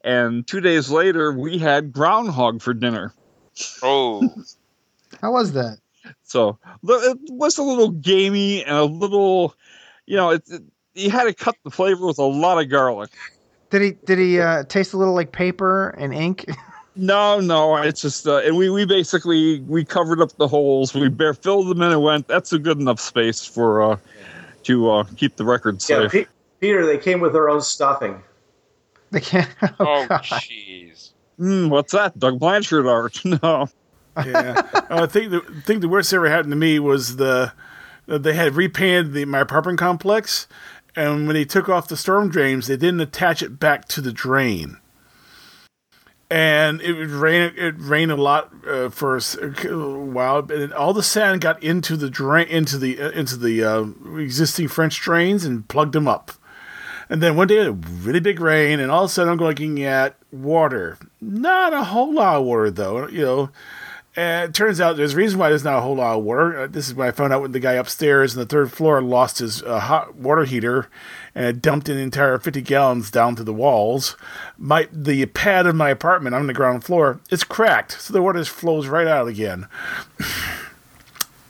And 0.05 0.47
two 0.47 0.61
days 0.61 0.91
later, 0.93 1.33
we 1.33 1.59
had 1.59 1.93
groundhog 1.93 2.63
for 2.63 2.73
dinner. 2.73 3.13
oh, 3.83 4.33
How 5.21 5.33
was 5.33 5.51
that? 5.55 5.79
So 6.23 6.59
it 6.85 7.19
was 7.31 7.59
a 7.59 7.63
little 7.63 7.91
gamey 7.91 8.65
and 8.65 8.77
a 8.77 8.85
little, 8.85 9.55
you 10.07 10.17
know, 10.17 10.31
it, 10.31 10.43
it, 10.49 10.63
you 10.95 11.11
had 11.11 11.25
to 11.25 11.35
cut 11.35 11.57
the 11.65 11.71
flavor 11.71 12.07
with 12.07 12.19
a 12.19 12.25
lot 12.25 12.61
of 12.63 12.69
garlic. 12.71 13.11
Did 13.71 13.83
he 13.83 13.91
did 14.05 14.19
he 14.19 14.41
uh, 14.41 14.65
taste 14.65 14.95
a 14.95 14.97
little 14.97 15.15
like 15.15 15.33
paper 15.33 15.91
and 15.91 16.15
ink? 16.15 16.47
No, 16.99 17.41
no, 17.41 17.77
it's 17.77 18.01
just, 18.01 18.27
uh, 18.27 18.39
and 18.39 18.57
we, 18.57 18.71
we 18.71 18.87
basically 18.87 19.61
we 19.61 19.85
covered 19.85 20.23
up 20.23 20.35
the 20.39 20.49
holes. 20.49 20.95
We 20.95 21.11
bare 21.11 21.35
filled 21.35 21.69
them 21.69 21.83
in 21.83 21.93
and 21.93 22.03
went. 22.03 22.27
That's 22.27 22.55
a 22.55 22.59
good 22.59 22.81
enough 22.81 23.01
space 23.01 23.45
for 23.45 23.83
uh, 23.83 23.99
to 24.63 24.91
uh, 24.91 25.05
keep 25.19 25.37
the 25.37 25.45
record 25.45 25.85
Yeah, 25.91 26.09
safe. 26.09 26.27
Peter, 26.59 26.87
they 26.87 26.97
came 26.97 27.21
with 27.21 27.35
their 27.35 27.51
own 27.51 27.61
stuffing. 27.61 28.23
they 29.11 29.21
can't. 29.21 29.49
oh, 29.79 30.07
Oh, 30.09 30.09
jeez. 30.23 31.11
Mm, 31.39 31.69
what's 31.69 31.93
that? 31.93 32.19
Doug 32.19 32.39
Blanchard 32.39 32.87
art? 32.87 33.21
No. 33.43 33.69
Yeah, 34.25 34.63
I 34.91 35.07
think 35.07 35.31
the 35.31 35.41
think 35.65 35.81
the 35.81 35.89
worst 35.89 36.11
that 36.11 36.17
ever 36.17 36.31
happened 36.31 36.53
to 36.53 36.57
me 36.57 36.79
was 36.79 37.17
the 37.17 37.53
they 38.07 38.35
had 38.35 38.55
repainted 38.55 39.13
the, 39.13 39.25
my 39.25 39.41
apartment 39.41 39.79
complex, 39.79 40.47
and 40.95 41.27
when 41.27 41.35
they 41.35 41.45
took 41.45 41.69
off 41.69 41.89
the 41.89 41.97
storm 41.97 42.29
drains, 42.29 42.67
they 42.67 42.77
didn't 42.77 43.01
attach 43.01 43.43
it 43.43 43.59
back 43.59 43.87
to 43.89 44.01
the 44.01 44.13
drain. 44.13 44.79
And 46.29 46.81
it 46.81 46.95
would 46.95 47.11
rain. 47.11 47.53
It 47.57 47.75
rained 47.79 48.11
a 48.11 48.17
lot 48.17 48.53
uh, 48.67 48.89
for 48.89 49.17
a 49.17 49.21
while, 49.77 50.51
and 50.51 50.73
all 50.73 50.93
the 50.93 51.03
sand 51.03 51.41
got 51.41 51.63
into 51.63 51.97
the 51.97 52.11
drain, 52.11 52.49
into 52.49 52.79
the 52.79 53.01
uh, 53.01 53.11
into 53.11 53.37
the 53.37 53.63
uh, 53.63 53.85
existing 54.19 54.67
French 54.69 55.01
drains, 55.01 55.45
and 55.45 55.69
plugged 55.69 55.93
them 55.93 56.09
up. 56.09 56.33
And 57.09 57.23
then 57.23 57.37
one 57.37 57.47
day, 57.47 57.59
a 57.59 57.71
really 57.71 58.19
big 58.19 58.41
rain, 58.41 58.81
and 58.81 58.91
all 58.91 59.05
of 59.05 59.11
a 59.11 59.13
sudden, 59.13 59.35
I'm 59.35 59.39
looking 59.39 59.85
at 59.85 60.17
water. 60.33 60.99
Not 61.21 61.73
a 61.73 61.85
whole 61.85 62.13
lot 62.13 62.39
of 62.39 62.45
water, 62.45 62.73
though. 62.73 63.07
You 63.07 63.25
know, 63.25 63.51
and 64.17 64.49
it 64.49 64.55
turns 64.55 64.81
out 64.81 64.97
there's 64.97 65.13
a 65.13 65.17
reason 65.17 65.39
why 65.39 65.51
there's 65.51 65.65
not 65.65 65.79
a 65.79 65.83
whole 65.83 65.97
lot 65.97 66.17
of 66.17 66.25
water. 66.25 66.61
Uh, 66.61 66.67
this 66.67 66.89
is 66.89 66.95
when 66.95 67.07
I 67.07 67.11
found 67.11 67.33
out 67.33 67.43
when 67.43 67.53
the 67.53 67.61
guy 67.61 67.75
upstairs 67.75 68.35
on 68.35 68.41
the 68.41 68.47
third 68.47 68.73
floor 68.73 69.03
lost 69.03 69.39
his 69.39 69.63
uh, 69.63 69.79
hot 69.79 70.17
water 70.17 70.45
heater 70.45 70.89
and 71.35 71.45
it 71.45 71.61
dumped 71.63 71.91
an 71.91 71.99
entire 71.99 72.39
50 72.39 72.63
gallons 72.63 73.11
down 73.11 73.37
to 73.37 73.45
the 73.45 73.53
walls. 73.53 74.17
My 74.57 74.89
The 74.91 75.27
pad 75.27 75.67
of 75.67 75.77
my 75.77 75.91
apartment 75.91 76.35
on 76.35 76.47
the 76.47 76.55
ground 76.55 76.83
floor 76.83 77.21
is 77.31 77.45
cracked, 77.45 78.01
so 78.01 78.13
the 78.13 78.23
water 78.23 78.39
just 78.39 78.51
flows 78.51 78.87
right 78.87 79.07
out 79.07 79.29
again. 79.29 79.69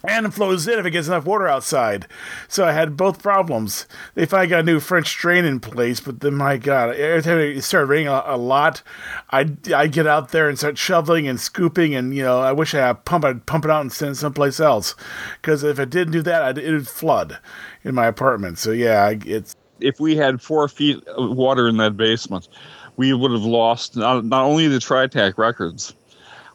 And 0.08 0.26
it 0.26 0.32
flows 0.32 0.66
in 0.68 0.78
if 0.78 0.86
it 0.86 0.90
gets 0.90 1.08
enough 1.08 1.24
water 1.24 1.46
outside. 1.48 2.06
So 2.48 2.64
I 2.64 2.72
had 2.72 2.96
both 2.96 3.22
problems. 3.22 3.86
They 4.14 4.26
finally 4.26 4.48
got 4.48 4.60
a 4.60 4.62
new 4.62 4.80
French 4.80 5.16
drain 5.16 5.44
in 5.44 5.60
place, 5.60 6.00
but 6.00 6.20
then 6.20 6.34
my 6.34 6.56
God, 6.56 6.96
every 6.96 7.22
time 7.22 7.38
it 7.38 7.62
started 7.62 7.86
raining 7.86 8.08
a, 8.08 8.22
a 8.26 8.36
lot, 8.36 8.82
I 9.30 9.50
I 9.74 9.86
get 9.86 10.06
out 10.06 10.30
there 10.30 10.48
and 10.48 10.58
start 10.58 10.78
shoveling 10.78 11.28
and 11.28 11.40
scooping, 11.40 11.94
and 11.94 12.14
you 12.14 12.22
know 12.22 12.40
I 12.40 12.52
wish 12.52 12.74
I 12.74 12.78
had 12.78 12.90
a 12.90 12.94
pump 12.94 13.24
I'd 13.24 13.46
pump 13.46 13.64
it 13.64 13.70
out 13.70 13.82
and 13.82 13.92
send 13.92 14.12
it 14.12 14.14
someplace 14.16 14.60
else, 14.60 14.94
because 15.40 15.62
if 15.62 15.78
I 15.78 15.84
didn't 15.84 16.12
do 16.12 16.22
that, 16.22 16.42
I'd, 16.42 16.58
it 16.58 16.72
would 16.72 16.88
flood 16.88 17.38
in 17.84 17.94
my 17.94 18.06
apartment. 18.06 18.58
So 18.58 18.72
yeah, 18.72 19.14
it's 19.24 19.54
If 19.80 20.00
we 20.00 20.16
had 20.16 20.40
four 20.40 20.68
feet 20.68 21.06
of 21.06 21.36
water 21.36 21.68
in 21.68 21.76
that 21.76 21.96
basement, 21.96 22.48
we 22.96 23.12
would 23.12 23.30
have 23.30 23.44
lost 23.44 23.94
not, 23.94 24.24
not 24.24 24.42
only 24.42 24.68
the 24.68 24.78
TriTac 24.78 25.36
records, 25.36 25.94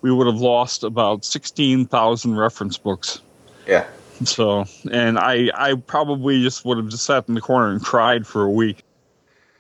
we 0.01 0.11
would 0.11 0.25
have 0.25 0.41
lost 0.41 0.83
about 0.83 1.23
sixteen 1.23 1.85
thousand 1.85 2.35
reference 2.35 2.79
books. 2.79 3.21
Yeah. 3.67 3.85
So, 4.23 4.65
and 4.91 5.17
I, 5.17 5.49
I 5.55 5.75
probably 5.75 6.41
just 6.43 6.63
would 6.65 6.77
have 6.77 6.87
just 6.89 7.05
sat 7.05 7.27
in 7.27 7.33
the 7.33 7.41
corner 7.41 7.71
and 7.71 7.83
cried 7.83 8.27
for 8.27 8.43
a 8.43 8.49
week 8.49 8.83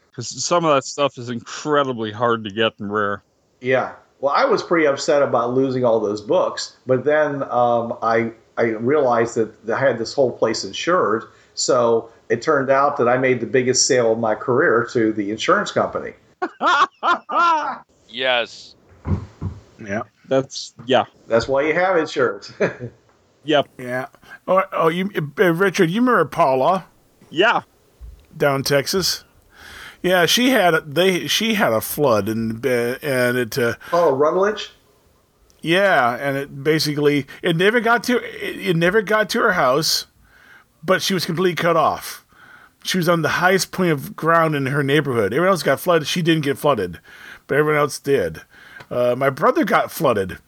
because 0.09 0.43
some 0.43 0.65
of 0.65 0.75
that 0.75 0.83
stuff 0.83 1.17
is 1.17 1.29
incredibly 1.29 2.11
hard 2.11 2.43
to 2.43 2.51
get 2.51 2.73
and 2.79 2.93
rare. 2.93 3.23
Yeah. 3.59 3.93
Well, 4.19 4.33
I 4.35 4.45
was 4.45 4.61
pretty 4.61 4.85
upset 4.85 5.23
about 5.23 5.53
losing 5.53 5.83
all 5.83 5.99
those 5.99 6.21
books, 6.21 6.77
but 6.85 7.05
then 7.05 7.43
um, 7.43 7.97
I 8.03 8.31
I 8.57 8.65
realized 8.65 9.35
that 9.35 9.69
I 9.69 9.79
had 9.79 9.97
this 9.97 10.13
whole 10.13 10.31
place 10.31 10.63
insured. 10.63 11.23
So 11.55 12.11
it 12.29 12.41
turned 12.41 12.69
out 12.69 12.97
that 12.97 13.07
I 13.07 13.17
made 13.17 13.39
the 13.39 13.47
biggest 13.47 13.87
sale 13.87 14.11
of 14.11 14.19
my 14.19 14.35
career 14.35 14.87
to 14.93 15.11
the 15.11 15.31
insurance 15.31 15.71
company. 15.71 16.13
Yes. 18.13 18.75
yeah, 19.79 20.01
That's 20.27 20.73
yeah, 20.85 21.05
That's 21.27 21.47
why 21.47 21.61
you 21.61 21.73
have 21.73 21.95
insurance. 21.95 22.51
yep, 23.43 23.67
yeah. 23.77 24.07
Oh, 24.47 24.63
oh, 24.71 24.87
you, 24.87 25.09
uh, 25.39 25.53
Richard, 25.53 25.89
you 25.89 26.01
remember 26.01 26.25
Paula? 26.25 26.85
yeah. 27.29 27.61
down 28.35 28.57
in 28.57 28.63
Texas. 28.63 29.23
Yeah, 30.03 30.25
she 30.25 30.49
had 30.49 30.73
a, 30.73 30.81
they 30.81 31.27
she 31.27 31.53
had 31.53 31.73
a 31.73 31.81
flood 31.81 32.27
and 32.27 32.65
uh, 32.65 32.97
and 33.01 33.37
it 33.37 33.57
uh, 33.57 33.75
oh, 33.93 34.11
Rutledge? 34.11 34.71
yeah 35.61 36.17
and 36.19 36.35
it 36.35 36.63
basically 36.63 37.27
it 37.43 37.55
never 37.55 37.79
got 37.79 38.03
to 38.03 38.17
it, 38.17 38.69
it 38.69 38.75
never 38.75 39.01
got 39.03 39.29
to 39.29 39.39
her 39.41 39.51
house, 39.51 40.07
but 40.83 41.01
she 41.03 41.13
was 41.13 41.25
completely 41.25 41.55
cut 41.55 41.77
off. 41.77 42.25
She 42.83 42.97
was 42.97 43.07
on 43.07 43.21
the 43.21 43.29
highest 43.29 43.71
point 43.71 43.91
of 43.91 44.15
ground 44.15 44.55
in 44.55 44.65
her 44.65 44.81
neighborhood. 44.81 45.33
Everyone 45.33 45.49
else 45.49 45.61
got 45.61 45.79
flooded. 45.79 46.07
She 46.07 46.23
didn't 46.23 46.43
get 46.43 46.57
flooded, 46.57 46.99
but 47.45 47.59
everyone 47.59 47.79
else 47.79 47.99
did. 47.99 48.41
Uh, 48.89 49.13
my 49.15 49.29
brother 49.29 49.63
got 49.63 49.91
flooded, 49.91 50.39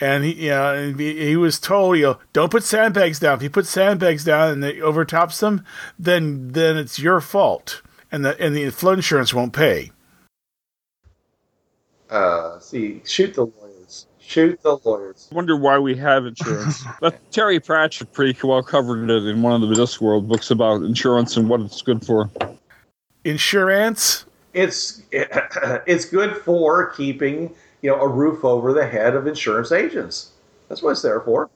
and 0.00 0.24
he, 0.24 0.32
you 0.44 0.50
know, 0.50 0.74
and 0.74 1.00
he, 1.00 1.26
he 1.26 1.36
was 1.36 1.58
told, 1.58 1.96
you 1.96 2.04
know, 2.04 2.18
don't 2.32 2.50
put 2.50 2.62
sandbags 2.62 3.18
down. 3.18 3.36
If 3.36 3.42
you 3.42 3.50
put 3.50 3.66
sandbags 3.66 4.24
down 4.24 4.50
and 4.52 4.64
it 4.64 4.80
overtops 4.80 5.40
them, 5.40 5.64
then 5.98 6.52
then 6.52 6.76
it's 6.76 6.98
your 6.98 7.20
fault, 7.20 7.82
and 8.12 8.24
the 8.24 8.38
and 8.40 8.54
the 8.54 8.70
flood 8.70 8.98
insurance 8.98 9.32
won't 9.32 9.52
pay. 9.52 9.92
Uh, 12.10 12.58
see, 12.60 13.02
shoot 13.04 13.34
the 13.34 13.46
lawyers. 13.46 14.06
Shoot 14.20 14.60
the 14.62 14.78
lawyers. 14.84 15.28
I 15.30 15.34
wonder 15.34 15.56
why 15.56 15.78
we 15.78 15.96
have 15.96 16.26
insurance. 16.26 16.84
but 17.00 17.18
Terry 17.30 17.60
Pratchett 17.60 18.12
pretty 18.12 18.38
well 18.46 18.62
covered 18.62 19.10
it 19.10 19.24
in 19.24 19.42
one 19.42 19.62
of 19.62 19.68
the 19.68 19.74
Discworld 19.74 20.28
books 20.28 20.50
about 20.50 20.82
insurance 20.82 21.36
and 21.36 21.48
what 21.48 21.60
it's 21.60 21.82
good 21.82 22.04
for. 22.04 22.30
Insurance? 23.24 24.26
It's 24.52 25.02
it's 25.12 26.04
good 26.04 26.36
for 26.36 26.90
keeping 26.90 27.54
you 27.82 27.90
know 27.90 28.00
a 28.00 28.08
roof 28.08 28.44
over 28.44 28.72
the 28.72 28.86
head 28.86 29.14
of 29.14 29.26
insurance 29.26 29.72
agents. 29.72 30.30
That's 30.68 30.82
what 30.82 30.92
it's 30.92 31.02
there 31.02 31.20
for. 31.20 31.50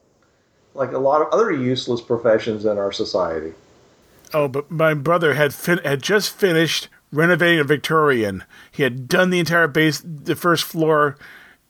Like 0.74 0.92
a 0.92 0.98
lot 0.98 1.22
of 1.22 1.28
other 1.32 1.50
useless 1.50 2.00
professions 2.00 2.64
in 2.64 2.78
our 2.78 2.92
society. 2.92 3.54
Oh, 4.32 4.48
but 4.48 4.70
my 4.70 4.94
brother 4.94 5.34
had 5.34 5.52
fin- 5.52 5.80
had 5.84 6.02
just 6.02 6.34
finished 6.34 6.88
renovating 7.12 7.58
a 7.58 7.64
Victorian. 7.64 8.44
He 8.70 8.82
had 8.82 9.08
done 9.08 9.30
the 9.30 9.40
entire 9.40 9.66
base, 9.66 10.00
the 10.04 10.36
first 10.36 10.64
floor 10.64 11.16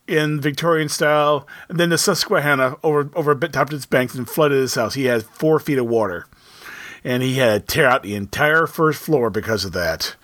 in 0.07 0.41
Victorian 0.41 0.89
style, 0.89 1.47
and 1.69 1.79
then 1.79 1.91
the 1.91 1.99
Susquehanna 1.99 2.77
over 2.83 3.11
over 3.15 3.35
topped 3.35 3.73
its 3.73 3.87
banks 3.87 4.15
and 4.15 4.29
flooded 4.29 4.59
his 4.59 4.75
house. 4.75 4.95
He 4.95 5.05
had 5.05 5.23
four 5.23 5.59
feet 5.59 5.79
of 5.79 5.87
water, 5.87 6.27
and 7.05 7.23
he 7.23 7.35
had 7.37 7.67
to 7.67 7.75
tear 7.75 7.87
out 7.87 8.03
the 8.03 8.17
entire 8.17 8.67
first 8.67 9.01
floor 9.01 9.31
because 9.31 9.65
of 9.65 9.73
that. 9.73 10.17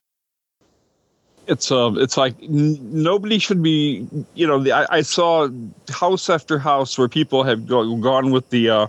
It's 1.46 1.70
uh, 1.70 1.92
it's 1.96 2.16
like 2.16 2.34
n- 2.42 2.78
nobody 2.80 3.38
should 3.38 3.62
be. 3.62 4.06
You 4.34 4.46
know, 4.46 4.62
the, 4.62 4.72
I, 4.72 4.86
I 4.90 5.00
saw 5.02 5.48
house 5.90 6.28
after 6.28 6.58
house 6.58 6.98
where 6.98 7.08
people 7.08 7.44
have 7.44 7.66
go, 7.66 7.96
gone 7.96 8.30
with 8.30 8.50
the 8.50 8.70
uh, 8.70 8.86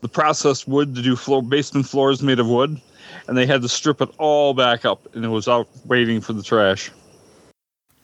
the 0.00 0.08
processed 0.08 0.66
wood 0.66 0.94
to 0.94 1.02
do 1.02 1.16
floor 1.16 1.42
basement 1.42 1.86
floors 1.86 2.22
made 2.22 2.40
of 2.40 2.48
wood, 2.48 2.80
and 3.26 3.36
they 3.36 3.46
had 3.46 3.62
to 3.62 3.68
strip 3.68 4.00
it 4.00 4.08
all 4.18 4.54
back 4.54 4.84
up, 4.84 5.14
and 5.14 5.24
it 5.24 5.28
was 5.28 5.48
out 5.48 5.68
waiting 5.84 6.20
for 6.20 6.32
the 6.32 6.42
trash. 6.42 6.90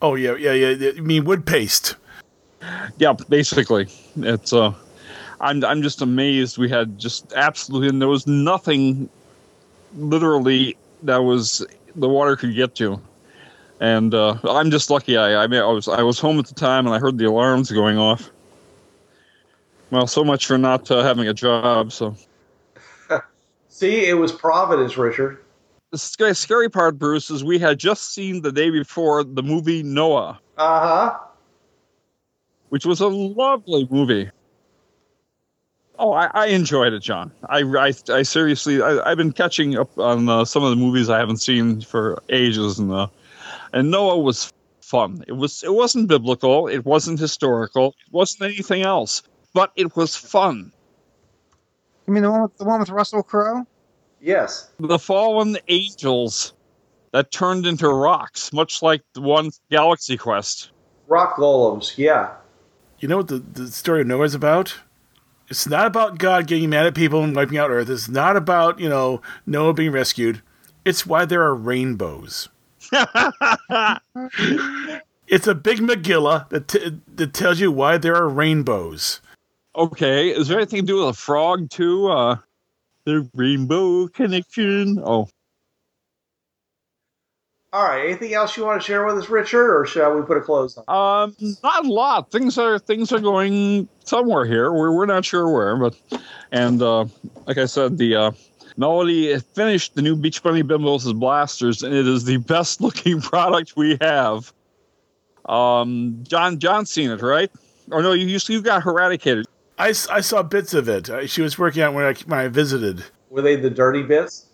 Oh 0.01 0.15
yeah, 0.15 0.37
yeah, 0.37 0.53
yeah. 0.53 0.91
You 0.91 1.03
mean 1.03 1.25
wood 1.25 1.47
paste? 1.47 1.97
Yeah, 2.99 3.15
basically, 3.29 3.89
it's 4.17 4.53
uh, 4.53 4.75
I'm 5.41 5.65
I'm 5.65 5.83
just 5.83 6.03
amazed 6.03 6.59
we 6.59 6.69
had 6.69 6.99
just 6.99 7.33
absolutely, 7.33 7.89
and 7.89 8.01
there 8.01 8.09
was 8.09 8.27
nothing, 8.27 9.09
literally, 9.97 10.77
that 11.03 11.19
was 11.23 11.67
the 11.97 12.09
water 12.09 12.37
could 12.37 12.55
get 12.55 12.75
to, 12.77 13.01
and 13.81 14.15
uh, 14.15 14.37
I'm 14.45 14.71
just 14.71 14.91
lucky. 14.91 15.17
I 15.17 15.43
I 15.45 15.47
mean 15.47 15.61
I 15.61 15.67
was 15.67 15.89
I 15.89 16.03
was 16.03 16.19
home 16.19 16.39
at 16.39 16.47
the 16.47 16.55
time 16.55 16.87
and 16.87 16.95
I 16.95 16.99
heard 16.99 17.19
the 17.19 17.27
alarms 17.27 17.71
going 17.71 17.99
off. 17.99 18.31
Well, 19.91 20.07
so 20.07 20.23
much 20.25 20.47
for 20.47 20.59
not 20.59 20.91
uh, 20.91 21.03
having 21.03 21.29
a 21.29 21.35
job. 21.35 21.93
So 21.93 22.15
See, 23.69 24.07
it 24.07 24.15
was 24.15 24.33
Providence, 24.33 24.97
Richard. 24.99 25.39
the 25.93 25.99
scary, 25.99 26.35
scary 26.35 26.69
part, 26.69 26.99
Bruce, 26.99 27.31
is 27.31 27.43
we 27.45 27.59
had 27.59 27.79
just 27.79 28.13
seen 28.13 28.43
the 28.43 28.53
day 28.53 28.71
before 28.71 29.25
the 29.25 29.43
movie 29.43 29.83
Noah, 29.83 30.39
Uh 30.57 30.81
huh. 30.81 31.19
which 32.69 32.85
was 32.85 33.01
a 33.01 33.09
lovely 33.09 33.87
movie. 33.91 34.31
Oh, 36.01 36.13
I, 36.13 36.31
I 36.33 36.47
enjoyed 36.49 36.93
it, 36.93 37.01
John. 37.01 37.33
I, 37.49 37.61
I, 37.63 37.93
I 38.13 38.23
seriously, 38.23 38.81
I, 38.83 39.11
I've 39.11 39.17
been 39.17 39.33
catching 39.33 39.77
up 39.77 39.97
on 39.99 40.29
uh, 40.29 40.45
some 40.45 40.63
of 40.63 40.71
the 40.71 40.77
movies 40.77 41.11
I 41.11 41.19
haven't 41.19 41.39
seen 41.39 41.81
for 41.81 42.23
ages, 42.29 42.79
and 42.79 42.93
uh, 42.93 43.09
and 43.73 43.91
Noah 43.91 44.19
was 44.19 44.53
fun. 44.81 45.25
It 45.29 45.33
was, 45.33 45.63
it 45.63 45.73
wasn't 45.73 46.09
biblical, 46.09 46.67
it 46.69 46.85
wasn't 46.85 47.19
historical, 47.19 47.89
it 48.07 48.13
wasn't 48.13 48.53
anything 48.53 48.83
else, 48.83 49.23
but 49.53 49.73
it 49.77 49.97
was 49.97 50.17
fun. 50.17 50.73
You 52.07 52.15
mean 52.15 52.23
the 52.23 52.31
one 52.31 52.43
with 52.43 52.57
the 52.57 52.65
one 52.65 52.81
with 52.81 52.91
Russell 52.91 53.23
Crowe? 53.23 53.67
Yes. 54.21 54.71
The 54.81 54.99
fallen 54.99 55.59
angels 55.69 56.55
that 57.13 57.31
turned 57.31 57.67
into 57.67 57.89
rocks, 57.89 58.53
much 58.53 58.83
like 58.83 59.03
the 59.15 59.21
one 59.21 59.51
Galaxy 59.71 60.17
Quest. 60.17 60.71
Rock 61.07 61.37
golems. 61.37 61.97
Yeah. 61.97 62.35
You 62.99 63.09
know 63.09 63.19
what 63.19 63.29
the, 63.29 63.39
the 63.39 63.69
story 63.69 64.01
of 64.01 64.07
Noah 64.07 64.25
is 64.25 64.35
about? 64.35 64.75
It's 65.49 65.67
not 65.67 65.87
about 65.87 66.19
God 66.19 66.47
getting 66.47 66.71
mad 66.71 66.87
at 66.87 66.95
people 66.95 67.23
and 67.23 67.35
wiping 67.35 67.57
out 67.57 67.71
Earth. 67.71 67.89
It's 67.89 68.09
not 68.09 68.37
about, 68.37 68.81
you 68.81 68.89
know, 68.89 69.23
Noah 69.47 69.73
being 69.73 69.93
rescued. 69.93 70.43
It's 70.85 71.07
why 71.07 71.25
there 71.25 71.43
are 71.43 71.55
rainbows. 71.55 72.49
It's 75.31 75.47
a 75.47 75.55
big 75.55 75.81
Megillah 75.81 76.49
that, 76.49 76.69
t- 76.69 77.03
that 77.17 77.35
tells 77.35 77.61
you 77.61 77.71
why 77.71 77.99
there 77.99 78.17
are 78.17 78.31
rainbows. 78.31 79.21
Okay, 79.77 80.31
is 80.31 80.49
there 80.49 80.57
anything 80.59 80.81
to 80.81 80.87
do 80.87 80.97
with 81.01 81.09
a 81.09 81.13
frog 81.13 81.69
too? 81.69 82.09
Uh, 82.09 82.37
the 83.05 83.29
rainbow 83.35 84.09
connection. 84.09 84.99
Oh, 85.05 85.29
All 87.75 87.85
right. 87.85 88.07
Anything 88.07 88.33
else 88.33 88.57
you 88.57 88.65
want 88.65 88.81
to 88.81 88.87
share 88.87 89.05
with 89.05 89.19
us, 89.19 89.29
Richard, 89.29 89.71
or 89.79 89.85
shall 89.85 90.15
we 90.15 90.23
put 90.23 90.39
a 90.39 90.41
close 90.41 90.79
on? 90.79 90.85
um, 91.29 91.37
not 91.63 91.85
a 91.85 91.89
lot. 91.93 92.31
Things 92.31 92.57
are 92.57 92.79
things 92.79 93.13
are 93.13 93.21
going 93.21 93.87
somewhere 94.05 94.47
here. 94.47 94.73
We're 94.73 94.93
we're 94.93 95.05
not 95.07 95.27
sure 95.27 95.51
where, 95.53 95.77
but 95.77 95.95
and 96.53 96.81
uh, 96.83 97.05
like 97.47 97.59
I 97.59 97.67
said, 97.67 97.99
the 97.99 98.17
uh, 98.17 98.31
Melody 98.79 99.37
finished 99.41 99.97
the 99.97 100.03
new 100.03 100.15
Beach 100.15 100.41
Bunny 100.41 100.63
Bimbos 100.63 101.13
blasters, 101.19 101.83
and 101.83 101.93
it 101.93 102.07
is 102.07 102.25
the 102.25 102.37
best 102.37 102.81
looking 102.81 103.21
product 103.21 103.75
we 103.77 103.99
have. 104.01 104.53
Um, 105.47 106.21
John 106.23 106.59
John's 106.61 106.91
seen 106.91 107.11
it, 107.11 107.21
right? 107.21 107.51
Or 107.91 108.03
no, 108.03 108.13
you 108.13 108.27
you, 108.27 108.39
you 108.47 108.63
got 108.63 108.87
eradicated. 108.87 109.47
I, 109.79 109.89
I 109.89 110.21
saw 110.21 110.43
bits 110.43 110.75
of 110.75 110.89
it. 110.89 111.11
Uh, 111.11 111.27
She 111.27 111.43
was 111.43 111.59
working 111.59 111.83
on 111.83 111.95
when 111.95 112.05
I, 112.05 112.15
when 112.27 112.39
I 112.39 112.49
visited. 112.49 113.05
Were 113.31 113.43
they 113.43 113.57
the 113.57 113.71
dirty 113.71 114.03
bits? 114.03 114.47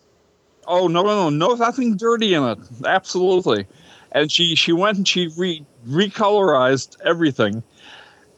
Oh 0.67 0.87
no 0.87 1.03
no 1.03 1.29
no 1.29 1.29
no 1.29 1.53
nothing 1.55 1.95
dirty 1.95 2.33
in 2.33 2.43
it. 2.43 2.57
Absolutely. 2.83 3.67
And 4.11 4.31
she 4.31 4.55
she 4.55 4.71
went 4.71 4.97
and 4.97 5.07
she 5.07 5.29
re 5.37 5.63
recolorized 5.87 6.97
everything. 7.05 7.61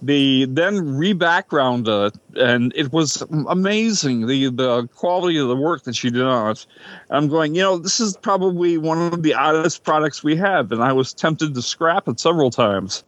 The 0.02 0.45
then 0.45 0.98
re-backgrounded 0.98 2.14
it, 2.14 2.39
and 2.39 2.72
it 2.76 2.93
was 2.93 3.24
amazing 3.48 4.28
the 4.28 4.52
the 4.52 4.88
quality 4.89 5.38
of 5.39 5.48
the 5.48 5.56
work 5.56 5.84
that 5.84 5.95
she 5.95 6.12
did 6.12 6.22
on 6.22 6.52
it. 6.52 6.68
I'm 7.10 7.28
going, 7.30 7.56
you 7.56 7.64
know, 7.64 7.78
this 7.80 8.00
is 8.00 8.16
probably 8.16 8.78
one 8.78 9.12
of 9.12 9.24
the 9.24 9.34
oddest 9.34 9.84
products 9.84 10.24
we 10.24 10.36
have, 10.36 10.72
and 10.72 10.84
I 10.84 10.93
was 10.93 11.14
tempted 11.14 11.56
to 11.56 11.62
scrap 11.64 12.08
it 12.08 12.20
several 12.20 12.52
times. 12.52 13.04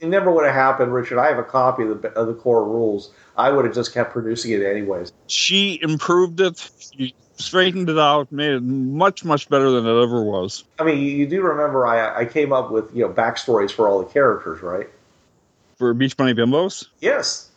It 0.00 0.08
never 0.08 0.30
would 0.30 0.44
have 0.44 0.54
happened, 0.54 0.92
Richard. 0.92 1.18
I 1.18 1.28
have 1.28 1.38
a 1.38 1.44
copy 1.44 1.84
of 1.84 2.02
the, 2.02 2.08
of 2.10 2.26
the 2.26 2.34
core 2.34 2.64
rules. 2.64 3.12
I 3.36 3.50
would 3.50 3.64
have 3.64 3.74
just 3.74 3.94
kept 3.94 4.12
producing 4.12 4.52
it 4.52 4.62
anyways. 4.62 5.12
She 5.28 5.78
improved 5.80 6.40
it. 6.40 6.70
She 6.78 7.14
straightened 7.36 7.88
it 7.88 7.98
out, 7.98 8.30
made 8.30 8.50
it 8.50 8.62
much 8.62 9.24
much 9.24 9.48
better 9.48 9.70
than 9.70 9.86
it 9.86 10.02
ever 10.02 10.22
was. 10.22 10.64
I 10.78 10.84
mean, 10.84 10.98
you, 10.98 11.10
you 11.10 11.26
do 11.26 11.40
remember 11.42 11.86
I, 11.86 12.20
I 12.20 12.24
came 12.26 12.52
up 12.52 12.70
with 12.70 12.94
you 12.94 13.06
know 13.06 13.12
backstories 13.12 13.70
for 13.70 13.88
all 13.88 13.98
the 13.98 14.12
characters, 14.12 14.62
right? 14.62 14.88
For 15.84 15.92
Beach 15.92 16.16
Bunny 16.16 16.32
Bimbos, 16.32 16.86
Yes. 17.02 17.50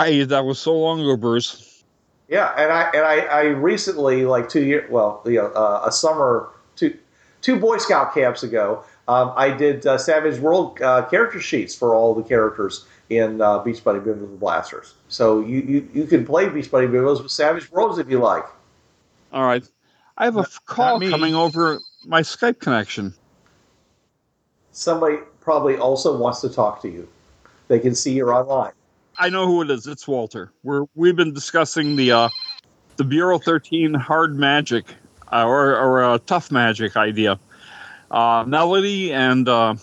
I 0.00 0.24
that 0.24 0.44
was 0.44 0.58
so 0.58 0.76
long 0.76 1.00
ago, 1.00 1.16
Bruce. 1.16 1.84
Yeah, 2.28 2.52
and 2.58 2.72
I 2.72 2.90
and 2.92 3.04
I, 3.04 3.18
I 3.20 3.42
recently, 3.50 4.24
like 4.24 4.48
two 4.48 4.64
years, 4.64 4.90
well, 4.90 5.22
you 5.24 5.36
know, 5.36 5.46
uh, 5.52 5.84
a 5.86 5.92
summer, 5.92 6.48
two 6.74 6.98
two 7.42 7.54
Boy 7.60 7.76
Scout 7.76 8.12
camps 8.12 8.42
ago, 8.42 8.82
um, 9.06 9.32
I 9.36 9.50
did 9.50 9.86
uh, 9.86 9.96
Savage 9.96 10.40
World 10.40 10.82
uh, 10.82 11.06
character 11.06 11.40
sheets 11.40 11.72
for 11.72 11.94
all 11.94 12.16
the 12.16 12.24
characters 12.24 12.84
in 13.10 13.40
uh, 13.40 13.60
Beach 13.60 13.84
Bunny 13.84 14.00
Bimbos 14.00 14.24
and 14.24 14.40
Blasters. 14.40 14.94
So 15.06 15.38
you, 15.38 15.60
you 15.60 15.88
you 15.94 16.04
can 16.06 16.26
play 16.26 16.48
Beach 16.48 16.68
Bunny 16.68 16.88
Bimbos 16.88 17.22
with 17.22 17.30
Savage 17.30 17.70
Worlds 17.70 18.00
if 18.00 18.10
you 18.10 18.18
like. 18.18 18.44
All 19.32 19.44
right. 19.44 19.62
I 20.18 20.24
have 20.24 20.36
a 20.36 20.40
f- 20.40 20.58
call 20.66 20.98
me. 20.98 21.10
coming 21.10 21.36
over 21.36 21.78
my 22.06 22.22
Skype 22.22 22.58
connection. 22.58 23.14
Somebody 24.72 25.18
probably 25.40 25.76
also 25.76 26.16
wants 26.18 26.40
to 26.40 26.48
talk 26.48 26.82
to 26.82 26.88
you. 26.88 27.06
They 27.68 27.78
can 27.78 27.94
see 27.94 28.12
you're 28.12 28.32
online. 28.32 28.72
I 29.18 29.28
know 29.30 29.46
who 29.46 29.62
it 29.62 29.70
is. 29.70 29.86
It's 29.86 30.06
Walter. 30.06 30.52
We're 30.62 30.84
we've 30.94 31.16
been 31.16 31.32
discussing 31.32 31.96
the 31.96 32.12
uh, 32.12 32.28
the 32.96 33.04
Bureau 33.04 33.38
13 33.38 33.94
hard 33.94 34.36
magic 34.36 34.84
uh, 35.32 35.46
or 35.46 35.76
or 35.76 36.04
uh, 36.04 36.18
tough 36.26 36.50
magic 36.50 36.96
idea. 36.96 37.38
Uh, 38.10 38.44
Melody 38.46 39.12
and 39.12 39.48
uh, 39.48 39.74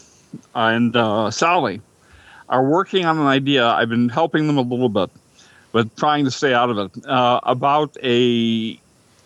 and 0.55 0.95
uh, 0.95 1.31
Sally 1.31 1.81
are 2.49 2.63
working 2.63 3.05
on 3.05 3.17
an 3.17 3.25
idea. 3.25 3.67
I've 3.67 3.89
been 3.89 4.09
helping 4.09 4.47
them 4.47 4.57
a 4.57 4.61
little 4.61 4.89
bit, 4.89 5.09
but 5.71 5.95
trying 5.97 6.25
to 6.25 6.31
stay 6.31 6.53
out 6.53 6.69
of 6.69 6.77
it 6.77 7.05
uh, 7.07 7.39
about 7.43 7.97
a 8.03 8.79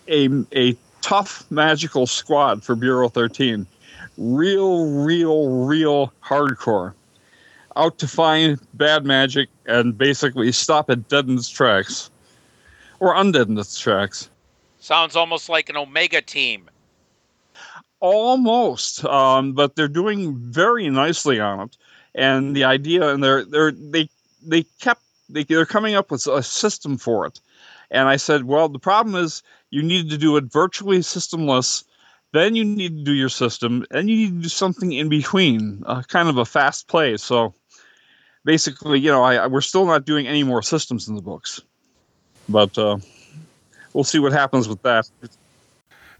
a 0.07 0.29
a 0.55 0.75
tough 1.01 1.49
magical 1.51 2.07
squad 2.07 2.63
for 2.63 2.75
Bureau 2.75 3.09
13. 3.09 3.65
Real, 4.17 5.03
real, 5.03 5.65
real 5.65 6.11
hardcore. 6.23 6.93
Out 7.77 7.99
to 7.99 8.07
find 8.07 8.59
bad 8.73 9.05
magic 9.05 9.49
and 9.67 9.95
basically 9.95 10.51
stop 10.51 10.89
it 10.89 11.07
dead 11.07 11.27
in 11.27 11.37
its 11.37 11.47
tracks. 11.47 12.09
Or 12.99 13.13
undead 13.13 13.47
in 13.47 13.57
its 13.57 13.79
tracks. 13.79 14.29
Sounds 14.79 15.15
almost 15.15 15.47
like 15.47 15.69
an 15.69 15.77
Omega 15.77 16.21
team. 16.21 16.69
Almost. 17.99 19.05
Um, 19.05 19.53
but 19.53 19.75
they're 19.75 19.87
doing 19.87 20.35
very 20.37 20.89
nicely 20.89 21.39
on 21.39 21.59
it. 21.59 21.77
And 22.15 22.55
the 22.55 22.63
idea 22.63 23.13
and 23.13 23.23
they're 23.23 23.45
they're 23.45 23.71
they 23.71 24.09
they 24.41 24.63
kept 24.81 25.03
they, 25.29 25.43
they're 25.43 25.65
coming 25.65 25.93
up 25.93 26.09
with 26.09 26.25
a 26.25 26.41
system 26.41 26.97
for 26.97 27.27
it. 27.27 27.39
And 27.91 28.09
I 28.09 28.17
said, 28.17 28.45
well, 28.45 28.69
the 28.69 28.79
problem 28.79 29.15
is 29.15 29.43
you 29.69 29.83
need 29.83 30.09
to 30.09 30.17
do 30.17 30.35
it 30.37 30.45
virtually 30.45 30.99
systemless 30.99 31.83
Then 32.33 32.55
you 32.55 32.65
need 32.65 32.97
to 32.97 33.03
do 33.03 33.13
your 33.13 33.29
system, 33.29 33.85
and 33.91 34.09
you 34.09 34.15
need 34.17 34.35
to 34.35 34.41
do 34.43 34.49
something 34.49 34.91
in 34.91 35.07
between, 35.09 35.83
uh, 35.85 36.03
kind 36.03 36.27
of 36.27 36.37
a 36.37 36.45
fast 36.45 36.87
play. 36.87 37.15
So 37.17 37.53
basically, 38.47 38.99
you 38.99 39.11
know, 39.11 39.21
I, 39.23 39.35
I- 39.35 39.47
we're 39.47 39.61
still 39.61 39.85
not 39.85 40.05
doing 40.05 40.25
any 40.25 40.41
more 40.43 40.63
systems 40.63 41.07
in 41.09 41.15
the 41.15 41.21
books, 41.21 41.61
but 42.47 42.75
uh, 42.77 42.97
we'll 43.93 44.05
see 44.05 44.19
what 44.19 44.31
happens 44.31 44.67
with 44.69 44.81
that. 44.83 45.07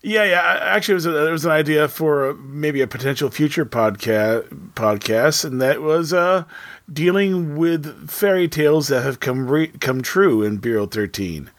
Yeah, 0.04 0.26
yeah. 0.26 0.60
Actually, 0.62 0.94
it 0.94 0.96
was, 0.96 1.06
a, 1.08 1.32
was 1.32 1.46
an 1.46 1.52
idea 1.52 1.88
for 1.88 2.34
maybe 2.36 2.82
a 2.82 2.88
potential 2.88 3.32
future 3.32 3.66
podcast, 3.66 4.48
podcast, 4.76 5.44
and 5.46 5.60
that 5.62 5.82
was 5.82 6.14
uh, 6.14 6.44
dealing 6.92 7.56
with 7.58 8.08
fairy 8.10 8.48
tales 8.48 8.90
that 8.90 9.02
have 9.04 9.20
come 9.20 9.48
re- 9.50 9.72
come 9.80 10.02
true 10.02 10.44
in 10.44 10.58
Bureau 10.58 10.86
Thirteen. 10.86 11.50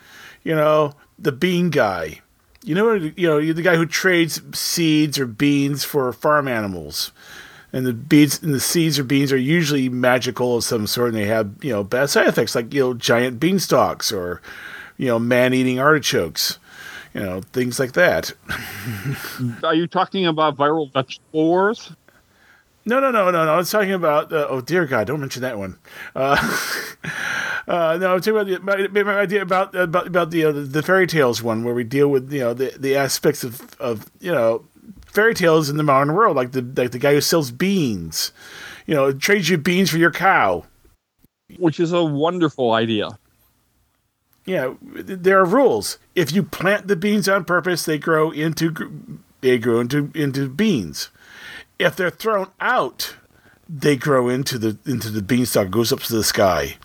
You 0.44 0.54
know, 0.54 0.92
the 1.18 1.32
bean 1.32 1.70
guy. 1.70 2.20
You 2.62 2.74
know, 2.74 2.92
you 2.94 3.26
know, 3.28 3.40
the 3.52 3.62
guy 3.62 3.76
who 3.76 3.86
trades 3.86 4.40
seeds 4.56 5.18
or 5.18 5.26
beans 5.26 5.84
for 5.84 6.12
farm 6.12 6.46
animals, 6.46 7.12
and 7.72 7.86
the 7.86 7.92
beads 7.92 8.42
and 8.42 8.54
the 8.54 8.60
seeds 8.60 8.98
or 8.98 9.04
beans 9.04 9.32
are 9.32 9.38
usually 9.38 9.88
magical 9.88 10.56
of 10.56 10.64
some 10.64 10.86
sort, 10.86 11.08
and 11.08 11.18
they 11.18 11.26
have 11.26 11.52
you 11.62 11.72
know 11.72 11.84
bad 11.84 12.10
side 12.10 12.28
effects 12.28 12.54
like 12.54 12.72
you 12.72 12.80
know 12.80 12.94
giant 12.94 13.40
beanstalks 13.40 14.12
or 14.12 14.40
you 14.96 15.06
know 15.06 15.18
man-eating 15.18 15.78
artichokes 15.78 16.58
you 17.14 17.20
know, 17.20 17.40
things 17.40 17.78
like 17.80 17.92
that. 17.92 18.32
Are 19.64 19.74
you 19.74 19.86
talking 19.86 20.26
about 20.26 20.56
viral 20.56 20.92
vegetable 20.92 21.46
wars? 21.46 21.92
No, 22.84 23.00
no, 23.00 23.10
no, 23.10 23.30
no, 23.30 23.44
no. 23.44 23.52
I 23.52 23.56
was 23.56 23.70
talking 23.70 23.92
about. 23.92 24.32
Uh, 24.32 24.46
oh 24.48 24.60
dear 24.60 24.86
God, 24.86 25.06
don't 25.06 25.20
mention 25.20 25.42
that 25.42 25.58
one. 25.58 25.78
Uh, 26.14 26.36
uh, 27.68 27.98
no, 28.00 28.14
I'm 28.14 28.20
talking 28.20 28.32
about 28.32 28.46
the, 28.46 28.60
my, 28.60 29.02
my 29.02 29.18
idea 29.18 29.42
about 29.42 29.74
about 29.74 30.06
about 30.06 30.30
the, 30.30 30.44
uh, 30.44 30.52
the 30.52 30.60
the 30.60 30.82
fairy 30.82 31.06
tales 31.06 31.42
one, 31.42 31.64
where 31.64 31.74
we 31.74 31.84
deal 31.84 32.08
with 32.08 32.32
you 32.32 32.40
know 32.40 32.54
the 32.54 32.72
the 32.78 32.96
aspects 32.96 33.44
of 33.44 33.74
of 33.78 34.10
you 34.20 34.32
know 34.32 34.64
fairy 35.18 35.34
tales 35.34 35.68
in 35.68 35.76
the 35.76 35.82
modern 35.82 36.14
world, 36.14 36.36
like 36.36 36.52
the 36.52 36.62
like 36.76 36.92
the 36.92 36.98
guy 36.98 37.12
who 37.12 37.20
sells 37.20 37.50
beans. 37.50 38.30
You 38.86 38.94
know, 38.94 39.10
trades 39.10 39.48
you 39.48 39.58
beans 39.58 39.90
for 39.90 39.98
your 39.98 40.12
cow. 40.12 40.64
Which 41.58 41.80
is 41.80 41.92
a 41.92 42.04
wonderful 42.04 42.70
idea. 42.70 43.18
Yeah, 44.46 44.74
there 44.80 45.40
are 45.40 45.44
rules. 45.44 45.98
If 46.14 46.30
you 46.30 46.44
plant 46.44 46.86
the 46.86 46.94
beans 46.94 47.28
on 47.28 47.44
purpose, 47.44 47.84
they 47.84 47.98
grow 47.98 48.30
into 48.30 49.18
they 49.40 49.58
grow 49.58 49.80
into 49.80 50.12
into 50.14 50.48
beans. 50.48 51.08
If 51.80 51.96
they're 51.96 52.10
thrown 52.10 52.46
out, 52.60 53.16
they 53.68 53.96
grow 53.96 54.28
into 54.28 54.56
the 54.56 54.78
into 54.86 55.10
the 55.10 55.20
beanstalk, 55.20 55.68
goes 55.68 55.92
up 55.92 55.98
to 56.00 56.14
the 56.14 56.22
sky, 56.22 56.76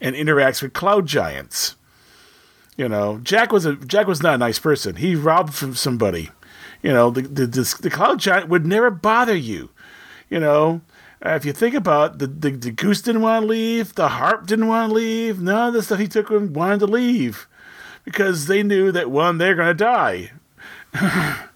and 0.00 0.16
interacts 0.16 0.62
with 0.62 0.72
cloud 0.72 1.04
giants. 1.04 1.76
You 2.78 2.88
know, 2.88 3.20
Jack 3.22 3.52
was 3.52 3.66
a 3.66 3.76
Jack 3.76 4.06
was 4.06 4.22
not 4.22 4.36
a 4.36 4.38
nice 4.38 4.58
person. 4.58 4.96
He 4.96 5.14
robbed 5.14 5.52
from 5.52 5.74
somebody. 5.74 6.30
You 6.84 6.92
know, 6.92 7.08
the 7.10 7.22
the 7.22 7.46
the, 7.46 7.76
the 7.80 7.90
cloud 7.90 8.20
giant 8.20 8.50
would 8.50 8.66
never 8.66 8.90
bother 8.90 9.34
you. 9.34 9.70
You 10.28 10.38
know, 10.38 10.82
if 11.22 11.46
you 11.46 11.54
think 11.54 11.74
about 11.74 12.12
it, 12.12 12.18
the, 12.18 12.26
the 12.26 12.50
the 12.50 12.70
goose 12.70 13.00
didn't 13.00 13.22
want 13.22 13.42
to 13.42 13.48
leave, 13.48 13.94
the 13.94 14.10
harp 14.10 14.46
didn't 14.46 14.68
want 14.68 14.90
to 14.90 14.94
leave, 14.94 15.40
none 15.40 15.68
of 15.68 15.74
the 15.74 15.82
stuff 15.82 15.98
he 15.98 16.06
took 16.06 16.30
him 16.30 16.52
wanted 16.52 16.80
to 16.80 16.86
leave 16.86 17.48
because 18.04 18.48
they 18.48 18.62
knew 18.62 18.92
that 18.92 19.10
one 19.10 19.38
they're 19.38 19.54
going 19.54 19.68
to 19.68 19.74
die. 19.74 20.32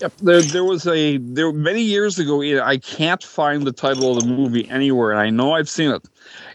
Yep. 0.00 0.12
There, 0.22 0.40
there 0.40 0.64
was 0.64 0.86
a 0.86 1.18
there 1.18 1.52
many 1.52 1.82
years 1.82 2.18
ago. 2.18 2.40
I 2.40 2.78
can't 2.78 3.22
find 3.22 3.64
the 3.64 3.72
title 3.72 4.16
of 4.16 4.24
the 4.24 4.30
movie 4.30 4.66
anywhere, 4.70 5.10
and 5.10 5.20
I 5.20 5.28
know 5.28 5.52
I've 5.52 5.68
seen 5.68 5.90
it. 5.90 6.02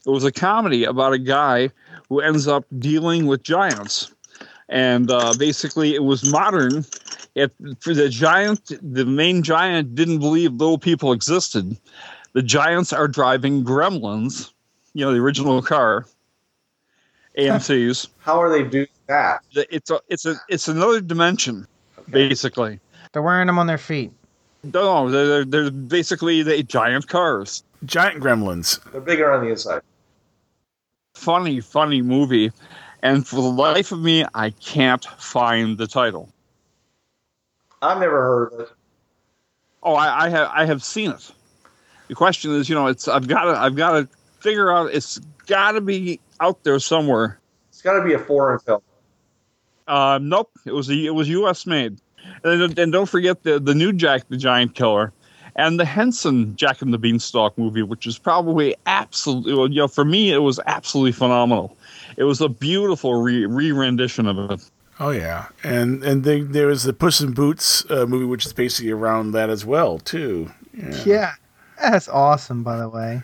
It 0.03 0.09
was 0.09 0.23
a 0.23 0.31
comedy 0.31 0.83
about 0.83 1.13
a 1.13 1.19
guy 1.19 1.69
who 2.09 2.21
ends 2.21 2.47
up 2.47 2.65
dealing 2.79 3.27
with 3.27 3.43
giants, 3.43 4.11
and 4.67 5.11
uh, 5.11 5.35
basically 5.37 5.93
it 5.93 6.03
was 6.03 6.31
modern. 6.31 6.85
It 7.35 7.51
for 7.79 7.93
the 7.93 8.07
giant, 8.09 8.71
the 8.81 9.05
main 9.05 9.43
giant 9.43 9.93
didn't 9.93 10.19
believe 10.19 10.53
little 10.53 10.77
people 10.77 11.11
existed. 11.11 11.77
The 12.33 12.41
giants 12.41 12.93
are 12.93 13.07
driving 13.07 13.63
Gremlins, 13.63 14.51
you 14.93 15.05
know, 15.05 15.13
the 15.13 15.19
original 15.19 15.61
car, 15.61 16.05
AMC's. 17.37 18.07
How 18.19 18.41
are 18.41 18.49
they 18.49 18.63
doing 18.63 18.87
that? 19.07 19.41
It's 19.53 19.91
a 19.91 19.99
it's 20.07 20.25
a 20.25 20.35
it's 20.47 20.69
another 20.69 21.01
dimension, 21.01 21.67
basically. 22.09 22.79
They're 23.11 23.21
wearing 23.21 23.47
them 23.47 23.59
on 23.59 23.67
their 23.67 23.77
feet. 23.77 24.11
No, 24.73 25.09
they're, 25.09 25.45
they're 25.45 25.71
basically 25.71 26.41
the 26.41 26.63
giant 26.63 27.07
cars. 27.07 27.63
Giant 27.85 28.21
gremlins. 28.21 28.79
They're 28.91 29.01
bigger 29.01 29.31
on 29.31 29.43
the 29.43 29.51
inside. 29.51 29.81
Funny, 31.13 31.61
funny 31.61 32.01
movie. 32.01 32.51
And 33.01 33.27
for 33.27 33.35
the 33.35 33.41
life 33.41 33.91
of 33.91 33.99
me, 33.99 34.25
I 34.33 34.49
can't 34.49 35.05
find 35.05 35.77
the 35.77 35.87
title. 35.87 36.29
I've 37.85 37.99
never 37.99 38.21
heard 38.21 38.53
of 38.53 38.59
it. 38.61 38.69
Oh, 39.83 39.93
I, 39.93 40.25
I 40.25 40.29
have 40.29 40.49
I 40.51 40.65
have 40.65 40.83
seen 40.83 41.11
it. 41.11 41.31
The 42.07 42.15
question 42.15 42.51
is, 42.51 42.69
you 42.69 42.75
know, 42.75 42.87
it's 42.87 43.07
I've 43.07 43.27
got 43.27 43.45
to 43.45 43.51
I've 43.51 43.75
got 43.75 43.91
to 43.91 44.07
figure 44.39 44.71
out. 44.71 44.93
It's 44.93 45.19
got 45.47 45.73
to 45.73 45.81
be 45.81 46.19
out 46.39 46.63
there 46.63 46.79
somewhere. 46.79 47.39
It's 47.69 47.81
got 47.81 47.99
to 47.99 48.03
be 48.03 48.13
a 48.13 48.19
foreign 48.19 48.59
film. 48.59 48.81
Uh, 49.87 50.19
nope, 50.21 50.49
it 50.65 50.71
was 50.71 50.89
a, 50.89 50.93
it 50.93 51.13
was 51.13 51.29
U.S. 51.29 51.67
made. 51.67 51.99
And, 52.43 52.77
and 52.77 52.91
don't 52.91 53.05
forget 53.05 53.43
the 53.43 53.59
the 53.59 53.75
new 53.75 53.93
Jack 53.93 54.27
the 54.29 54.37
Giant 54.37 54.73
Killer, 54.73 55.13
and 55.55 55.79
the 55.79 55.85
Henson 55.85 56.55
Jack 56.55 56.81
and 56.81 56.93
the 56.93 56.97
Beanstalk 56.97 57.57
movie, 57.57 57.83
which 57.83 58.07
is 58.07 58.17
probably 58.17 58.75
absolutely 58.87 59.53
well, 59.53 59.69
you 59.69 59.77
know 59.77 59.87
for 59.87 60.05
me 60.05 60.31
it 60.31 60.39
was 60.39 60.59
absolutely 60.65 61.11
phenomenal. 61.11 61.77
It 62.17 62.23
was 62.23 62.41
a 62.41 62.49
beautiful 62.49 63.21
re 63.21 63.45
re 63.45 63.71
rendition 63.71 64.25
of 64.27 64.51
it. 64.51 64.71
Oh 64.99 65.09
yeah, 65.09 65.47
and 65.63 66.03
and 66.03 66.23
they, 66.23 66.41
there 66.41 66.67
was 66.67 66.83
the 66.83 66.93
Puss 66.93 67.19
in 67.21 67.33
Boots 67.33 67.83
uh, 67.89 68.05
movie, 68.05 68.25
which 68.25 68.45
is 68.45 68.53
basically 68.53 68.91
around 68.91 69.31
that 69.31 69.49
as 69.49 69.65
well 69.65 69.99
too. 69.99 70.51
Yeah. 70.73 71.03
Yeah. 71.05 71.33
That's 71.81 72.07
awesome, 72.07 72.63
by 72.63 72.77
the 72.77 72.89
way. 72.89 73.23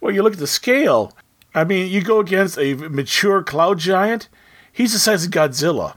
Well, 0.00 0.14
you 0.14 0.22
look 0.22 0.34
at 0.34 0.38
the 0.38 0.46
scale. 0.46 1.16
I 1.54 1.64
mean, 1.64 1.90
you 1.90 2.02
go 2.02 2.20
against 2.20 2.58
a 2.58 2.74
mature 2.74 3.42
cloud 3.42 3.78
giant. 3.78 4.28
He's 4.72 4.92
the 4.92 4.98
size 4.98 5.24
of 5.24 5.30
Godzilla. 5.30 5.96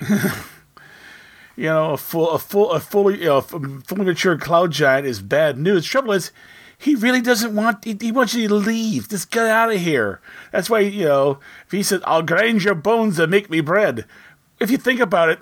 you 1.56 1.64
know, 1.64 1.92
a 1.92 1.96
full, 1.96 2.30
a 2.30 2.38
full, 2.38 2.70
a 2.70 2.78
fully, 2.78 3.18
you 3.18 3.24
know, 3.24 3.38
a 3.38 3.42
fully 3.42 4.04
mature 4.04 4.38
cloud 4.38 4.70
giant 4.70 5.06
is 5.06 5.20
bad 5.20 5.58
news. 5.58 5.84
Trouble 5.84 6.12
is, 6.12 6.30
he 6.80 6.94
really 6.94 7.20
doesn't 7.20 7.54
want. 7.54 7.84
He, 7.84 7.96
he 8.00 8.10
wants 8.10 8.34
you 8.34 8.48
to 8.48 8.54
leave. 8.54 9.08
Just 9.08 9.30
get 9.30 9.46
out 9.46 9.70
of 9.70 9.80
here. 9.80 10.20
That's 10.50 10.70
why 10.70 10.80
you 10.80 11.04
know. 11.04 11.38
If 11.66 11.72
he 11.72 11.82
says 11.82 12.00
"I'll 12.04 12.22
grind 12.22 12.64
your 12.64 12.74
bones 12.74 13.18
and 13.18 13.30
make 13.30 13.50
me 13.50 13.60
bread," 13.60 14.06
if 14.58 14.70
you 14.70 14.78
think 14.78 14.98
about 14.98 15.28
it, 15.28 15.40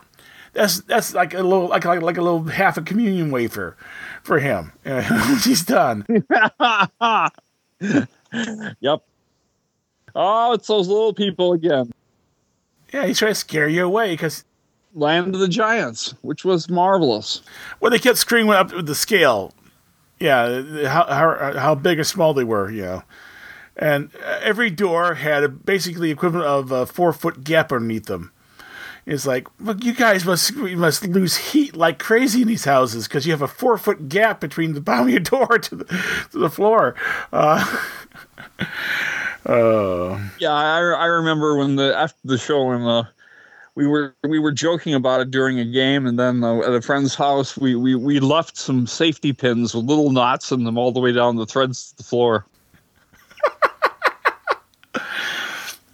that's 0.53 0.81
that's 0.81 1.15
like 1.15 1.35
a 1.35 1.43
little, 1.43 1.69
like 1.69 1.85
like, 1.85 2.03
like 2.03 2.17
a 2.17 2.23
little 2.23 2.43
half 2.45 2.77
a 2.77 2.83
communion 2.83 3.31
wafer 3.31 3.77
for 4.23 4.41
him. 4.41 4.73
He's 5.45 5.65
done. 5.65 6.05
Yep. 8.81 9.03
Oh, 10.15 10.53
it's 10.53 10.67
those 10.67 10.89
little 10.89 11.15
people 11.15 11.53
again. 11.55 11.93
Yeah, 12.93 13.07
he's 13.07 13.19
trying 13.19 13.31
to 13.33 13.37
scare 13.37 13.69
you 13.69 13.85
away 13.85 14.13
because 14.13 14.45
Land 14.95 15.35
of 15.35 15.41
the 15.41 15.49
Giants, 15.49 16.15
which 16.23 16.45
was 16.45 16.69
marvelous. 16.69 17.43
well, 17.81 17.91
they 17.91 17.99
kept 17.99 18.19
screaming 18.19 18.53
up 18.53 18.73
with 18.73 18.87
the 18.87 18.95
scale. 18.95 19.55
Yeah, 20.21 20.87
how 20.89 21.05
how 21.07 21.59
how 21.59 21.75
big 21.75 21.99
or 22.01 22.05
small 22.05 22.35
they 22.35 22.45
were. 22.45 22.71
You 22.71 22.83
know, 22.83 23.03
and 23.77 24.15
every 24.43 24.71
door 24.71 25.15
had 25.15 25.45
a 25.45 25.49
basically 25.49 26.11
equivalent 26.11 26.47
of 26.47 26.73
a 26.73 26.87
four 26.87 27.13
foot 27.13 27.45
gap 27.45 27.73
underneath 27.73 28.07
them. 28.07 28.33
It's 29.07 29.27
like, 29.27 29.49
look, 29.59 29.83
you 29.83 29.95
guys 29.95 30.27
must 30.27 30.55
you 30.55 30.77
must 30.77 31.03
lose 31.07 31.37
heat 31.37 31.75
like 31.75 31.99
crazy 31.99 32.43
in 32.43 32.49
these 32.49 32.67
houses 32.67 33.09
because 33.09 33.25
you 33.25 33.33
have 33.33 33.41
a 33.41 33.49
four 33.49 33.79
foot 33.79 34.11
gap 34.11 34.39
between 34.39 34.75
the 34.75 34.83
bottom 34.83 35.07
of 35.07 35.11
your 35.11 35.21
door 35.47 35.59
to 35.59 35.77
the 35.77 35.85
to 36.33 36.39
the 36.39 36.51
floor. 36.51 36.95
Uh, 37.33 37.65
uh, 39.47 40.29
Yeah, 40.39 40.53
I, 40.53 40.79
I 40.79 41.05
remember 41.07 41.57
when 41.57 41.77
the 41.77 41.97
after 41.97 42.19
the 42.25 42.37
show 42.37 42.71
and 42.71 42.85
uh, 42.85 43.05
we 43.79 43.87
were 43.87 44.17
we 44.27 44.41
were 44.41 44.51
joking 44.51 44.93
about 44.93 45.21
it 45.21 45.31
during 45.31 45.61
a 45.61 45.65
game, 45.65 46.05
and 46.05 46.19
then 46.19 46.43
uh, 46.43 46.59
at 46.63 46.75
a 46.75 46.83
friend's 46.83 47.15
house 47.15 47.57
we, 47.57 47.77
we 47.77 47.95
we 47.95 48.19
left 48.19 48.57
some 48.57 48.89
safety 48.89 49.33
pins 49.33 49.73
with 49.73 49.85
little 49.85 50.11
knots 50.11 50.51
in 50.51 50.65
them 50.65 50.77
all 50.77 50.91
the 50.91 50.99
way 50.99 51.13
down 51.13 51.37
the 51.37 51.47
threads 51.47 51.91
to 51.91 51.99
the 51.99 52.03
floor. 52.03 52.45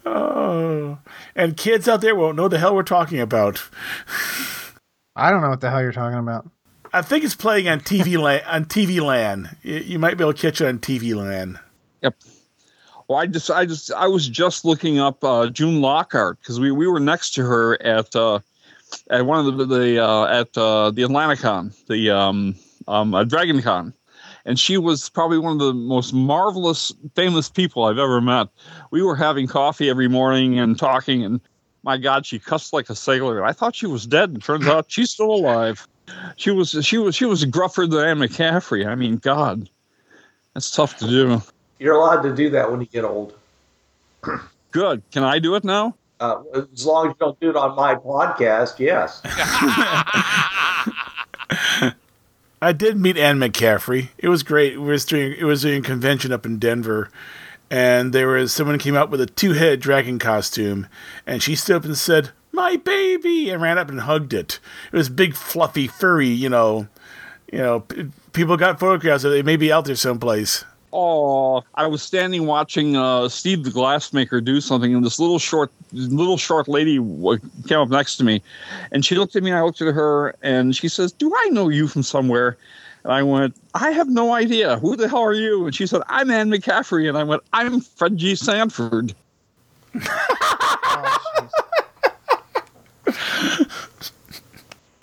oh, 0.07 0.97
and 1.37 1.59
kids 1.59 1.87
out 1.87 2.01
there 2.01 2.14
won't 2.14 2.39
know 2.39 2.49
the 2.49 2.59
hell 2.59 2.74
we're 2.74 2.85
talking 2.85 3.20
about. 3.20 3.62
I 5.14 5.30
don't 5.30 5.43
know 5.43 5.51
what 5.51 5.61
the 5.61 5.70
hell 5.70 5.82
you're 5.82 5.93
talking 5.93 6.18
about. 6.18 6.49
I 6.95 7.03
think 7.03 7.22
it's 7.22 7.35
playing 7.35 7.68
on 7.68 7.80
TV 7.80 8.16
land. 8.22 8.45
On 8.47 8.64
TV 8.64 8.99
land, 9.03 9.59
you, 9.62 9.76
you 9.76 9.99
might 9.99 10.16
be 10.16 10.24
able 10.24 10.32
to 10.32 10.41
catch 10.41 10.62
it 10.62 10.66
on 10.66 10.78
TV 10.78 11.14
land. 11.14 11.59
Yep. 12.01 12.16
Well, 13.09 13.18
I 13.18 13.26
just 13.26 13.50
I 13.50 13.66
just 13.66 13.92
I 13.92 14.07
was 14.07 14.28
just 14.28 14.64
looking 14.64 14.98
up 14.98 15.22
uh, 15.22 15.48
June 15.48 15.80
Lockhart 15.80 16.38
because 16.40 16.59
we, 16.59 16.70
we 16.70 16.86
were 16.86 17.00
next 17.00 17.34
to 17.34 17.44
her 17.44 17.80
at 17.82 18.14
uh, 18.16 18.40
at 19.11 19.26
one 19.26 19.46
of 19.46 19.57
the 19.59 19.66
the 19.66 20.02
uh, 20.02 20.24
at 20.26 20.57
uh, 20.57 20.90
the 20.90 21.02
Atlanticon, 21.02 21.74
the 21.86 22.11
um, 22.11 22.55
um, 22.88 23.14
uh, 23.14 23.24
Dragon 23.24 23.61
Con, 23.61 23.92
and 24.46 24.59
she 24.59 24.78
was 24.78 25.11
probably 25.11 25.38
one 25.38 25.52
of 25.52 25.59
the 25.59 25.74
most 25.74 26.14
marvelous, 26.14 26.92
famous 27.14 27.50
people 27.50 27.84
I've 27.84 27.98
ever 27.98 28.20
met. 28.22 28.48
We 28.90 29.02
were 29.02 29.16
having 29.16 29.46
coffee 29.48 29.90
every 29.90 30.09
morning 30.09 30.59
and 30.59 30.78
talking, 30.78 31.24
and 31.24 31.40
My 31.82 31.98
God, 31.98 32.24
she 32.24 32.38
cussed 32.38 32.72
like 32.72 32.88
a 32.88 32.94
sailor. 32.94 33.44
I 33.44 33.52
thought 33.52 33.76
she 33.76 33.86
was 33.86 34.07
dead, 34.07 34.30
and 34.30 34.42
turns 34.42 34.66
out 34.66 34.86
she's 34.88 35.11
still 35.11 35.30
alive. 35.30 35.86
She 36.36 36.50
was 36.50 36.70
she 36.84 36.96
was 36.96 37.14
she 37.14 37.26
was 37.26 37.44
gruffer 37.44 37.86
than 37.86 38.00
Anne 38.00 38.18
McCaffrey. 38.18 38.86
I 38.86 38.94
mean, 38.94 39.16
God, 39.16 39.68
that's 40.55 40.70
tough 40.70 40.96
to 40.98 41.07
do. 41.07 41.42
You're 41.78 41.94
allowed 41.94 42.22
to 42.22 42.34
do 42.34 42.50
that 42.50 42.70
when 42.70 42.80
you 42.80 42.86
get 42.86 43.04
old, 43.04 43.34
Good. 44.70 45.02
Can 45.12 45.22
I 45.24 45.38
do 45.38 45.54
it 45.54 45.64
now? 45.64 45.94
uh, 46.20 46.40
as 46.54 46.86
long 46.86 47.08
as 47.08 47.10
you 47.10 47.16
don't 47.20 47.38
do 47.40 47.50
it 47.50 47.56
on 47.56 47.74
my 47.76 47.94
podcast. 47.96 48.78
Yes. 48.78 49.20
I 52.62 52.72
did 52.72 52.96
meet 52.96 53.18
Anne 53.18 53.38
McCaffrey. 53.38 54.08
It 54.16 54.28
was 54.28 54.42
great. 54.42 54.74
It 54.74 54.78
was 54.78 55.04
during 55.04 55.32
it 55.32 55.44
was 55.44 55.62
during 55.62 55.80
a 55.80 55.86
convention 55.86 56.32
up 56.32 56.46
in 56.46 56.58
Denver, 56.58 57.10
and 57.70 58.12
there 58.12 58.28
was 58.28 58.52
someone 58.54 58.78
came 58.78 58.96
out 58.96 59.10
with 59.10 59.20
a 59.20 59.26
two 59.26 59.52
head 59.52 59.80
dragon 59.80 60.18
costume, 60.18 60.86
and 61.26 61.42
she 61.42 61.54
stood 61.56 61.76
up 61.76 61.84
and 61.84 61.98
said, 61.98 62.30
"My 62.52 62.76
baby," 62.76 63.50
and 63.50 63.60
ran 63.60 63.76
up 63.76 63.90
and 63.90 64.00
hugged 64.00 64.32
it. 64.32 64.60
It 64.92 64.96
was 64.96 65.10
big, 65.10 65.34
fluffy, 65.34 65.86
furry. 65.86 66.28
You 66.28 66.48
know, 66.48 66.88
you 67.52 67.58
know. 67.58 67.80
P- 67.80 68.06
people 68.32 68.56
got 68.56 68.80
photographs 68.80 69.24
of 69.24 69.32
it. 69.32 69.40
It 69.40 69.44
may 69.44 69.56
be 69.56 69.70
out 69.70 69.84
there 69.84 69.94
someplace. 69.94 70.64
Oh, 70.97 71.64
I 71.74 71.88
was 71.88 72.05
standing 72.05 72.47
watching 72.47 72.97
uh, 72.97 73.28
Steve 73.28 73.64
the 73.64 73.70
Glassmaker 73.70 74.42
do 74.42 74.61
something, 74.61 74.95
and 74.95 75.05
this 75.05 75.18
little 75.18 75.40
short, 75.40 75.72
little 75.92 76.36
short 76.36 76.68
lady 76.68 76.99
came 77.66 77.78
up 77.78 77.88
next 77.88 78.14
to 78.18 78.24
me, 78.24 78.40
and 78.92 79.05
she 79.05 79.16
looked 79.16 79.34
at 79.34 79.42
me. 79.42 79.51
and 79.51 79.59
I 79.59 79.62
looked 79.64 79.82
at 79.82 79.92
her, 79.92 80.36
and 80.40 80.76
she 80.76 80.86
says, 80.88 81.11
"Do 81.11 81.34
I 81.36 81.49
know 81.49 81.68
you 81.68 81.88
from 81.88 82.05
somewhere?" 82.05 82.57
And 83.03 83.12
I 83.12 83.24
went, 83.24 83.57
"I 83.74 83.90
have 83.90 84.09
no 84.09 84.32
idea. 84.34 84.78
Who 84.78 84.95
the 84.95 85.09
hell 85.09 85.22
are 85.22 85.34
you?" 85.34 85.66
And 85.66 85.74
she 85.74 85.84
said, 85.88 86.03
"I'm 86.07 86.30
Anne 86.30 86.49
McCaffrey." 86.49 87.09
And 87.09 87.18
I 87.18 87.24
went, 87.24 87.42
"I'm 87.53 87.80
Fred 87.80 88.16
G. 88.16 88.36
Sanford." 88.36 89.16
Oh. 89.97 91.49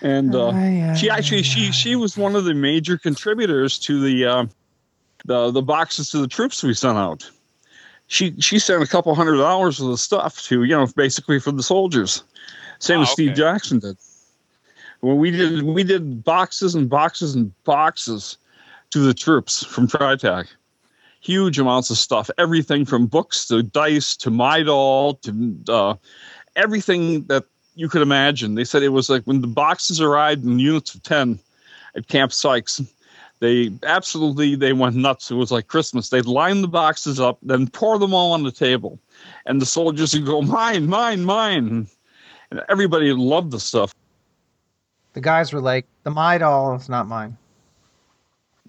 And 0.03 0.33
uh, 0.33 0.95
she 0.95 1.11
actually 1.11 1.43
she 1.43 1.71
she 1.71 1.95
was 1.95 2.17
one 2.17 2.35
of 2.35 2.43
the 2.45 2.55
major 2.55 2.97
contributors 2.97 3.77
to 3.79 4.01
the 4.01 4.25
uh, 4.25 4.45
the 5.25 5.51
the 5.51 5.61
boxes 5.61 6.09
to 6.11 6.19
the 6.19 6.27
troops 6.27 6.63
we 6.63 6.73
sent 6.73 6.97
out. 6.97 7.29
She 8.07 8.39
she 8.41 8.59
sent 8.59 8.83
a 8.83 8.87
couple 8.87 9.13
hundred 9.15 9.37
dollars 9.37 9.79
of 9.79 9.89
the 9.89 9.97
stuff 9.97 10.41
to 10.43 10.63
you 10.63 10.75
know 10.75 10.87
basically 10.95 11.39
for 11.39 11.51
the 11.51 11.63
soldiers, 11.63 12.23
same 12.79 12.99
Oh, 12.99 13.03
as 13.03 13.11
Steve. 13.11 13.35
Jackson 13.35 13.79
did. 13.79 13.97
When 15.01 15.17
we 15.17 15.31
did 15.31 15.63
we 15.63 15.83
did 15.83 16.23
boxes 16.23 16.75
and 16.75 16.89
boxes 16.89 17.35
and 17.35 17.51
boxes 17.63 18.37
to 18.91 18.99
the 18.99 19.13
troops 19.13 19.63
from 19.65 19.87
TriTac. 19.87 20.47
Huge 21.21 21.59
amounts 21.59 21.89
of 21.91 21.97
stuff, 21.97 22.29
everything 22.37 22.83
from 22.83 23.05
books 23.05 23.47
to 23.47 23.61
dice 23.61 24.15
to 24.17 24.31
my 24.31 24.63
doll 24.63 25.15
to 25.15 25.55
uh, 25.69 25.93
everything 26.55 27.23
that 27.25 27.45
you 27.75 27.87
could 27.87 28.01
imagine. 28.01 28.55
They 28.55 28.63
said 28.63 28.83
it 28.83 28.89
was 28.89 29.09
like 29.09 29.23
when 29.25 29.41
the 29.41 29.47
boxes 29.47 30.01
arrived 30.01 30.43
in 30.43 30.59
units 30.59 30.95
of 30.95 31.03
10 31.03 31.39
at 31.95 32.07
Camp 32.07 32.33
Sykes, 32.33 32.81
they 33.41 33.71
absolutely 33.83 34.55
they 34.55 34.71
went 34.71 34.95
nuts. 34.95 35.31
It 35.31 35.35
was 35.35 35.51
like 35.51 35.67
Christmas. 35.67 36.09
They'd 36.09 36.27
line 36.27 36.61
the 36.61 36.67
boxes 36.67 37.19
up, 37.19 37.39
then 37.41 37.67
pour 37.67 37.97
them 37.97 38.13
all 38.13 38.31
on 38.33 38.43
the 38.43 38.51
table. 38.51 38.99
And 39.47 39.59
the 39.59 39.65
soldiers 39.65 40.13
would 40.13 40.25
go, 40.25 40.41
mine, 40.41 40.87
mine, 40.87 41.25
mine. 41.25 41.87
And 42.51 42.61
everybody 42.69 43.11
loved 43.11 43.51
the 43.51 43.59
stuff. 43.59 43.93
The 45.13 45.21
guys 45.21 45.51
were 45.51 45.59
like, 45.59 45.85
"The 46.03 46.11
my 46.11 46.37
doll 46.37 46.75
is 46.75 46.87
not 46.87 47.07
mine." 47.07 47.35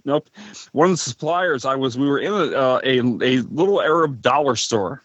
Nope. 0.04 0.28
One 0.72 0.86
of 0.86 0.94
the 0.94 0.96
suppliers 0.96 1.64
I 1.64 1.76
was, 1.76 1.96
we 1.96 2.08
were 2.08 2.18
in 2.18 2.32
a, 2.32 2.56
uh, 2.56 2.80
a, 2.82 2.98
a 2.98 3.42
little 3.52 3.80
Arab 3.80 4.20
dollar 4.20 4.56
store. 4.56 5.02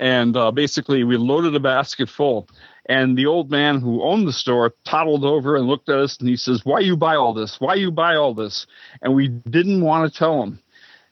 And 0.00 0.36
uh, 0.36 0.50
basically, 0.50 1.04
we 1.04 1.16
loaded 1.16 1.54
a 1.54 1.60
basket 1.60 2.08
full. 2.08 2.48
And 2.88 3.18
the 3.18 3.26
old 3.26 3.50
man 3.50 3.80
who 3.80 4.02
owned 4.02 4.26
the 4.26 4.32
store 4.32 4.72
toddled 4.86 5.24
over 5.24 5.56
and 5.56 5.66
looked 5.66 5.90
at 5.90 5.98
us 5.98 6.16
and 6.20 6.28
he 6.28 6.36
says, 6.36 6.62
Why 6.64 6.80
you 6.80 6.96
buy 6.96 7.16
all 7.16 7.34
this? 7.34 7.56
Why 7.58 7.74
you 7.74 7.90
buy 7.90 8.16
all 8.16 8.32
this? 8.34 8.66
And 9.02 9.14
we 9.14 9.28
didn't 9.28 9.82
want 9.84 10.10
to 10.10 10.18
tell 10.18 10.42
him. 10.42 10.60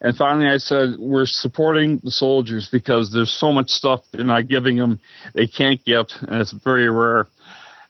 And 0.00 0.16
finally, 0.16 0.46
I 0.48 0.56
said, 0.56 0.96
We're 0.98 1.26
supporting 1.26 2.00
the 2.02 2.10
soldiers 2.10 2.68
because 2.70 3.12
there's 3.12 3.32
so 3.32 3.52
much 3.52 3.68
stuff 3.70 4.04
they're 4.10 4.24
not 4.24 4.48
giving 4.48 4.76
them, 4.76 5.00
they 5.34 5.46
can't 5.46 5.84
get, 5.84 6.12
and 6.22 6.40
it's 6.40 6.52
very 6.52 6.88
rare. 6.88 7.26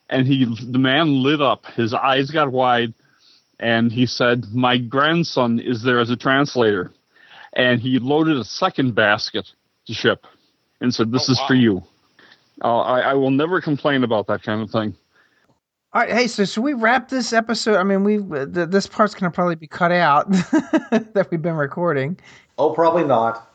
And 0.09 0.27
he, 0.27 0.45
the 0.45 0.79
man 0.79 1.23
lit 1.23 1.41
up, 1.41 1.65
his 1.67 1.93
eyes 1.95 2.31
got 2.31 2.51
wide 2.51 2.95
and 3.59 3.91
he 3.91 4.07
said, 4.07 4.45
My 4.53 4.79
grandson 4.79 5.61
is 5.61 5.83
there 5.83 6.01
as 6.01 6.11
a 6.11 6.17
translator. 6.17 6.93
And 7.53 7.81
he 7.81 7.99
loaded 7.99 8.37
a 8.37 8.45
second 8.45 8.95
basket 8.95 9.47
to 9.87 9.95
ship 9.95 10.27
and 10.81 10.93
said, 10.95 11.11
This 11.11 11.29
Oh, 11.29 11.33
is 11.33 11.39
wow. 11.41 11.47
for 11.49 11.55
you. 11.55 11.83
Uh, 12.63 12.81
I, 12.81 13.01
I 13.01 13.15
will 13.15 13.31
never 13.31 13.61
complain 13.61 14.03
about 14.05 14.27
that 14.29 14.43
kind 14.43 14.63
of 14.63 14.71
thing. 14.71 14.95
All 15.93 16.03
right, 16.03 16.11
hey, 16.11 16.27
so 16.27 16.45
should 16.45 16.63
we 16.65 16.75
wrap 16.75 17.09
this 17.09 17.33
episode? 17.33 17.77
I 17.77 17.83
mean, 17.83 18.05
we 18.05 18.19
th- 18.19 18.69
this 18.69 18.87
part's 18.87 19.15
gonna 19.15 19.31
probably 19.31 19.55
be 19.55 19.67
cut 19.67 19.93
out 19.93 20.31
that 20.33 21.29
we've 21.31 21.41
been 21.43 21.55
recording. 21.55 22.19
Oh, 22.59 22.71
probably 22.71 23.05
not. 23.05 23.51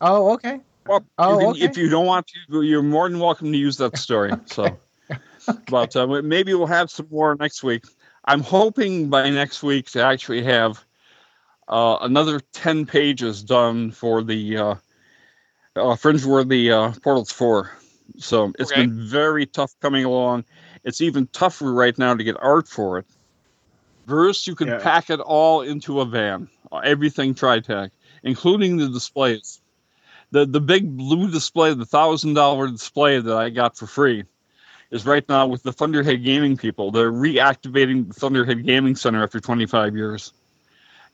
Oh, 0.00 0.32
okay. 0.34 0.60
Well, 0.86 1.04
Oh, 1.18 1.32
you 1.32 1.38
can- 1.38 1.50
okay. 1.50 1.64
if 1.64 1.76
you 1.76 1.88
don't 1.88 2.06
want 2.06 2.26
to, 2.28 2.62
you're 2.62 2.82
more 2.82 3.08
than 3.08 3.18
welcome 3.18 3.52
to 3.52 3.58
use 3.58 3.76
that 3.78 3.96
story. 3.98 4.32
So, 4.46 4.78
but 5.68 5.96
uh, 5.96 6.06
maybe 6.22 6.54
we'll 6.54 6.66
have 6.66 6.90
some 6.90 7.08
more 7.10 7.34
next 7.34 7.62
week. 7.64 7.84
I'm 8.26 8.40
hoping 8.42 9.10
by 9.10 9.28
next 9.30 9.62
week 9.64 9.90
to 9.90 10.02
actually 10.04 10.42
have 10.44 10.84
uh, 11.68 11.98
another 12.00 12.40
10 12.52 12.86
pages 12.86 13.42
done 13.42 13.90
for 13.90 14.22
the 14.22 14.56
uh, 14.56 14.74
uh, 15.74 15.96
Fringeworthy 15.96 16.70
uh, 16.70 16.96
Portals 17.00 17.32
4. 17.32 17.70
So 18.18 18.52
it's 18.58 18.72
Okay. 18.72 18.72
been 18.72 19.08
very 19.08 19.46
tough 19.46 19.74
coming 19.80 20.04
along. 20.04 20.44
It's 20.84 21.00
even 21.00 21.26
tougher 21.28 21.72
right 21.72 21.96
now 21.98 22.14
to 22.14 22.24
get 22.24 22.36
art 22.40 22.68
for 22.68 22.98
it. 22.98 23.06
Verse, 24.06 24.46
you 24.46 24.54
can 24.54 24.72
Yeah. 24.72 24.74
pack 24.74 25.10
it 25.10 25.20
all 25.20 25.62
into 25.62 26.00
a 26.00 26.04
van, 26.06 26.48
everything 26.84 27.34
TriTac, 27.34 27.90
including 28.24 28.76
the 28.76 28.88
displays. 28.88 29.60
The 30.32 30.46
the 30.46 30.60
big 30.60 30.96
blue 30.96 31.30
display, 31.30 31.74
the 31.74 31.86
thousand 31.86 32.34
dollar 32.34 32.68
display 32.68 33.20
that 33.20 33.36
I 33.36 33.50
got 33.50 33.76
for 33.76 33.86
free, 33.86 34.24
is 34.90 35.06
right 35.06 35.26
now 35.28 35.46
with 35.46 35.62
the 35.62 35.72
Thunderhead 35.72 36.24
Gaming 36.24 36.56
people. 36.56 36.90
They're 36.90 37.12
reactivating 37.12 38.08
the 38.08 38.14
Thunderhead 38.14 38.64
Gaming 38.66 38.96
Center 38.96 39.22
after 39.22 39.40
25 39.40 39.96
years, 39.96 40.32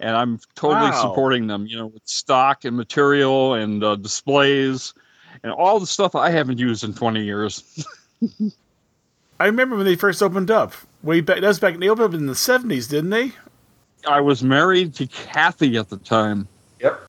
and 0.01 0.17
I'm 0.17 0.39
totally 0.57 0.93
Wow. 0.93 0.93
supporting 0.93 1.47
them. 1.47 1.67
You 1.67 1.79
know, 1.79 1.87
with 1.89 2.03
stock 2.07 2.65
and 2.65 2.77
material 2.77 3.55
and 3.55 3.83
uh, 3.85 3.97
displays 3.97 4.95
and 5.43 5.53
all 5.53 5.79
the 5.81 5.87
stuff 5.87 6.15
I 6.15 6.31
haven't 6.31 6.59
used 6.59 6.85
in 6.85 6.95
20 6.95 7.23
years. 7.25 7.87
I 9.41 9.47
remember 9.47 9.77
when 9.77 9.85
they 9.85 9.97
first 9.97 10.23
opened 10.23 10.51
up. 10.51 10.73
Way 11.03 11.21
back, 11.21 11.41
that 11.41 11.47
was 11.47 11.61
back. 11.61 11.79
They 11.79 11.89
opened 11.89 12.15
up 12.15 12.15
in 12.21 12.27
the 12.27 12.35
seventies, 12.35 12.89
didn't 12.89 13.11
they? 13.11 13.33
I 14.07 14.21
was 14.21 14.43
married 14.43 14.95
to 14.95 15.07
Kathy 15.07 15.77
at 15.77 15.89
the 15.91 15.97
time. 15.99 16.49
Yep. 16.81 17.07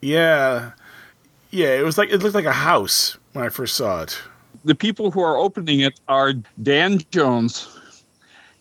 Yeah, 0.00 0.72
yeah. 1.50 1.74
It 1.78 1.84
was 1.84 1.98
like 1.98 2.10
it 2.10 2.18
looked 2.22 2.34
like 2.36 2.44
a 2.44 2.52
house 2.52 3.16
when 3.32 3.44
I 3.44 3.48
first 3.48 3.74
saw 3.76 4.02
it. 4.02 4.16
the 4.64 4.74
people 4.74 5.10
who 5.10 5.20
are 5.20 5.36
opening 5.36 5.80
it 5.80 5.98
are 6.08 6.34
Dan 6.62 7.00
Jones, 7.10 7.68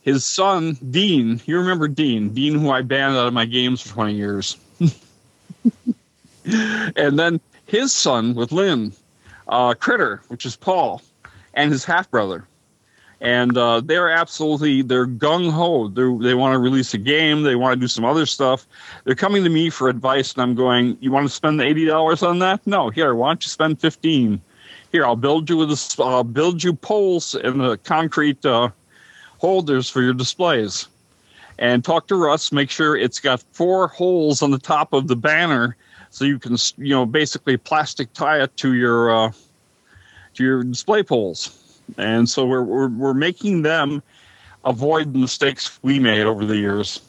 his 0.01 0.26
son 0.26 0.78
Dean. 0.89 1.39
You 1.45 1.57
remember 1.57 1.88
Dean? 1.88 2.30
Dean, 2.30 2.55
who 2.55 2.72
I 2.72 2.82
banned 2.82 3.15
out 3.15 3.28
of 3.28 3.34
my 3.34 3.45
games 3.45 3.82
for 3.82 3.93
20 3.93 4.13
years. 4.13 4.57
and 6.95 7.19
then 7.19 7.39
his 7.65 7.93
son 7.93 8.34
with 8.34 8.51
Lynn, 8.51 8.93
uh, 9.52 9.76
Critter, 9.76 10.24
which 10.30 10.45
is 10.45 10.56
Paul, 10.56 11.02
and 11.54 11.72
his 11.72 11.86
half 11.86 12.10
brother. 12.10 12.47
And 13.20 13.56
uh, 13.56 13.82
they're 13.82 14.10
absolutely 14.10 14.82
they're 14.82 15.06
gung 15.06 15.52
ho. 15.52 15.89
They 15.89 16.34
want 16.34 16.54
to 16.56 16.60
release 16.60 16.95
a 16.95 16.97
game. 16.97 17.43
They 17.43 17.54
want 17.56 17.76
to 17.76 17.80
do 17.80 17.88
some 17.88 18.04
other 18.04 18.26
stuff. 18.26 18.66
They're 19.04 19.14
coming 19.14 19.43
to 19.43 19.49
me 19.52 19.70
for 19.70 19.89
advice, 19.89 20.34
and 20.34 20.41
I'm 20.41 20.56
going. 20.56 20.97
You 21.02 21.12
want 21.12 21.28
to 21.28 21.34
spend 21.34 21.62
eighty 21.62 21.86
dollars 21.86 22.24
on 22.24 22.39
that? 22.39 22.66
No. 22.66 22.89
Here, 22.89 23.14
why 23.14 23.30
don't 23.30 23.45
you 23.45 23.49
spend 23.49 23.80
fifteen? 23.80 24.41
Here, 24.91 25.06
I'll 25.06 25.16
build 25.16 25.52
you 25.52 25.58
with 25.58 25.72
a, 25.72 26.04
I'll 26.04 26.24
build 26.24 26.64
you 26.64 26.74
poles 26.74 27.36
and 27.36 27.62
the 27.62 27.78
concrete 27.78 28.43
uh, 28.43 28.70
holders 29.38 29.88
for 29.88 30.02
your 30.02 30.16
displays. 30.16 30.88
And 31.60 31.86
talk 31.86 32.08
to 32.08 32.16
Russ. 32.16 32.52
Make 32.52 32.72
sure 32.72 32.97
it's 32.97 33.20
got 33.20 33.43
four 33.52 33.88
holes 33.88 34.41
on 34.41 34.49
the 34.49 34.58
top 34.58 34.93
of 34.93 35.08
the 35.08 35.16
banner, 35.16 35.78
so 36.12 36.26
you 36.26 36.38
can 36.38 36.57
you 36.78 36.89
know 36.89 37.05
basically 37.05 37.57
plastic 37.57 38.14
tie 38.14 38.43
it 38.43 38.55
to 38.57 38.76
your 38.76 39.09
uh, 39.09 39.32
to 40.36 40.43
your 40.43 40.64
display 40.64 41.01
poles. 41.01 41.57
And 41.97 42.30
so 42.30 42.45
we're, 42.45 42.64
we're 42.64 42.89
we're 42.89 43.14
making 43.14 43.64
them 43.64 44.03
avoid 44.64 45.14
the 45.14 45.20
mistakes 45.20 45.80
we 45.82 45.99
made 45.99 46.22
over 46.28 46.45
the 46.45 46.57
years. 46.57 47.01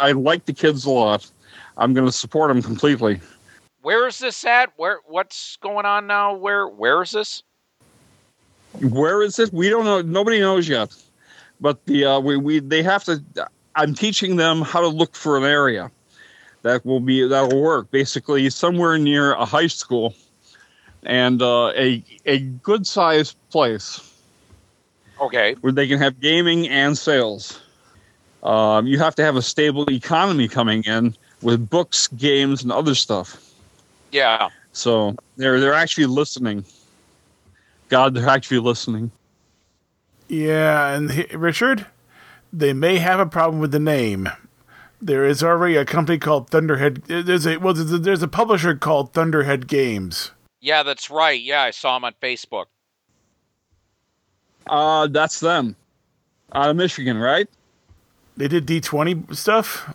I 0.00 0.12
like 0.12 0.46
the 0.46 0.52
kids 0.52 0.84
a 0.84 0.90
lot. 0.90 1.30
I'm 1.76 1.92
going 1.92 2.06
to 2.06 2.12
support 2.12 2.48
them 2.48 2.62
completely. 2.62 3.20
Where 3.82 4.06
is 4.06 4.18
this 4.18 4.44
at? 4.44 4.72
Where 4.76 5.00
what's 5.06 5.56
going 5.56 5.84
on 5.84 6.06
now? 6.06 6.34
Where 6.34 6.66
where 6.68 7.02
is 7.02 7.10
this? 7.10 7.42
Where 8.80 9.22
is 9.22 9.38
it? 9.38 9.52
We 9.52 9.68
don't 9.68 9.84
know. 9.84 10.00
Nobody 10.00 10.40
knows 10.40 10.68
yet. 10.68 10.94
But 11.60 11.84
the 11.86 12.04
uh, 12.04 12.20
we 12.20 12.36
we 12.36 12.60
they 12.60 12.82
have 12.82 13.04
to. 13.04 13.22
I'm 13.74 13.94
teaching 13.94 14.36
them 14.36 14.62
how 14.62 14.80
to 14.80 14.88
look 14.88 15.14
for 15.14 15.36
an 15.36 15.44
area 15.44 15.90
that 16.66 16.84
will 16.84 17.00
be 17.00 17.26
that 17.26 17.52
will 17.52 17.62
work. 17.62 17.90
Basically, 17.90 18.50
somewhere 18.50 18.98
near 18.98 19.32
a 19.32 19.44
high 19.44 19.66
school, 19.68 20.14
and 21.02 21.40
uh, 21.40 21.72
a 21.74 22.02
a 22.26 22.38
good 22.40 22.86
sized 22.86 23.36
place 23.50 24.00
Okay. 25.20 25.54
where 25.62 25.72
they 25.72 25.88
can 25.88 25.98
have 25.98 26.20
gaming 26.20 26.68
and 26.68 26.96
sales. 26.98 27.60
Um, 28.42 28.86
you 28.86 28.98
have 28.98 29.14
to 29.16 29.24
have 29.24 29.36
a 29.36 29.42
stable 29.42 29.90
economy 29.90 30.46
coming 30.48 30.82
in 30.84 31.16
with 31.42 31.68
books, 31.68 32.08
games, 32.08 32.62
and 32.62 32.70
other 32.70 32.94
stuff. 32.94 33.40
Yeah. 34.12 34.50
So 34.72 35.16
they're 35.36 35.58
they're 35.60 35.74
actually 35.74 36.06
listening. 36.06 36.64
God, 37.88 38.14
they're 38.14 38.28
actually 38.28 38.58
listening. 38.60 39.10
Yeah, 40.28 40.94
and 40.94 41.10
he- 41.10 41.36
Richard, 41.36 41.86
they 42.52 42.72
may 42.72 42.98
have 42.98 43.20
a 43.20 43.26
problem 43.26 43.60
with 43.60 43.70
the 43.70 43.78
name. 43.78 44.28
There 45.00 45.24
is 45.24 45.42
already 45.42 45.76
a 45.76 45.84
company 45.84 46.18
called 46.18 46.50
Thunderhead. 46.50 47.02
There's 47.06 47.46
a 47.46 47.58
well, 47.58 47.74
there's 47.74 47.92
a, 47.92 47.98
there's 47.98 48.22
a 48.22 48.28
publisher 48.28 48.74
called 48.74 49.12
Thunderhead 49.12 49.68
Games. 49.68 50.30
Yeah, 50.60 50.82
that's 50.82 51.10
right. 51.10 51.40
Yeah, 51.40 51.62
I 51.62 51.70
saw 51.70 51.96
him 51.96 52.04
on 52.04 52.14
Facebook. 52.22 52.66
Uh, 54.66 55.06
that's 55.06 55.40
them 55.40 55.76
out 56.52 56.70
of 56.70 56.76
Michigan, 56.76 57.18
right? 57.18 57.48
They 58.36 58.48
did 58.48 58.66
D20 58.66 59.34
stuff. 59.34 59.94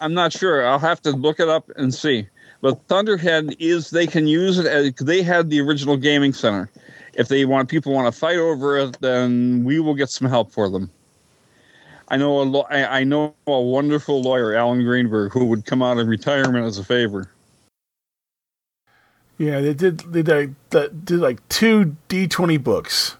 I'm 0.00 0.14
not 0.14 0.32
sure. 0.32 0.66
I'll 0.66 0.78
have 0.78 1.00
to 1.02 1.12
look 1.12 1.40
it 1.40 1.48
up 1.48 1.70
and 1.76 1.94
see. 1.94 2.28
But 2.60 2.86
Thunderhead 2.88 3.56
is 3.58 3.90
they 3.90 4.06
can 4.06 4.26
use 4.26 4.58
it 4.58 4.66
as 4.66 4.92
they 4.94 5.22
had 5.22 5.50
the 5.50 5.60
original 5.60 5.96
gaming 5.96 6.32
center. 6.32 6.70
If 7.14 7.28
they 7.28 7.44
want 7.44 7.68
people 7.68 7.92
want 7.92 8.12
to 8.12 8.18
fight 8.18 8.36
over 8.36 8.78
it, 8.78 8.98
then 9.00 9.64
we 9.64 9.80
will 9.80 9.94
get 9.94 10.10
some 10.10 10.28
help 10.28 10.52
for 10.52 10.68
them. 10.68 10.90
I 12.12 12.18
know 12.18 12.42
a 12.42 12.44
lo- 12.44 12.66
I 12.68 13.00
I 13.00 13.04
know 13.04 13.34
a 13.46 13.58
wonderful 13.58 14.20
lawyer, 14.20 14.54
Alan 14.54 14.84
Greenberg, 14.84 15.32
who 15.32 15.46
would 15.46 15.64
come 15.64 15.82
out 15.82 15.96
of 15.96 16.06
retirement 16.06 16.66
as 16.66 16.76
a 16.76 16.84
favor. 16.84 17.30
Yeah, 19.38 19.62
they 19.62 19.72
did. 19.72 20.00
They 20.00 20.22
did, 20.22 20.54
they 20.68 20.88
did 21.04 21.20
like 21.20 21.48
two 21.48 21.96
D20 22.10 22.62
books. 22.62 23.16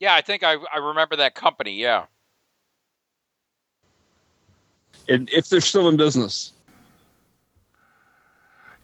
Yeah, 0.00 0.14
I 0.14 0.20
think 0.20 0.42
I, 0.42 0.56
I 0.72 0.76
remember 0.76 1.16
that 1.16 1.34
company. 1.34 1.72
Yeah. 1.72 2.04
And 5.08 5.30
if 5.30 5.48
they're 5.48 5.62
still 5.62 5.88
in 5.88 5.96
business. 5.96 6.52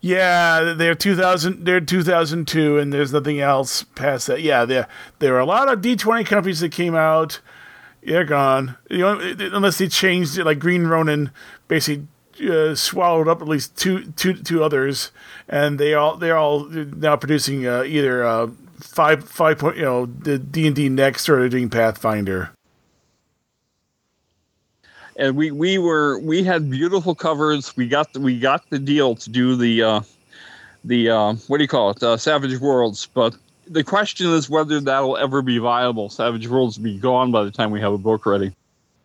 Yeah, 0.01 0.73
they're 0.79 0.95
2000. 0.95 1.67
They're 1.67 1.83
2002, 1.83 2.79
and 2.79 2.91
there's 2.91 3.13
nothing 3.13 3.39
else 3.39 3.83
past 3.83 4.29
that. 4.29 4.41
Yeah, 4.41 4.65
there 4.65 4.89
there 5.19 5.37
are 5.37 5.41
a 5.41 5.45
lot 5.45 5.71
of 5.71 5.83
D20 5.83 6.25
companies 6.25 6.61
that 6.61 6.73
came 6.73 6.95
out. 6.95 7.41
They're 8.03 8.25
gone. 8.25 8.77
You 8.89 8.99
know, 8.99 9.35
unless 9.53 9.79
they 9.79 9.89
changed 9.89 10.39
it, 10.39 10.45
like 10.45 10.59
Green 10.59 10.87
Ronin, 10.87 11.31
basically 11.69 12.07
uh, 12.49 12.75
swallowed 12.75 13.29
up 13.29 13.43
at 13.43 13.49
least 13.49 13.77
two 13.77 14.13
two 14.13 14.35
two 14.35 14.65
others, 14.65 15.11
and 15.49 15.79
they 15.79 15.95
all 15.95 16.17
they're 16.17 16.39
all 16.39 16.65
now 16.65 17.17
producing 17.17 17.67
uh, 17.67 17.83
either 17.83 18.25
uh, 18.25 18.49
five 18.81 19.29
five 19.29 19.59
point 19.59 19.77
you 19.77 19.85
know 19.85 20.07
the 20.07 20.39
D 20.39 20.67
and 20.67 20.75
D 20.75 20.89
next 20.89 21.29
or 21.29 21.39
they're 21.41 21.49
doing 21.49 21.69
Pathfinder. 21.69 22.51
and 25.21 25.37
we 25.37 25.51
we 25.51 25.79
were 25.79 26.19
we 26.21 26.43
had 26.43 26.71
beautiful 26.71 27.15
covers. 27.15 27.77
We 27.77 27.87
got 27.87 28.13
the, 28.13 28.21
we 28.21 28.41
got 28.41 28.69
the 28.71 28.79
deal 28.79 29.15
to 29.17 29.31
do 29.31 29.55
the 29.55 29.83
uh, 29.83 30.01
the 30.85 31.11
uh, 31.11 31.35
what 31.47 31.59
do 31.59 31.63
you 31.63 31.69
call 31.69 31.91
it? 31.91 32.03
Uh, 32.03 32.17
Savage 32.17 32.59
Worlds. 32.59 33.07
But 33.13 33.37
the 33.71 33.85
question 33.85 34.27
is 34.27 34.51
whether 34.51 34.81
that'll 34.81 35.17
ever 35.17 35.41
be 35.41 35.59
viable. 35.59 36.11
Savage 36.11 36.49
Worlds 36.49 36.77
will 36.77 36.85
be 36.85 36.99
gone 36.99 37.31
by 37.31 37.45
the 37.45 37.53
time 37.53 37.71
we 37.71 37.81
have 37.81 37.93
a 37.93 37.99
book 37.99 38.27
ready. 38.27 38.53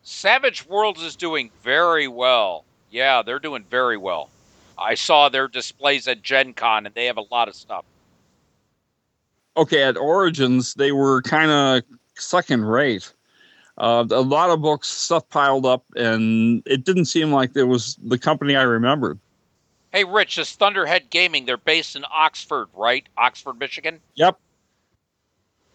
Savage 0.04 0.66
Worlds 0.66 1.02
is 1.02 1.16
doing 1.16 1.52
very 1.64 2.08
well. 2.08 2.66
Yeah, 2.90 3.22
they're 3.22 3.40
doing 3.40 3.64
very 3.70 3.98
well. 3.98 4.30
I 4.78 4.96
saw 4.96 5.30
their 5.30 5.48
displays 5.48 6.08
at 6.08 6.22
Gen 6.22 6.54
Con, 6.54 6.86
and 6.86 6.96
they 6.96 7.06
have 7.06 7.18
a 7.18 7.26
lot 7.32 7.48
of 7.48 7.56
stuff. 7.56 7.86
Okay, 9.56 9.84
at 9.84 9.98
Origins 9.98 10.74
they 10.74 10.92
were 10.92 11.22
kind 11.22 11.52
of 11.52 11.84
second 12.16 12.66
rate. 12.66 13.14
Uh, 13.78 14.06
a 14.10 14.22
lot 14.22 14.50
of 14.50 14.62
books 14.62 14.88
stuff 14.88 15.28
piled 15.30 15.66
up, 15.66 15.84
and 15.96 16.64
it 16.66 16.86
didn't 16.86 17.06
seem 17.06 17.32
like 17.32 17.54
there 17.54 17.68
was 17.68 17.98
the 18.04 18.18
company 18.18 18.56
I 18.56 18.64
remembered. 18.64 19.20
Hey, 19.92 20.04
Rich, 20.04 20.38
this 20.38 20.52
Thunderhead 20.52 21.10
Gaming, 21.10 21.46
they're 21.46 21.58
based 21.58 21.96
in 21.96 22.04
Oxford, 22.12 22.68
right? 22.74 23.08
Oxford, 23.18 23.60
Michigan? 23.60 24.00
Yep, 24.16 24.38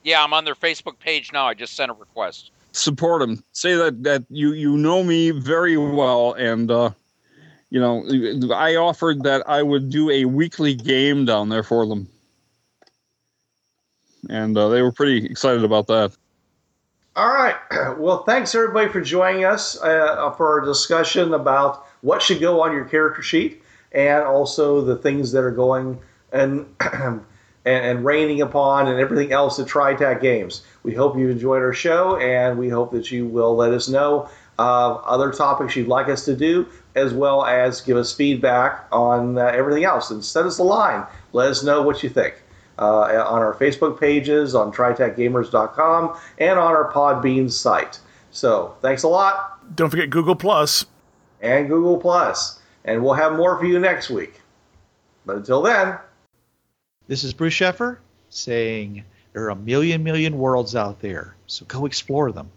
Yeah, 0.03 0.23
I'm 0.23 0.33
on 0.33 0.45
their 0.45 0.55
Facebook 0.55 0.99
page 0.99 1.33
now. 1.33 1.47
I 1.47 1.55
just 1.55 1.75
sent 1.75 1.91
a 1.91 1.95
request. 1.95 2.51
support 2.73 3.21
them. 3.21 3.43
Say 3.53 3.75
that 3.75 4.03
that 4.05 4.25
you 4.31 4.53
you 4.53 4.77
know 4.77 5.03
me 5.03 5.31
very 5.31 5.77
well, 5.77 6.33
and 6.35 6.71
uh, 6.71 6.91
you 7.71 7.81
know 7.81 8.05
I 8.55 8.77
offered 8.77 9.23
that 9.25 9.49
I 9.49 9.63
would 9.63 9.91
do 9.91 10.11
a 10.11 10.25
weekly 10.25 10.75
game 10.75 11.25
down 11.25 11.49
there 11.49 11.63
for 11.63 11.87
them, 11.87 12.09
and 14.29 14.57
uh, 14.57 14.69
they 14.69 14.83
were 14.83 14.93
pretty 14.93 15.27
excited 15.27 15.65
about 15.65 15.87
that. 15.89 16.17
All 17.17 17.29
right. 17.29 17.57
Well, 17.99 18.23
thanks 18.23 18.55
everybody 18.55 18.89
for 18.89 19.01
joining 19.01 19.45
us 19.45 19.79
uh, 19.83 20.31
for 20.37 20.59
our 20.61 20.65
discussion 20.65 21.35
about 21.35 21.87
what 22.01 22.23
should 22.23 22.41
go 22.41 22.63
on 22.63 22.73
your 22.73 22.85
character 22.85 23.21
sheet 23.21 23.63
and 23.93 24.23
also 24.25 24.81
the 24.81 24.97
things 24.97 25.33
that 25.33 25.45
are 25.45 25.51
going 25.51 25.99
and 26.33 26.67
and, 27.65 27.85
and 27.85 28.05
raining 28.05 28.41
upon 28.43 28.89
and 28.89 28.99
everything 29.01 29.33
else 29.33 29.59
at 29.59 29.67
TriTac 29.67 30.21
Games. 30.21 30.63
We 30.83 30.95
hope 30.95 31.17
you 31.17 31.29
enjoyed 31.29 31.63
our 31.63 31.73
show 31.73 32.17
and 32.19 32.59
we 32.59 32.69
hope 32.69 32.91
that 32.93 33.11
you 33.11 33.27
will 33.27 33.55
let 33.57 33.73
us 33.73 33.89
know 33.89 34.29
of 34.59 35.03
other 35.05 35.31
topics 35.33 35.75
you'd 35.77 35.89
like 35.89 36.09
us 36.09 36.25
to 36.27 36.37
do 36.37 36.67
as 36.95 37.15
well 37.15 37.45
as 37.47 37.81
give 37.81 37.97
us 37.97 38.13
feedback 38.15 38.87
on 38.93 39.39
uh, 39.39 39.47
everything 39.47 39.85
else 39.85 40.11
and 40.11 40.23
send 40.25 40.47
us 40.47 40.59
a 40.59 40.63
line. 40.63 41.07
Let 41.33 41.51
us 41.51 41.63
know 41.63 41.81
what 41.83 42.03
you 42.03 42.09
think 42.11 42.43
uh, 42.79 43.25
on 43.27 43.41
our 43.41 43.55
Facebook 43.55 43.99
pages, 44.01 44.55
on 44.55 44.73
TritacGamers.com, 44.73 46.19
and 46.39 46.59
on 46.59 46.73
our 46.73 46.93
Podbean 46.93 47.51
site. 47.51 48.01
So 48.31 48.75
thanks 48.81 49.03
a 49.03 49.09
lot, 49.09 49.77
Don't 49.77 49.91
forget 49.91 50.11
Google 50.11 50.37
Plus. 50.37 50.85
and 51.41 51.69
Google 51.69 51.99
Plus, 51.99 52.61
and 52.85 53.03
we'll 53.03 53.15
have 53.15 53.33
more 53.35 53.59
for 53.59 53.65
you 53.65 53.79
next 53.79 54.11
week. 54.11 54.41
But 55.27 55.37
until 55.37 55.63
then, 55.63 55.99
This 57.11 57.25
is 57.25 57.35
Bruce 57.35 57.55
Sheffer 57.55 57.99
saying 58.29 59.03
there 59.33 59.43
are 59.43 59.51
a 59.51 59.57
million, 59.57 60.05
million 60.05 60.39
worlds 60.39 60.77
out 60.77 61.01
there, 61.01 61.35
so 61.49 61.65
go 61.67 61.85
explore 61.85 62.31
them. 62.31 62.53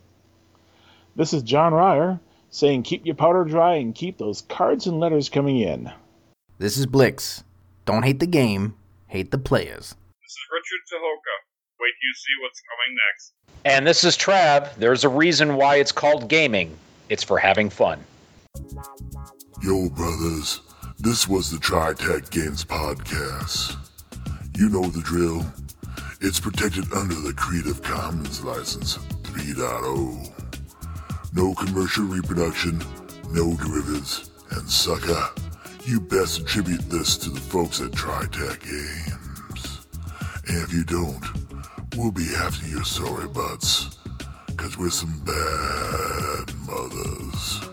This 1.16 1.34
is 1.34 1.42
John 1.42 1.74
Ryer 1.74 2.20
saying 2.52 2.84
keep 2.84 3.04
your 3.04 3.16
powder 3.16 3.46
dry 3.46 3.78
and 3.78 3.96
keep 3.96 4.20
those 4.20 4.42
cards 4.42 4.86
and 4.86 5.00
letters 5.00 5.28
coming 5.28 5.60
in. 5.60 5.92
This 6.60 6.78
is 6.78 6.86
Blix. 6.86 7.44
Don't 7.86 8.04
hate 8.04 8.20
the 8.20 8.28
game, 8.28 8.76
hate 9.08 9.32
the 9.32 9.40
players. 9.40 9.96
This 10.22 10.34
is 10.34 10.46
Richard 10.54 10.84
Tucholka. 10.88 11.36
Wait 11.80 11.94
till 11.98 12.08
you 12.08 12.14
see 12.14 12.36
what's 12.44 12.62
coming 12.70 12.96
next. 13.10 13.34
And 13.66 13.88
this 13.88 14.04
is 14.04 14.16
Trav. 14.16 14.76
There's 14.76 15.04
a 15.04 15.10
reason 15.10 15.56
why 15.56 15.78
it's 15.78 15.92
called 15.92 16.30
gaming. 16.30 16.78
It's 17.10 17.24
for 17.24 17.40
having 17.40 17.72
fun. 17.72 18.04
Yo, 19.64 19.90
brothers, 19.90 20.62
this 21.00 21.28
was 21.28 21.50
the 21.50 21.58
TriTac 21.58 22.30
Games 22.30 22.64
Podcast. 22.64 23.78
You 24.56 24.70
know 24.70 24.84
the 24.84 25.02
drill. 25.02 25.44
It's 26.22 26.40
protected 26.40 26.92
under 26.94 27.16
the 27.16 27.34
Creative 27.34 27.82
Commons 27.82 28.44
License 28.44 28.98
3.0. 29.24 30.32
No 31.34 31.56
commercial 31.56 32.06
reproduction, 32.06 32.78
no 33.32 33.56
derivatives, 33.56 34.30
and 34.52 34.70
sucker, 34.70 35.28
you 35.86 36.00
best 36.00 36.42
attribute 36.42 36.88
this 36.90 37.18
to 37.18 37.32
the 37.32 37.40
folks 37.40 37.82
at 37.82 37.92
TriTac 37.92 38.62
Games. 38.62 39.88
And 40.48 40.64
if 40.64 40.72
you 40.72 40.84
don't, 40.84 41.26
we'll 41.98 42.12
be 42.12 42.30
after 42.36 42.68
your 42.68 42.86
sorry 42.86 43.28
butts, 43.28 43.98
cause 44.56 44.78
we're 44.78 44.92
some 44.92 45.20
bad 45.26 46.54
mothers. 46.68 47.73